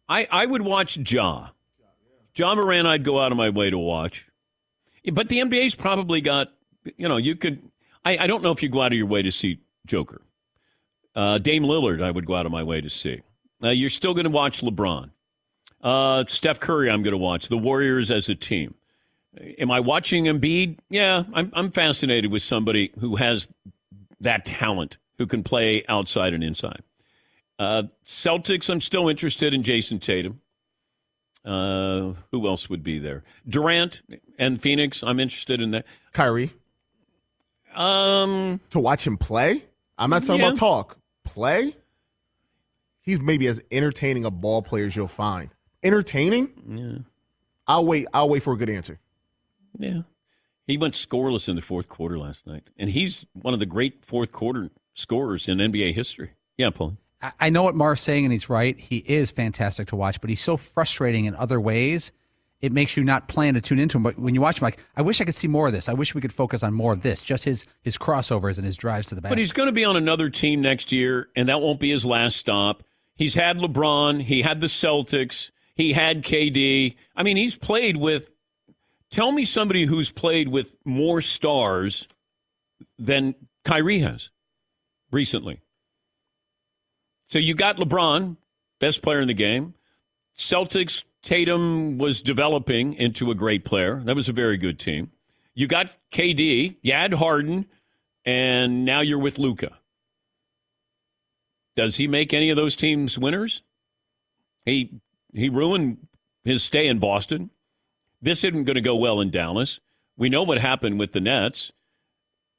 I 0.09 0.27
I 0.31 0.45
would 0.45 0.61
watch 0.61 0.97
Ja. 0.97 1.49
John 2.33 2.57
Moran, 2.57 2.85
I'd 2.85 3.03
go 3.03 3.19
out 3.19 3.31
of 3.31 3.37
my 3.37 3.49
way 3.49 3.69
to 3.69 3.77
watch. 3.77 4.27
But 5.11 5.29
the 5.29 5.39
NBA's 5.39 5.75
probably 5.75 6.21
got, 6.21 6.49
you 6.97 7.07
know, 7.07 7.17
you 7.17 7.35
could. 7.35 7.61
I, 8.03 8.17
I 8.17 8.27
don't 8.27 8.43
know 8.43 8.51
if 8.51 8.61
you 8.63 8.69
go 8.69 8.81
out 8.81 8.91
of 8.91 8.97
your 8.97 9.07
way 9.07 9.21
to 9.21 9.31
see 9.31 9.59
Joker. 9.85 10.21
Uh, 11.15 11.37
Dame 11.39 11.63
Lillard, 11.63 12.03
I 12.03 12.11
would 12.11 12.25
go 12.25 12.35
out 12.35 12.45
of 12.45 12.51
my 12.51 12.63
way 12.63 12.81
to 12.81 12.89
see. 12.89 13.21
Uh, 13.63 13.69
you're 13.69 13.89
still 13.89 14.13
going 14.13 14.25
to 14.25 14.29
watch 14.29 14.61
LeBron. 14.61 15.09
Uh, 15.81 16.25
Steph 16.27 16.59
Curry, 16.59 16.91
I'm 16.91 17.01
going 17.01 17.13
to 17.13 17.17
watch. 17.17 17.47
The 17.47 17.57
Warriors 17.57 18.11
as 18.11 18.29
a 18.29 18.35
team. 18.35 18.75
Am 19.59 19.71
I 19.71 19.79
watching 19.79 20.25
Embiid? 20.25 20.79
Yeah, 20.89 21.23
I'm, 21.33 21.51
I'm 21.53 21.71
fascinated 21.71 22.31
with 22.31 22.41
somebody 22.41 22.91
who 22.99 23.15
has 23.15 23.53
that 24.19 24.45
talent, 24.45 24.97
who 25.17 25.27
can 25.27 25.43
play 25.43 25.85
outside 25.87 26.33
and 26.33 26.43
inside. 26.43 26.81
Uh, 27.59 27.83
Celtics, 28.05 28.69
I'm 28.69 28.79
still 28.79 29.09
interested 29.09 29.53
in 29.53 29.63
Jayson 29.63 29.99
Tatum. 29.99 30.41
Uh, 31.47 32.13
who 32.31 32.45
else 32.45 32.69
would 32.69 32.83
be 32.83 32.99
there? 32.99 33.23
Durant 33.47 34.01
and 34.37 34.61
Phoenix. 34.61 35.01
I'm 35.01 35.19
interested 35.19 35.61
in 35.61 35.71
that. 35.71 35.85
Kyrie. 36.11 36.51
Um, 37.75 38.59
to 38.71 38.79
watch 38.79 39.05
him 39.05 39.17
play. 39.17 39.63
I'm 39.97 40.09
not 40.09 40.23
talking 40.23 40.41
Yeah. 40.41 40.47
about 40.47 40.57
talk. 40.57 40.97
Play. 41.23 41.75
He's 43.01 43.19
maybe 43.19 43.47
as 43.47 43.61
entertaining 43.71 44.25
a 44.25 44.31
ball 44.31 44.61
player 44.61 44.85
as 44.85 44.95
you'll 44.95 45.07
find. 45.07 45.49
Entertaining. 45.83 46.51
Yeah. 46.67 46.97
I'll 47.67 47.85
wait. 47.85 48.07
I'll 48.13 48.29
wait 48.29 48.43
for 48.43 48.53
a 48.53 48.57
good 48.57 48.69
answer. 48.69 48.99
Yeah. 49.79 50.01
He 50.65 50.77
went 50.77 50.95
scoreless 50.95 51.47
in 51.47 51.55
the 51.55 51.61
fourth 51.61 51.87
quarter 51.87 52.17
last 52.17 52.45
night, 52.45 52.69
and 52.77 52.89
he's 52.89 53.25
one 53.33 53.53
of 53.53 53.61
the 53.61 53.65
great 53.65 54.03
fourth 54.03 54.33
quarter 54.33 54.69
scorers 54.93 55.47
in 55.47 55.59
NBA 55.59 55.93
history. 55.93 56.31
Yeah, 56.57 56.71
Paul. 56.71 56.97
I- 57.21 57.49
know 57.49 57.63
what 57.63 57.75
Marv's 57.75 58.01
saying, 58.01 58.25
and 58.25 58.31
he's 58.31 58.49
right. 58.49 58.79
He 58.79 58.97
is 58.97 59.31
fantastic 59.31 59.87
to 59.89 59.95
watch, 59.95 60.21
but 60.21 60.29
he's 60.29 60.41
so 60.41 60.57
frustrating 60.57 61.25
in 61.25 61.35
other 61.35 61.59
ways. 61.59 62.11
It 62.59 62.71
makes 62.71 62.97
you 62.97 63.03
not 63.03 63.27
plan 63.27 63.53
to 63.53 63.61
tune 63.61 63.77
into 63.79 63.97
him. 63.97 64.03
But 64.03 64.17
when 64.17 64.33
you 64.33 64.41
watch 64.41 64.59
him, 64.59 64.63
like, 64.63 64.79
I 64.95 65.03
wish 65.03 65.21
I 65.21 65.25
could 65.25 65.35
see 65.35 65.47
more 65.47 65.67
of 65.67 65.73
this. 65.73 65.87
I 65.87 65.93
wish 65.93 66.15
we 66.15 66.21
could 66.21 66.33
focus 66.33 66.63
on 66.63 66.73
more 66.73 66.93
of 66.93 67.01
this. 67.01 67.21
Just 67.21 67.43
his 67.43 67.65
his 67.81 67.97
crossovers 67.97 68.57
and 68.57 68.65
his 68.65 68.75
drives 68.75 69.07
to 69.07 69.15
the 69.15 69.21
basket. 69.21 69.33
But 69.33 69.37
he's 69.39 69.51
going 69.51 69.67
to 69.67 69.73
be 69.73 69.85
on 69.85 69.95
another 69.95 70.29
team 70.29 70.61
next 70.61 70.91
year, 70.91 71.29
and 71.35 71.49
that 71.49 71.61
won't 71.61 71.79
be 71.79 71.91
his 71.91 72.03
last 72.05 72.37
stop. 72.37 72.83
He's 73.15 73.35
had 73.35 73.57
LeBron, 73.57 74.23
he 74.23 74.41
had 74.43 74.61
the 74.61 74.67
Celtics, 74.67 75.51
he 75.75 75.93
had 75.93 76.23
KD. 76.23 76.95
I 77.15 77.23
mean, 77.23 77.37
he's 77.37 77.55
played 77.55 77.97
with. 77.97 78.33
Tell 79.09 79.31
me 79.31 79.45
somebody 79.45 79.85
who's 79.85 80.11
played 80.11 80.49
with 80.49 80.75
more 80.83 81.21
stars 81.21 82.07
than 82.99 83.35
Kyrie 83.63 83.99
has 83.99 84.31
recently. 85.11 85.61
So 87.27 87.39
you 87.39 87.53
got 87.53 87.77
LeBron, 87.77 88.37
best 88.79 89.01
player 89.01 89.21
in 89.21 89.27
the 89.27 89.33
game. 89.33 89.73
Celtics, 90.35 91.03
Tatum 91.21 91.97
was 91.97 92.21
developing 92.21 92.93
into 92.93 93.31
a 93.31 93.35
great 93.35 93.65
player. 93.65 94.01
That 94.05 94.15
was 94.15 94.29
a 94.29 94.33
very 94.33 94.57
good 94.57 94.79
team. 94.79 95.11
You 95.53 95.67
got 95.67 95.91
KD, 96.11 96.77
you 96.81 96.93
had 96.93 97.15
Harden, 97.15 97.65
and 98.23 98.85
now 98.85 99.01
you're 99.01 99.19
with 99.19 99.39
Luka. 99.39 99.77
Does 101.75 101.97
he 101.97 102.07
make 102.07 102.33
any 102.33 102.49
of 102.49 102.55
those 102.55 102.75
teams 102.75 103.17
winners? 103.17 103.61
He 104.65 104.99
he 105.33 105.49
ruined 105.49 106.07
his 106.43 106.63
stay 106.63 106.87
in 106.87 106.99
Boston. 106.99 107.51
This 108.21 108.43
isn't 108.43 108.63
going 108.63 108.75
to 108.75 108.81
go 108.81 108.95
well 108.95 109.19
in 109.19 109.29
Dallas. 109.29 109.79
We 110.17 110.29
know 110.29 110.43
what 110.43 110.59
happened 110.59 110.97
with 110.97 111.11
the 111.11 111.19
Nets. 111.19 111.71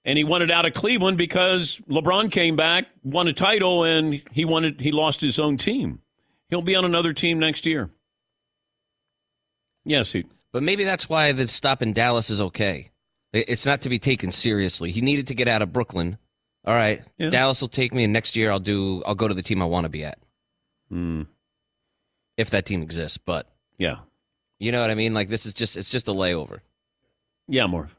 And 0.08 0.16
he 0.16 0.24
wanted 0.24 0.50
out 0.50 0.64
of 0.64 0.72
Cleveland 0.72 1.18
because 1.18 1.82
LeBron 1.86 2.32
came 2.32 2.56
back, 2.56 2.86
won 3.04 3.28
a 3.28 3.34
title, 3.34 3.84
and 3.84 4.22
he 4.32 4.46
wanted 4.46 4.80
he 4.80 4.90
lost 4.90 5.20
his 5.20 5.38
own 5.38 5.58
team. 5.58 6.00
He'll 6.48 6.62
be 6.62 6.74
on 6.74 6.86
another 6.86 7.12
team 7.12 7.38
next 7.38 7.66
year. 7.66 7.90
Yes, 9.84 10.12
he. 10.12 10.24
But 10.50 10.62
maybe 10.62 10.82
that's 10.84 11.10
why 11.10 11.32
the 11.32 11.46
stop 11.46 11.82
in 11.82 11.92
Dallas 11.92 12.30
is 12.30 12.40
okay. 12.40 12.90
It's 13.34 13.66
not 13.66 13.82
to 13.82 13.90
be 13.90 13.98
taken 13.98 14.32
seriously. 14.32 14.92
He 14.92 15.02
needed 15.02 15.26
to 15.26 15.34
get 15.34 15.46
out 15.46 15.60
of 15.60 15.74
Brooklyn. 15.74 16.16
All 16.64 16.74
right, 16.74 17.02
Yeah. 17.18 17.28
Dallas 17.28 17.60
will 17.60 17.68
take 17.68 17.92
me, 17.92 18.04
and 18.04 18.12
next 18.12 18.34
year 18.34 18.50
I'll 18.50 18.58
do. 18.60 19.02
I'll 19.04 19.14
go 19.14 19.28
to 19.28 19.34
the 19.34 19.42
team 19.42 19.60
I 19.60 19.66
want 19.66 19.84
to 19.84 19.88
be 19.90 20.04
at, 20.04 20.18
Hmm. 20.88 21.22
if 22.38 22.48
that 22.50 22.64
team 22.64 22.80
exists. 22.82 23.18
But 23.18 23.46
Yeah. 23.76 23.98
you 24.58 24.72
know 24.72 24.80
what 24.80 24.90
I 24.90 24.94
mean. 24.94 25.12
Like 25.12 25.28
this 25.28 25.44
is 25.44 25.52
just 25.52 25.76
it's 25.76 25.90
just 25.90 26.08
a 26.08 26.12
layover. 26.12 26.60
Yeah, 27.46 27.66
more. 27.66 27.90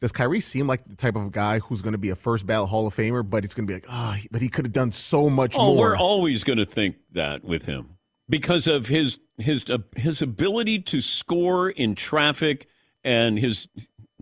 Does 0.00 0.12
Kyrie 0.12 0.40
seem 0.40 0.66
like 0.68 0.84
the 0.86 0.94
type 0.94 1.16
of 1.16 1.32
guy 1.32 1.58
who's 1.58 1.82
going 1.82 1.92
to 1.92 1.98
be 1.98 2.10
a 2.10 2.16
first 2.16 2.46
ballot 2.46 2.68
Hall 2.70 2.86
of 2.86 2.94
Famer, 2.94 3.28
but 3.28 3.44
it's 3.44 3.52
going 3.54 3.66
to 3.66 3.70
be 3.70 3.74
like, 3.74 3.86
ah, 3.88 4.16
but 4.30 4.40
he 4.40 4.48
could 4.48 4.64
have 4.64 4.72
done 4.72 4.92
so 4.92 5.28
much 5.28 5.56
Oh, 5.58 5.74
more. 5.74 5.90
we're 5.90 5.96
always 5.96 6.44
going 6.44 6.58
to 6.58 6.64
think 6.64 6.96
that 7.12 7.42
with 7.44 7.66
him 7.66 7.96
because 8.28 8.66
of 8.68 8.86
his 8.86 9.18
his 9.38 9.68
uh, 9.68 9.78
his 9.96 10.22
ability 10.22 10.78
to 10.80 11.00
score 11.00 11.68
in 11.70 11.94
traffic 11.94 12.66
and 13.02 13.38
his. 13.38 13.66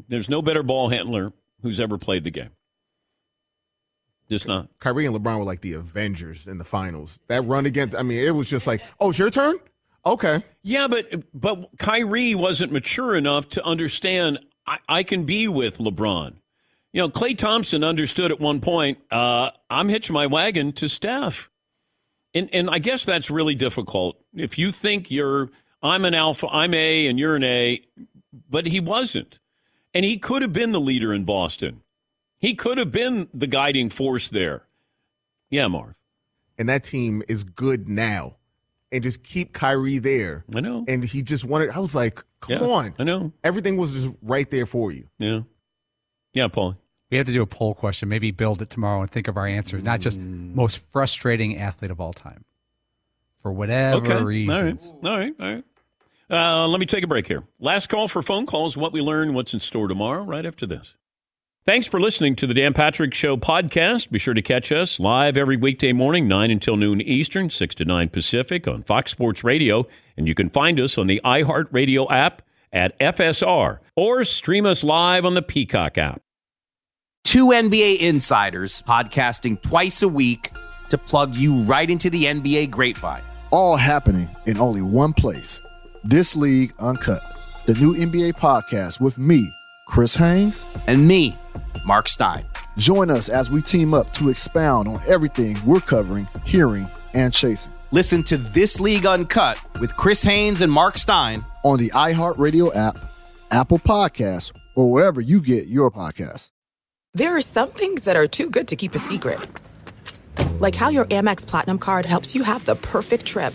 There's 0.08 0.28
no 0.28 0.42
better 0.42 0.62
ball 0.62 0.88
handler 0.90 1.32
who's 1.62 1.80
ever 1.80 1.96
played 1.98 2.24
the 2.24 2.30
game. 2.30 2.50
Just 4.28 4.46
not. 4.48 4.68
Kyrie 4.80 5.06
and 5.06 5.14
LeBron 5.14 5.38
were 5.38 5.44
like 5.44 5.60
the 5.60 5.74
Avengers 5.74 6.46
in 6.46 6.58
the 6.58 6.64
finals. 6.64 7.20
That 7.28 7.44
run 7.44 7.64
against, 7.64 7.94
I 7.96 8.02
mean, 8.02 8.18
it 8.18 8.32
was 8.32 8.50
just 8.50 8.66
like, 8.66 8.82
oh, 9.00 9.10
it's 9.10 9.18
your 9.18 9.30
turn? 9.30 9.56
Okay. 10.04 10.42
Yeah, 10.62 10.88
but 10.88 11.06
but 11.32 11.68
Kyrie 11.78 12.34
wasn't 12.34 12.72
mature 12.72 13.14
enough 13.14 13.48
to 13.50 13.64
understand 13.64 14.38
I, 14.66 14.78
I 14.88 15.02
can 15.02 15.24
be 15.24 15.48
with 15.48 15.78
LeBron. 15.78 16.34
You 16.92 17.02
know, 17.02 17.08
Klay 17.08 17.36
Thompson 17.36 17.84
understood 17.84 18.30
at 18.30 18.40
one 18.40 18.60
point, 18.60 18.98
uh, 19.10 19.50
I'm 19.68 19.88
hitching 19.88 20.14
my 20.14 20.26
wagon 20.26 20.72
to 20.74 20.88
Steph. 20.88 21.50
And 22.34 22.48
and 22.52 22.68
I 22.70 22.78
guess 22.78 23.04
that's 23.04 23.30
really 23.30 23.54
difficult. 23.54 24.18
If 24.34 24.58
you 24.58 24.70
think 24.70 25.10
you're 25.10 25.50
I'm 25.82 26.04
an 26.04 26.14
alpha, 26.14 26.48
I'm 26.50 26.74
A 26.74 27.06
and 27.06 27.18
you're 27.18 27.36
an 27.36 27.44
A, 27.44 27.82
but 28.48 28.66
he 28.66 28.80
wasn't. 28.80 29.38
And 29.94 30.04
he 30.04 30.18
could 30.18 30.42
have 30.42 30.52
been 30.52 30.72
the 30.72 30.80
leader 30.80 31.12
in 31.14 31.24
Boston. 31.24 31.82
He 32.38 32.54
could 32.54 32.76
have 32.78 32.92
been 32.92 33.28
the 33.32 33.46
guiding 33.46 33.88
force 33.88 34.28
there. 34.28 34.66
Yeah, 35.48 35.68
Marv. 35.68 35.94
And 36.58 36.68
that 36.68 36.84
team 36.84 37.22
is 37.28 37.44
good 37.44 37.88
now. 37.88 38.36
And 38.93 39.03
just 39.03 39.24
keep 39.24 39.53
Kyrie 39.53 39.99
there. 39.99 40.45
I 40.55 40.61
know. 40.61 40.84
And 40.87 41.05
he 41.05 41.22
just 41.22 41.45
wanted, 41.45 41.70
I 41.70 41.80
was 41.80 41.95
like, 41.95 42.22
come 42.41 42.62
Yeah, 42.62 42.68
on. 42.68 42.95
I 42.99 43.05
know. 43.05 43.32
Everything 43.43 43.76
was 43.76 43.95
just 43.95 44.16
right 44.22 44.49
there 44.51 44.66
for 44.66 44.93
you. 44.93 45.09
Yeah. 45.18 45.41
Yeah, 46.32 46.49
Paul. 46.49 46.76
We 47.11 47.16
have 47.16 47.26
to 47.26 47.32
do 47.32 47.43
a 47.43 47.47
poll 47.47 47.74
question. 47.74 48.09
Maybe 48.09 48.30
build 48.30 48.62
it 48.62 48.70
tomorrow 48.70 49.01
and 49.01 49.11
think 49.11 49.26
of 49.28 49.37
our 49.37 49.47
answers. 49.47 49.84
Not 49.84 50.01
just 50.01 50.18
most 50.18 50.78
frustrating 50.93 51.59
athlete 51.59 51.91
of 51.91 52.01
all 52.01 52.12
time. 52.12 52.45
For 53.43 53.53
whatever 53.53 53.97
okay. 53.99 54.22
reasons. 54.22 54.87
All 54.87 54.95
right. 55.03 55.05
All 55.05 55.18
right. 55.18 55.34
All 55.41 55.55
right. 55.55 55.64
Uh, 56.28 56.66
let 56.66 56.80
me 56.80 56.87
take 56.87 57.05
a 57.05 57.07
break 57.07 57.28
here. 57.28 57.45
Last 57.61 57.89
call 57.89 58.09
for 58.09 58.20
phone 58.22 58.47
calls. 58.47 58.76
What 58.76 58.93
we 58.93 59.01
learn, 59.01 59.34
what's 59.34 59.55
in 59.55 59.61
store 59.61 59.87
tomorrow, 59.87 60.24
right 60.24 60.45
after 60.45 60.66
this. 60.66 60.95
Thanks 61.66 61.88
for 61.88 62.00
listening 62.00 62.36
to 62.36 62.46
the 62.46 62.54
Dan 62.54 62.74
Patrick 62.74 63.12
Show 63.12 63.36
podcast. 63.36 64.12
Be 64.12 64.20
sure 64.20 64.34
to 64.34 64.40
catch 64.40 64.70
us 64.70 65.00
live 65.00 65.36
every 65.36 65.56
weekday 65.56 65.92
morning, 65.92 66.28
9 66.28 66.52
until 66.52 66.76
noon 66.76 67.00
Eastern, 67.00 67.50
6 67.50 67.74
to 67.74 67.84
9 67.84 68.08
Pacific 68.10 68.68
on 68.68 68.84
Fox 68.84 69.10
Sports 69.10 69.42
Radio. 69.42 69.84
And 70.16 70.28
you 70.28 70.34
can 70.36 70.48
find 70.48 70.78
us 70.78 70.96
on 70.96 71.08
the 71.08 71.20
iHeartRadio 71.24 72.08
app 72.08 72.42
at 72.72 72.96
FSR 73.00 73.80
or 73.96 74.22
stream 74.22 74.64
us 74.64 74.84
live 74.84 75.24
on 75.24 75.34
the 75.34 75.42
Peacock 75.42 75.98
app. 75.98 76.20
Two 77.24 77.46
NBA 77.46 77.98
insiders 77.98 78.80
podcasting 78.82 79.60
twice 79.60 80.02
a 80.02 80.08
week 80.08 80.52
to 80.90 80.96
plug 80.96 81.34
you 81.34 81.62
right 81.62 81.90
into 81.90 82.08
the 82.10 82.26
NBA 82.26 82.70
grapevine. 82.70 83.24
All 83.50 83.76
happening 83.76 84.28
in 84.46 84.56
only 84.58 84.82
one 84.82 85.12
place. 85.12 85.60
This 86.04 86.36
League 86.36 86.74
Uncut, 86.78 87.40
the 87.66 87.74
new 87.74 87.96
NBA 87.96 88.34
podcast 88.34 89.00
with 89.00 89.18
me, 89.18 89.50
Chris 89.87 90.16
Haynes, 90.16 90.66
and 90.87 91.07
me, 91.09 91.34
Marc 91.87 92.09
Stein. 92.09 92.45
Join 92.76 93.09
us 93.11 93.28
as 93.28 93.51
we 93.51 93.62
team 93.62 93.95
up 93.95 94.12
to 94.14 94.28
expound 94.28 94.89
on 94.89 95.01
everything 95.07 95.59
we're 95.64 95.80
covering, 95.80 96.28
hearing, 96.45 96.91
and 97.14 97.32
chasing. 97.32 97.72
Listen 97.93 98.22
to 98.24 98.37
This 98.37 98.80
League 98.80 99.07
Uncut 99.07 99.59
with 99.80 99.97
Chris 99.97 100.22
Haynes 100.24 100.61
and 100.61 100.70
Marc 100.70 100.99
Stein 100.99 101.45
on 101.64 101.78
the 101.78 101.91
iHeartRadio 101.91 102.74
app, 102.76 102.99
Apple 103.51 103.78
Podcasts, 103.78 104.53
or 104.74 104.91
wherever 104.91 105.20
you 105.20 105.41
get 105.41 105.68
your 105.68 105.91
podcasts. 105.91 106.51
There 107.14 107.37
are 107.37 107.41
some 107.41 107.70
things 107.70 108.05
that 108.05 108.16
are 108.16 108.26
too 108.26 108.51
good 108.51 108.68
to 108.68 108.76
keep 108.76 108.95
a 108.95 108.99
secret. 108.99 109.39
Like 110.59 110.74
how 110.74 110.91
your 110.91 111.07
Amex 111.07 111.47
Platinum 111.47 111.78
card 111.78 112.05
helps 112.05 112.34
you 112.34 112.43
have 112.43 112.64
the 112.66 112.76
perfect 112.76 113.24
trip. 113.24 113.55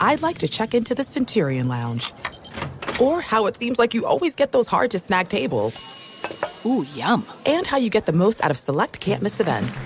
I'd 0.00 0.22
like 0.22 0.38
to 0.38 0.48
check 0.48 0.72
into 0.72 0.94
the 0.94 1.04
Centurion 1.04 1.68
Lounge. 1.68 2.12
Or 3.00 3.20
how 3.20 3.46
it 3.46 3.56
seems 3.56 3.78
like 3.78 3.94
you 3.94 4.06
always 4.06 4.34
get 4.34 4.52
those 4.52 4.66
hard 4.66 4.90
to 4.92 4.98
snag 4.98 5.28
tables. 5.28 6.62
Ooh, 6.66 6.86
yum. 6.94 7.26
And 7.44 7.66
how 7.66 7.76
you 7.76 7.90
get 7.90 8.06
the 8.06 8.12
most 8.12 8.42
out 8.42 8.50
of 8.50 8.58
select 8.58 9.00
can't 9.00 9.22
miss 9.22 9.40
events. 9.40 9.82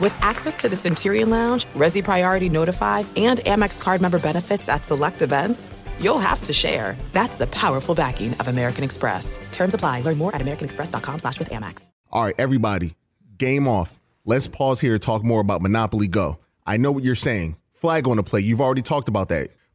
With 0.00 0.16
access 0.20 0.56
to 0.58 0.68
the 0.68 0.76
Centurion 0.76 1.30
Lounge, 1.30 1.66
Resy 1.74 2.02
Priority 2.02 2.48
Notified, 2.48 3.06
and 3.16 3.38
Amex 3.40 3.80
card 3.80 4.00
member 4.00 4.18
benefits 4.18 4.68
at 4.68 4.84
select 4.84 5.22
events, 5.22 5.68
you'll 6.00 6.18
have 6.18 6.42
to 6.42 6.52
share. 6.52 6.96
That's 7.12 7.36
the 7.36 7.46
powerful 7.48 7.94
backing 7.94 8.34
of 8.34 8.48
American 8.48 8.82
Express. 8.84 9.38
Terms 9.52 9.74
apply. 9.74 10.00
Learn 10.00 10.18
more 10.18 10.34
at 10.34 10.40
americanexpress.com 10.40 11.18
slash 11.20 11.38
with 11.38 11.50
Amex. 11.50 11.88
All 12.10 12.24
right, 12.24 12.34
everybody, 12.38 12.94
game 13.38 13.68
off. 13.68 13.98
Let's 14.24 14.46
pause 14.46 14.80
here 14.80 14.92
to 14.92 14.98
talk 14.98 15.24
more 15.24 15.40
about 15.40 15.62
Monopoly 15.62 16.08
Go. 16.08 16.38
I 16.66 16.76
know 16.76 16.92
what 16.92 17.04
you're 17.04 17.14
saying. 17.14 17.56
Flag 17.74 18.06
on 18.06 18.16
the 18.16 18.22
play. 18.22 18.40
You've 18.40 18.60
already 18.60 18.82
talked 18.82 19.08
about 19.08 19.28
that. 19.30 19.48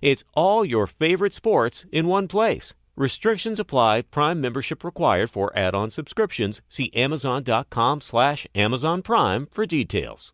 It's 0.00 0.24
all 0.34 0.64
your 0.64 0.86
favorite 0.86 1.34
sports 1.34 1.84
in 1.92 2.06
one 2.06 2.28
place. 2.28 2.74
Restrictions 2.96 3.60
apply. 3.60 4.02
Prime 4.02 4.40
membership 4.40 4.82
required 4.82 5.30
for 5.30 5.56
add-on 5.56 5.90
subscriptions. 5.90 6.60
See 6.68 6.90
Amazon.com 6.94 8.00
slash 8.00 8.46
Amazon 8.54 9.02
Prime 9.02 9.46
for 9.52 9.66
details. 9.66 10.32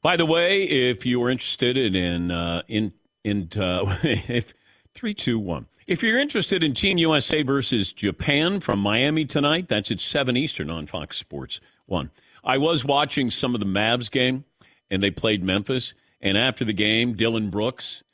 By 0.00 0.16
the 0.16 0.26
way, 0.26 0.62
if 0.62 1.04
you 1.04 1.22
are 1.22 1.30
interested 1.30 1.76
in 1.76 1.94
in 1.94 2.30
uh, 2.30 2.62
in, 2.68 2.92
in 3.24 3.48
uh, 3.56 3.98
if 4.02 4.52
three 4.94 5.14
two 5.14 5.38
one, 5.38 5.66
if 5.86 6.02
you're 6.02 6.18
interested 6.18 6.62
in 6.62 6.74
Team 6.74 6.98
USA 6.98 7.42
versus 7.42 7.92
Japan 7.92 8.60
from 8.60 8.78
Miami 8.78 9.24
tonight, 9.24 9.68
that's 9.68 9.90
at 9.90 10.00
seven 10.00 10.36
Eastern 10.36 10.70
on 10.70 10.86
Fox 10.86 11.18
Sports 11.18 11.60
One. 11.86 12.10
I 12.44 12.58
was 12.58 12.84
watching 12.84 13.30
some 13.30 13.54
of 13.54 13.60
the 13.60 13.66
Mavs 13.66 14.10
game, 14.10 14.44
and 14.90 15.02
they 15.02 15.10
played 15.10 15.42
Memphis. 15.42 15.94
And 16.20 16.38
after 16.38 16.64
the 16.64 16.72
game, 16.72 17.14
Dillon 17.14 17.50
Brooks 17.50 18.04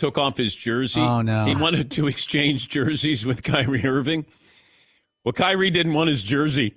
took 0.00 0.16
off 0.16 0.38
his 0.38 0.54
jersey. 0.54 1.00
Oh, 1.02 1.20
no. 1.20 1.44
He 1.44 1.54
wanted 1.54 1.90
to 1.92 2.08
exchange 2.08 2.68
jerseys 2.68 3.26
with 3.26 3.42
Kyrie 3.42 3.84
Irving. 3.84 4.24
Well, 5.24 5.34
Kyrie 5.34 5.68
didn't 5.68 5.92
want 5.92 6.08
his 6.08 6.22
jersey. 6.22 6.74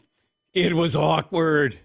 It 0.53 0.74
was 0.74 0.93
awkward. 0.93 1.80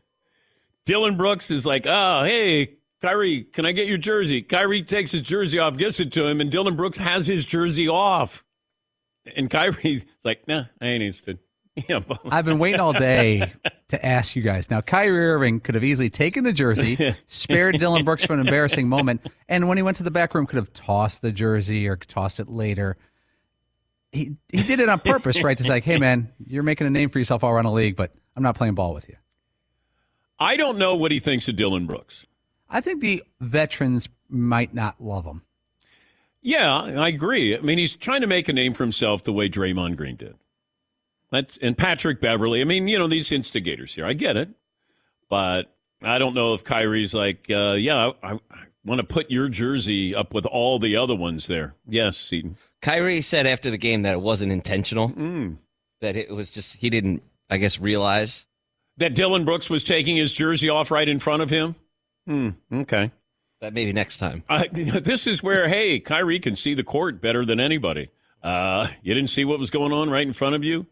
Dillon 0.84 1.16
Brooks 1.16 1.52
is 1.52 1.64
like, 1.64 1.86
oh, 1.86 2.24
hey, 2.24 2.78
Kyrie, 3.00 3.44
can 3.44 3.64
I 3.64 3.72
get 3.72 3.86
your 3.86 3.98
jersey? 3.98 4.42
Kyrie 4.42 4.82
takes 4.82 5.12
his 5.12 5.22
jersey 5.22 5.60
off, 5.60 5.76
gives 5.76 6.00
it 6.00 6.10
to 6.14 6.26
him, 6.26 6.40
and 6.40 6.50
Dillon 6.50 6.74
Brooks 6.74 6.98
has 6.98 7.28
his 7.28 7.44
jersey 7.44 7.88
off. 7.88 8.44
And 9.36 9.48
Kyrie's 9.48 10.04
like, 10.24 10.48
nah, 10.48 10.64
I 10.80 10.86
ain't 10.86 11.04
interested. 11.04 11.38
Yeah, 11.88 12.00
I've 12.30 12.44
been 12.44 12.58
waiting 12.58 12.80
all 12.80 12.92
day 12.92 13.52
to 13.88 14.04
ask 14.04 14.34
you 14.36 14.42
guys. 14.42 14.68
Now, 14.70 14.80
Kyrie 14.80 15.28
Irving 15.30 15.60
could 15.60 15.74
have 15.74 15.84
easily 15.84 16.10
taken 16.10 16.44
the 16.44 16.52
jersey, 16.52 17.14
spared 17.28 17.78
Dillon 17.78 18.04
Brooks 18.04 18.24
from 18.24 18.40
an 18.40 18.46
embarrassing 18.46 18.88
moment, 18.88 19.26
and 19.48 19.68
when 19.68 19.78
he 19.78 19.82
went 19.82 19.96
to 19.98 20.02
the 20.02 20.10
back 20.10 20.34
room, 20.34 20.46
could 20.46 20.56
have 20.56 20.72
tossed 20.72 21.22
the 21.22 21.32
jersey 21.32 21.86
or 21.88 21.96
tossed 21.96 22.40
it 22.40 22.48
later. 22.48 22.96
He 24.12 24.36
he 24.48 24.62
did 24.62 24.80
it 24.80 24.88
on 24.88 25.00
purpose, 25.00 25.42
right? 25.42 25.56
To 25.58 25.68
like, 25.68 25.84
hey 25.84 25.98
man, 25.98 26.32
you're 26.44 26.62
making 26.62 26.86
a 26.86 26.90
name 26.90 27.10
for 27.10 27.18
yourself 27.18 27.44
all 27.44 27.50
around 27.50 27.66
the 27.66 27.72
league, 27.72 27.96
but 27.96 28.12
I'm 28.34 28.42
not 28.42 28.56
playing 28.56 28.74
ball 28.74 28.94
with 28.94 29.08
you. 29.08 29.16
I 30.38 30.56
don't 30.56 30.78
know 30.78 30.94
what 30.94 31.10
he 31.12 31.20
thinks 31.20 31.48
of 31.48 31.56
Dillon 31.56 31.86
Brooks. 31.86 32.26
I 32.70 32.80
think 32.80 33.00
the 33.00 33.22
veterans 33.40 34.08
might 34.28 34.74
not 34.74 35.00
love 35.00 35.24
him. 35.24 35.42
Yeah, 36.40 36.76
I 36.78 37.08
agree. 37.08 37.56
I 37.56 37.60
mean, 37.60 37.78
he's 37.78 37.94
trying 37.94 38.20
to 38.20 38.26
make 38.26 38.48
a 38.48 38.52
name 38.52 38.72
for 38.74 38.84
himself 38.84 39.24
the 39.24 39.32
way 39.32 39.48
Draymond 39.48 39.96
Green 39.96 40.16
did. 40.16 40.36
That's 41.30 41.56
and 41.58 41.76
Patrick 41.76 42.20
Beverley. 42.20 42.60
I 42.60 42.64
mean, 42.64 42.88
you 42.88 42.98
know, 42.98 43.06
these 43.06 43.30
instigators 43.32 43.94
here. 43.94 44.06
I 44.06 44.12
get 44.14 44.36
it, 44.36 44.48
but 45.28 45.74
I 46.02 46.18
don't 46.18 46.34
know 46.34 46.54
if 46.54 46.64
Kyrie's 46.64 47.12
like, 47.14 47.46
uh, 47.50 47.72
yeah, 47.78 48.12
I, 48.22 48.32
I 48.32 48.38
want 48.84 49.00
to 49.00 49.06
put 49.06 49.30
your 49.30 49.48
jersey 49.48 50.14
up 50.14 50.32
with 50.32 50.46
all 50.46 50.78
the 50.78 50.96
other 50.96 51.14
ones 51.14 51.46
there. 51.46 51.74
Yes, 51.86 52.16
Seton. 52.16 52.56
Kyrie 52.80 53.20
said 53.20 53.46
after 53.46 53.70
the 53.70 53.76
game 53.78 54.02
that 54.02 54.12
it 54.14 54.20
wasn't 54.20 54.52
intentional, 54.52 55.10
Mm. 55.10 55.58
that 56.00 56.16
it 56.16 56.30
was 56.30 56.50
just 56.50 56.76
he 56.76 56.88
didn't, 56.90 57.22
I 57.50 57.56
guess, 57.58 57.78
realize. 57.78 58.46
That 58.96 59.14
Dillon 59.14 59.44
Brooks 59.44 59.68
was 59.70 59.84
taking 59.84 60.16
his 60.16 60.32
jersey 60.32 60.68
off 60.70 60.90
right 60.90 61.08
in 61.08 61.18
front 61.18 61.42
of 61.42 61.50
him? 61.50 61.76
Hmm, 62.26 62.48
okay. 62.72 63.12
That 63.60 63.72
maybe 63.74 63.92
next 63.92 64.18
time. 64.18 64.44
Uh, 64.48 64.64
this 64.72 65.26
is 65.26 65.42
where, 65.42 65.68
hey, 65.68 66.00
Kyrie 66.00 66.40
can 66.40 66.56
see 66.56 66.74
the 66.74 66.82
court 66.84 67.20
better 67.20 67.44
than 67.44 67.60
anybody. 67.60 68.10
Uh, 68.42 68.86
you 69.02 69.14
didn't 69.14 69.30
see 69.30 69.44
what 69.44 69.58
was 69.58 69.70
going 69.70 69.92
on 69.92 70.10
right 70.10 70.26
in 70.26 70.32
front 70.32 70.54
of 70.54 70.62
you? 70.64 70.86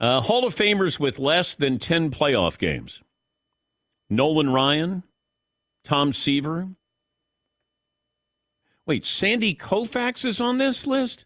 Uh, 0.00 0.20
Hall 0.20 0.46
of 0.46 0.54
Famers 0.54 0.98
with 0.98 1.18
less 1.18 1.54
than 1.54 1.78
10 1.78 2.10
playoff 2.10 2.58
games 2.58 3.00
Nolan 4.10 4.50
Ryan, 4.50 5.02
Tom 5.84 6.12
Seaver. 6.12 6.68
Wait, 8.86 9.06
Sandy 9.06 9.54
Koufax 9.54 10.24
is 10.24 10.40
on 10.40 10.58
this 10.58 10.86
list? 10.86 11.24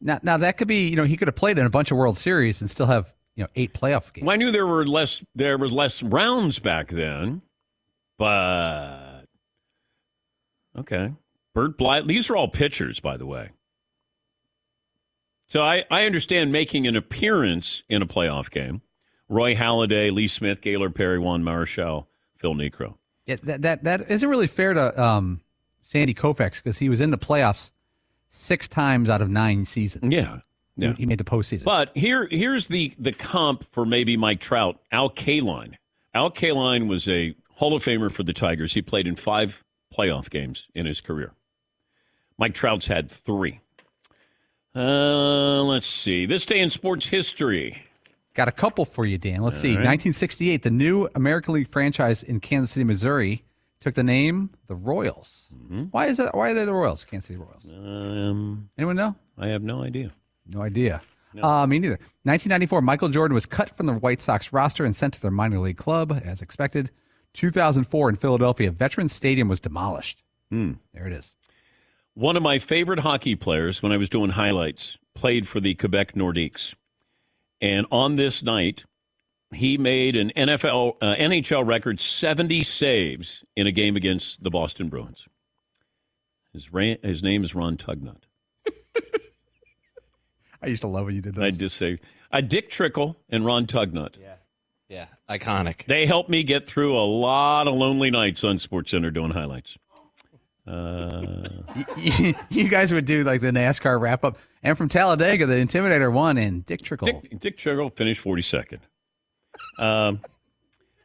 Now, 0.00 0.18
now 0.22 0.36
that 0.38 0.56
could 0.56 0.68
be, 0.68 0.88
you 0.88 0.96
know, 0.96 1.04
he 1.04 1.16
could 1.16 1.28
have 1.28 1.36
played 1.36 1.58
in 1.58 1.66
a 1.66 1.70
bunch 1.70 1.90
of 1.90 1.96
World 1.96 2.18
Series 2.18 2.60
and 2.60 2.70
still 2.70 2.86
have, 2.86 3.14
you 3.36 3.44
know, 3.44 3.48
eight 3.56 3.72
playoff 3.72 4.12
games. 4.12 4.26
Well, 4.26 4.34
I 4.34 4.36
knew 4.36 4.50
there 4.50 4.66
were 4.66 4.86
less 4.86 5.24
there 5.34 5.58
was 5.58 5.72
less 5.72 6.02
rounds 6.02 6.58
back 6.58 6.88
then, 6.88 7.42
but 8.16 9.24
okay. 10.76 11.12
Bert 11.54 11.78
Blythe. 11.78 12.06
These 12.06 12.30
are 12.30 12.36
all 12.36 12.48
pitchers, 12.48 13.00
by 13.00 13.16
the 13.16 13.26
way. 13.26 13.50
So 15.48 15.62
I, 15.62 15.84
I 15.90 16.04
understand 16.04 16.52
making 16.52 16.86
an 16.86 16.94
appearance 16.94 17.82
in 17.88 18.02
a 18.02 18.06
playoff 18.06 18.50
game. 18.50 18.82
Roy 19.30 19.54
Halladay, 19.54 20.12
Lee 20.12 20.28
Smith, 20.28 20.60
Gaylord 20.60 20.94
Perry, 20.94 21.18
Juan 21.18 21.42
Marichal, 21.42 22.06
Phil 22.36 22.54
Niekro. 22.54 22.94
Yeah, 23.26 23.36
that 23.42 23.62
that 23.62 23.84
that 23.84 24.10
isn't 24.10 24.28
really 24.28 24.46
fair 24.46 24.72
to 24.74 25.02
um, 25.02 25.40
Sandy 25.82 26.14
Koufax 26.14 26.56
because 26.56 26.78
he 26.78 26.88
was 26.88 27.00
in 27.00 27.10
the 27.10 27.18
playoffs 27.18 27.72
six 28.30 28.68
times 28.68 29.10
out 29.10 29.20
of 29.20 29.28
nine 29.28 29.64
seasons. 29.64 30.12
Yeah, 30.12 30.38
yeah. 30.76 30.90
He, 30.92 31.02
he 31.02 31.06
made 31.06 31.18
the 31.18 31.24
postseason. 31.24 31.64
But 31.64 31.94
here 31.94 32.26
here's 32.30 32.68
the 32.68 32.94
the 32.98 33.12
comp 33.12 33.64
for 33.64 33.84
maybe 33.84 34.16
Mike 34.16 34.40
Trout. 34.40 34.80
Al 34.92 35.10
Kaline. 35.10 35.74
Al 36.14 36.30
Kaline 36.30 36.88
was 36.88 37.06
a 37.06 37.34
Hall 37.52 37.74
of 37.74 37.84
Famer 37.84 38.10
for 38.10 38.22
the 38.22 38.32
Tigers. 38.32 38.74
He 38.74 38.82
played 38.82 39.06
in 39.06 39.16
five 39.16 39.62
playoff 39.94 40.30
games 40.30 40.66
in 40.74 40.86
his 40.86 41.00
career. 41.00 41.32
Mike 42.38 42.54
Trout's 42.54 42.86
had 42.86 43.10
three. 43.10 43.60
Uh, 44.78 45.62
let's 45.64 45.88
see. 45.88 46.24
This 46.24 46.46
day 46.46 46.60
in 46.60 46.70
sports 46.70 47.06
history. 47.06 47.82
Got 48.34 48.46
a 48.46 48.52
couple 48.52 48.84
for 48.84 49.04
you, 49.04 49.18
Dan. 49.18 49.42
Let's 49.42 49.56
All 49.56 49.62
see. 49.62 49.68
right. 49.70 49.84
1968, 49.84 50.62
the 50.62 50.70
new 50.70 51.08
American 51.16 51.54
League 51.54 51.68
franchise 51.68 52.22
in 52.22 52.38
Kansas 52.38 52.70
City, 52.70 52.84
Missouri, 52.84 53.42
took 53.80 53.94
the 53.94 54.04
name 54.04 54.50
the 54.68 54.76
Royals. 54.76 55.48
Why 55.90 56.06
is 56.06 56.18
that? 56.18 56.36
Why 56.36 56.50
are 56.50 56.54
they 56.54 56.64
the 56.64 56.72
Royals? 56.72 57.04
Kansas 57.04 57.26
City 57.26 57.40
Royals. 57.40 57.64
Um, 57.68 58.70
Anyone 58.78 58.94
know? 58.94 59.16
I 59.36 59.48
have 59.48 59.62
no 59.62 59.82
idea. 59.82 60.12
No 60.46 60.62
idea. 60.62 61.00
Uh, 61.42 61.66
me 61.66 61.80
neither. 61.80 61.98
1994, 62.22 62.80
Michael 62.80 63.08
Jordan 63.08 63.34
was 63.34 63.46
cut 63.46 63.76
from 63.76 63.86
the 63.86 63.94
White 63.94 64.22
Sox 64.22 64.52
roster 64.52 64.84
and 64.84 64.94
sent 64.94 65.14
to 65.14 65.20
their 65.20 65.30
minor 65.32 65.58
league 65.58 65.76
club, 65.76 66.22
as 66.24 66.40
expected. 66.40 66.90
2004, 67.34 68.10
in 68.10 68.16
Philadelphia, 68.16 68.70
Veterans 68.70 69.12
Stadium 69.12 69.48
was 69.48 69.60
demolished. 69.60 70.22
Hmm. 70.50 70.74
There 70.94 71.06
it 71.06 71.12
is. 71.12 71.32
One 72.18 72.36
of 72.36 72.42
my 72.42 72.58
favorite 72.58 72.98
hockey 72.98 73.36
players 73.36 73.80
when 73.80 73.92
I 73.92 73.96
was 73.96 74.08
doing 74.08 74.30
highlights 74.30 74.98
played 75.14 75.46
for 75.46 75.60
the 75.60 75.76
Quebec 75.76 76.14
Nordiques. 76.14 76.74
And 77.60 77.86
on 77.92 78.16
this 78.16 78.42
night, 78.42 78.82
he 79.52 79.78
made 79.78 80.16
an 80.16 80.32
NFL 80.36 80.96
uh, 81.00 81.14
NHL 81.14 81.64
record 81.64 82.00
70 82.00 82.64
saves 82.64 83.44
in 83.54 83.68
a 83.68 83.70
game 83.70 83.94
against 83.94 84.42
the 84.42 84.50
Boston 84.50 84.88
Bruins. 84.88 85.28
His, 86.52 86.72
ra- 86.72 86.96
his 87.04 87.22
name 87.22 87.44
is 87.44 87.54
Ron 87.54 87.76
Tugnutt. 87.76 88.22
I 90.60 90.66
used 90.66 90.82
to 90.82 90.88
love 90.88 91.06
when 91.06 91.14
you 91.14 91.22
did 91.22 91.36
that. 91.36 91.44
I 91.44 91.50
just 91.50 91.76
say 91.76 92.00
uh, 92.32 92.40
Dick 92.40 92.68
Trickle 92.68 93.16
and 93.28 93.46
Ron 93.46 93.66
Tugnutt. 93.68 94.18
Yeah. 94.20 94.34
Yeah. 94.88 95.06
Iconic. 95.30 95.84
They 95.86 96.06
helped 96.06 96.30
me 96.30 96.42
get 96.42 96.66
through 96.66 96.98
a 96.98 97.06
lot 97.06 97.68
of 97.68 97.74
lonely 97.74 98.10
nights 98.10 98.42
on 98.42 98.58
SportsCenter 98.58 99.14
doing 99.14 99.30
highlights. 99.30 99.76
Uh, 100.68 101.48
you, 101.96 102.34
you 102.50 102.68
guys 102.68 102.92
would 102.92 103.06
do 103.06 103.24
like 103.24 103.40
the 103.40 103.50
NASCAR 103.50 103.98
wrap 104.00 104.24
up. 104.24 104.38
And 104.62 104.76
from 104.76 104.88
Talladega, 104.88 105.46
the 105.46 105.54
Intimidator 105.54 106.12
won, 106.12 106.36
and 106.36 106.66
Dick 106.66 106.82
Trickle. 106.82 107.06
Dick, 107.06 107.40
Dick 107.40 107.56
Trickle 107.56 107.90
finished 107.90 108.22
42nd. 108.22 108.80
Um, 109.78 110.20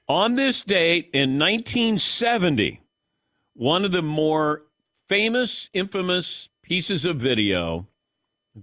on 0.08 0.36
this 0.36 0.64
date 0.64 1.10
in 1.14 1.40
1970, 1.40 2.82
one 3.54 3.86
of 3.86 3.92
the 3.92 4.02
more 4.02 4.64
famous, 5.08 5.70
infamous 5.74 6.50
pieces 6.62 7.06
of 7.06 7.18
video 7.18 7.88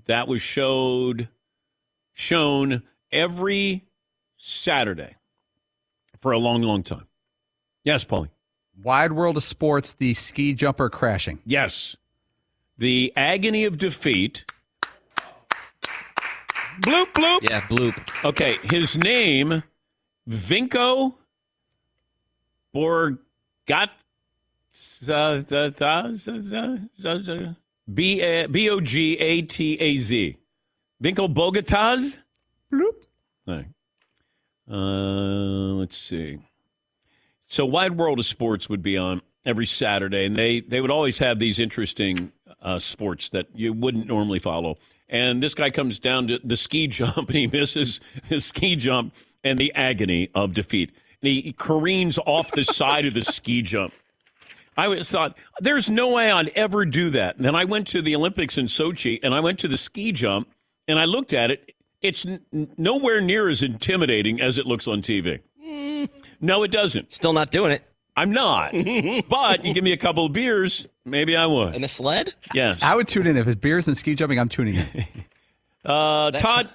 that 0.07 0.29
was 0.29 0.43
showed 0.43 1.29
shown 2.13 2.83
every 3.11 3.87
Saturday 4.37 5.17
for 6.21 6.33
a 6.33 6.39
long, 6.39 6.63
long 6.63 6.83
time. 6.83 7.07
Yes, 7.85 8.05
Paulie. 8.05 8.29
Wide 8.83 9.13
World 9.13 9.37
of 9.37 9.45
Sports, 9.45 9.93
the 9.93 10.15
ski 10.15 10.55
jumper 10.55 10.89
crashing. 10.89 11.41
Yes. 11.45 11.97
The 12.79 13.13
agony 13.17 13.65
of 13.65 13.79
defeat. 13.79 14.45
Bloop, 16.81 17.13
bloop. 17.13 17.43
Yeah, 17.43 17.61
bloop. 17.63 18.25
Okay, 18.25 18.59
his 18.63 18.97
name, 18.97 19.63
Vinko 20.29 21.15
Borgat. 22.75 23.91
B 27.93 28.47
B 28.47 28.71
O 28.71 28.81
G 28.81 29.19
A 29.19 29.43
T 29.43 29.75
A 29.79 29.97
Z. 29.99 30.37
Vinko 31.03 31.35
Bogataz? 31.35 32.19
Bloop. 32.73 32.95
All 33.47 33.55
right. 33.55 33.67
Uh, 34.71 35.75
let's 35.75 35.97
see. 35.99 36.39
So 37.51 37.67
Wide 37.67 37.99
World 37.99 38.21
of 38.21 38.27
Sports 38.27 38.69
would 38.69 38.81
be 38.81 38.97
on 38.97 39.23
every 39.45 39.67
Saturday, 39.67 40.25
and 40.25 40.37
they 40.37 40.61
they 40.61 40.81
would 40.81 40.91
always 40.91 41.19
have 41.19 41.41
these 41.41 41.59
interesting 41.59 42.31
uh, 42.63 42.79
sports 42.79 43.29
that 43.31 43.49
you 43.53 43.73
wouldn't 43.73 44.07
normally 44.07 44.39
follow. 44.39 44.77
And 45.09 45.43
this 45.43 45.53
guy 45.53 45.71
comes 45.71 45.99
down 45.99 46.29
to 46.29 46.39
the 46.45 46.57
ski 46.57 46.87
jump, 46.87 47.17
and 47.17 47.35
he 47.35 47.49
misses 47.49 48.01
the 48.29 48.41
ski 48.41 48.77
jump 48.77 49.13
and 49.43 49.59
the 49.59 49.75
agony 49.75 50.31
of 50.33 50.55
defeat. 50.55 50.93
And 51.21 51.29
he 51.33 51.53
careens 51.53 52.21
off 52.25 52.53
the 52.53 52.63
side 52.63 53.05
of 53.05 53.15
the 53.15 53.25
ski 53.25 53.63
jump. 53.63 53.95
I 54.77 54.87
was 54.87 55.11
thought 55.11 55.37
there's 55.59 55.91
no 55.91 56.07
way 56.07 56.31
I'd 56.31 56.51
ever 56.51 56.87
do 56.87 57.11
that. 57.11 57.35
And 57.35 57.45
then 57.45 57.57
I 57.57 57.65
went 57.65 57.89
to 57.89 58.01
the 58.01 58.15
Olympics 58.15 58.59
in 58.59 58.67
Sochi, 58.67 59.19
and 59.25 59.35
I 59.35 59.41
went 59.41 59.59
to 59.59 59.69
the 59.69 59.77
ski 59.77 60.13
jump, 60.13 60.49
and 60.87 61.01
I 61.01 61.05
looked 61.05 61.33
at 61.33 61.51
it. 61.51 61.75
It's 62.01 62.25
n- 62.25 62.43
nowhere 62.79 63.21
near 63.21 63.49
as 63.49 63.61
intimidating 63.61 64.41
as 64.41 64.57
it 64.57 64.67
looks 64.67 64.87
on 64.87 65.03
TV. 65.03 65.41
No, 66.41 66.63
it 66.63 66.71
doesn't. 66.71 67.13
Still 67.13 67.33
not 67.33 67.51
doing 67.51 67.73
it. 67.73 67.83
I'm 68.17 68.33
not. 68.33 68.73
but 69.29 69.65
you 69.65 69.73
give 69.75 69.85
me 69.85 69.93
a 69.93 69.97
couple 69.97 70.27
of 70.27 70.33
beers, 70.33 70.87
maybe 71.05 71.37
I 71.37 71.47
would. 71.47 71.75
In 71.75 71.85
a 71.85 71.89
sled? 71.89 72.35
Yes. 72.55 72.79
I 72.83 72.95
would 72.95 73.09
tune 73.09 73.27
in. 73.27 73.37
If 73.37 73.47
it's 73.47 73.61
beers 73.61 73.89
and 73.89 73.97
ski 73.97 74.15
jumping, 74.15 74.39
I'm 74.39 74.49
tuning 74.49 74.77
in. 74.77 75.07
Uh, 75.83 76.31
Todd, 76.33 76.69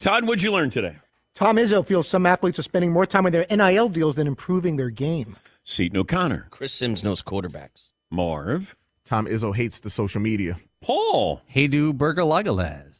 Todd, 0.00 0.26
what'd 0.26 0.42
you 0.42 0.50
learn 0.50 0.68
today? 0.68 0.96
Tom 1.32 1.58
Izzo 1.58 1.86
feels 1.86 2.08
some 2.08 2.26
athletes 2.26 2.58
are 2.58 2.64
spending 2.64 2.90
more 2.90 3.06
time 3.06 3.24
on 3.24 3.30
their 3.30 3.46
NIL 3.48 3.88
deals 3.88 4.16
than 4.16 4.26
improving 4.26 4.76
their 4.76 4.90
game. 4.90 5.36
Seton 5.62 5.96
O'Connor. 5.96 6.48
Chris 6.50 6.72
Sims 6.72 7.04
knows 7.04 7.22
quarterbacks. 7.22 7.90
Marv. 8.10 8.74
Tom 9.04 9.26
Izzo 9.26 9.54
hates 9.54 9.78
the 9.78 9.90
social 9.90 10.20
media. 10.20 10.58
Paul. 10.80 11.40
Heidu 11.54 11.92
Burgalagalas. 11.92 12.92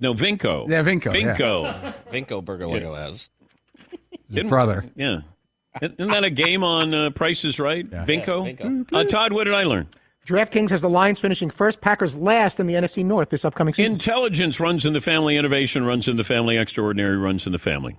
No, 0.00 0.14
Vinko. 0.14 0.68
Yeah, 0.68 0.82
Vinko, 0.82 1.14
yeah. 1.14 1.36
Vinko. 1.36 1.94
Vinko 2.12 2.44
Burgerlegolaz. 4.30 4.42
His 4.42 4.50
brother. 4.50 4.84
Yeah. 4.96 5.20
Isn't 5.82 6.08
that 6.08 6.24
a 6.24 6.30
game 6.30 6.64
on 6.64 6.94
uh, 6.94 7.10
Prices 7.10 7.58
Right? 7.60 7.88
Vinko? 7.88 8.46
Yeah, 8.46 8.66
Vinko. 8.66 8.86
Uh, 8.92 9.04
Todd, 9.04 9.32
what 9.32 9.44
did 9.44 9.54
I 9.54 9.64
learn? 9.64 9.88
DraftKings 10.26 10.70
has 10.70 10.80
the 10.80 10.88
Lions 10.88 11.20
finishing 11.20 11.50
first, 11.50 11.80
Packers 11.80 12.16
last 12.16 12.58
in 12.58 12.66
the 12.66 12.74
NFC 12.74 13.04
North 13.04 13.28
this 13.30 13.44
upcoming 13.44 13.74
season. 13.74 13.92
Intelligence 13.92 14.58
runs 14.58 14.84
in 14.84 14.92
the 14.92 15.00
family, 15.00 15.36
innovation 15.36 15.84
runs 15.84 16.08
in 16.08 16.16
the 16.16 16.24
family, 16.24 16.56
extraordinary 16.56 17.16
runs 17.16 17.46
in 17.46 17.52
the 17.52 17.58
family. 17.60 17.96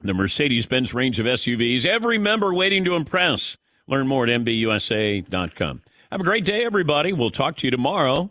The 0.00 0.12
Mercedes 0.14 0.66
Benz 0.66 0.92
range 0.92 1.20
of 1.20 1.26
SUVs, 1.26 1.86
every 1.86 2.18
member 2.18 2.52
waiting 2.52 2.84
to 2.84 2.94
impress. 2.96 3.56
Learn 3.86 4.08
more 4.08 4.24
at 4.26 4.30
MBUSA.com. 4.40 5.82
Have 6.10 6.20
a 6.20 6.24
great 6.24 6.44
day, 6.44 6.64
everybody. 6.64 7.12
We'll 7.12 7.30
talk 7.30 7.56
to 7.58 7.66
you 7.66 7.70
tomorrow. 7.70 8.30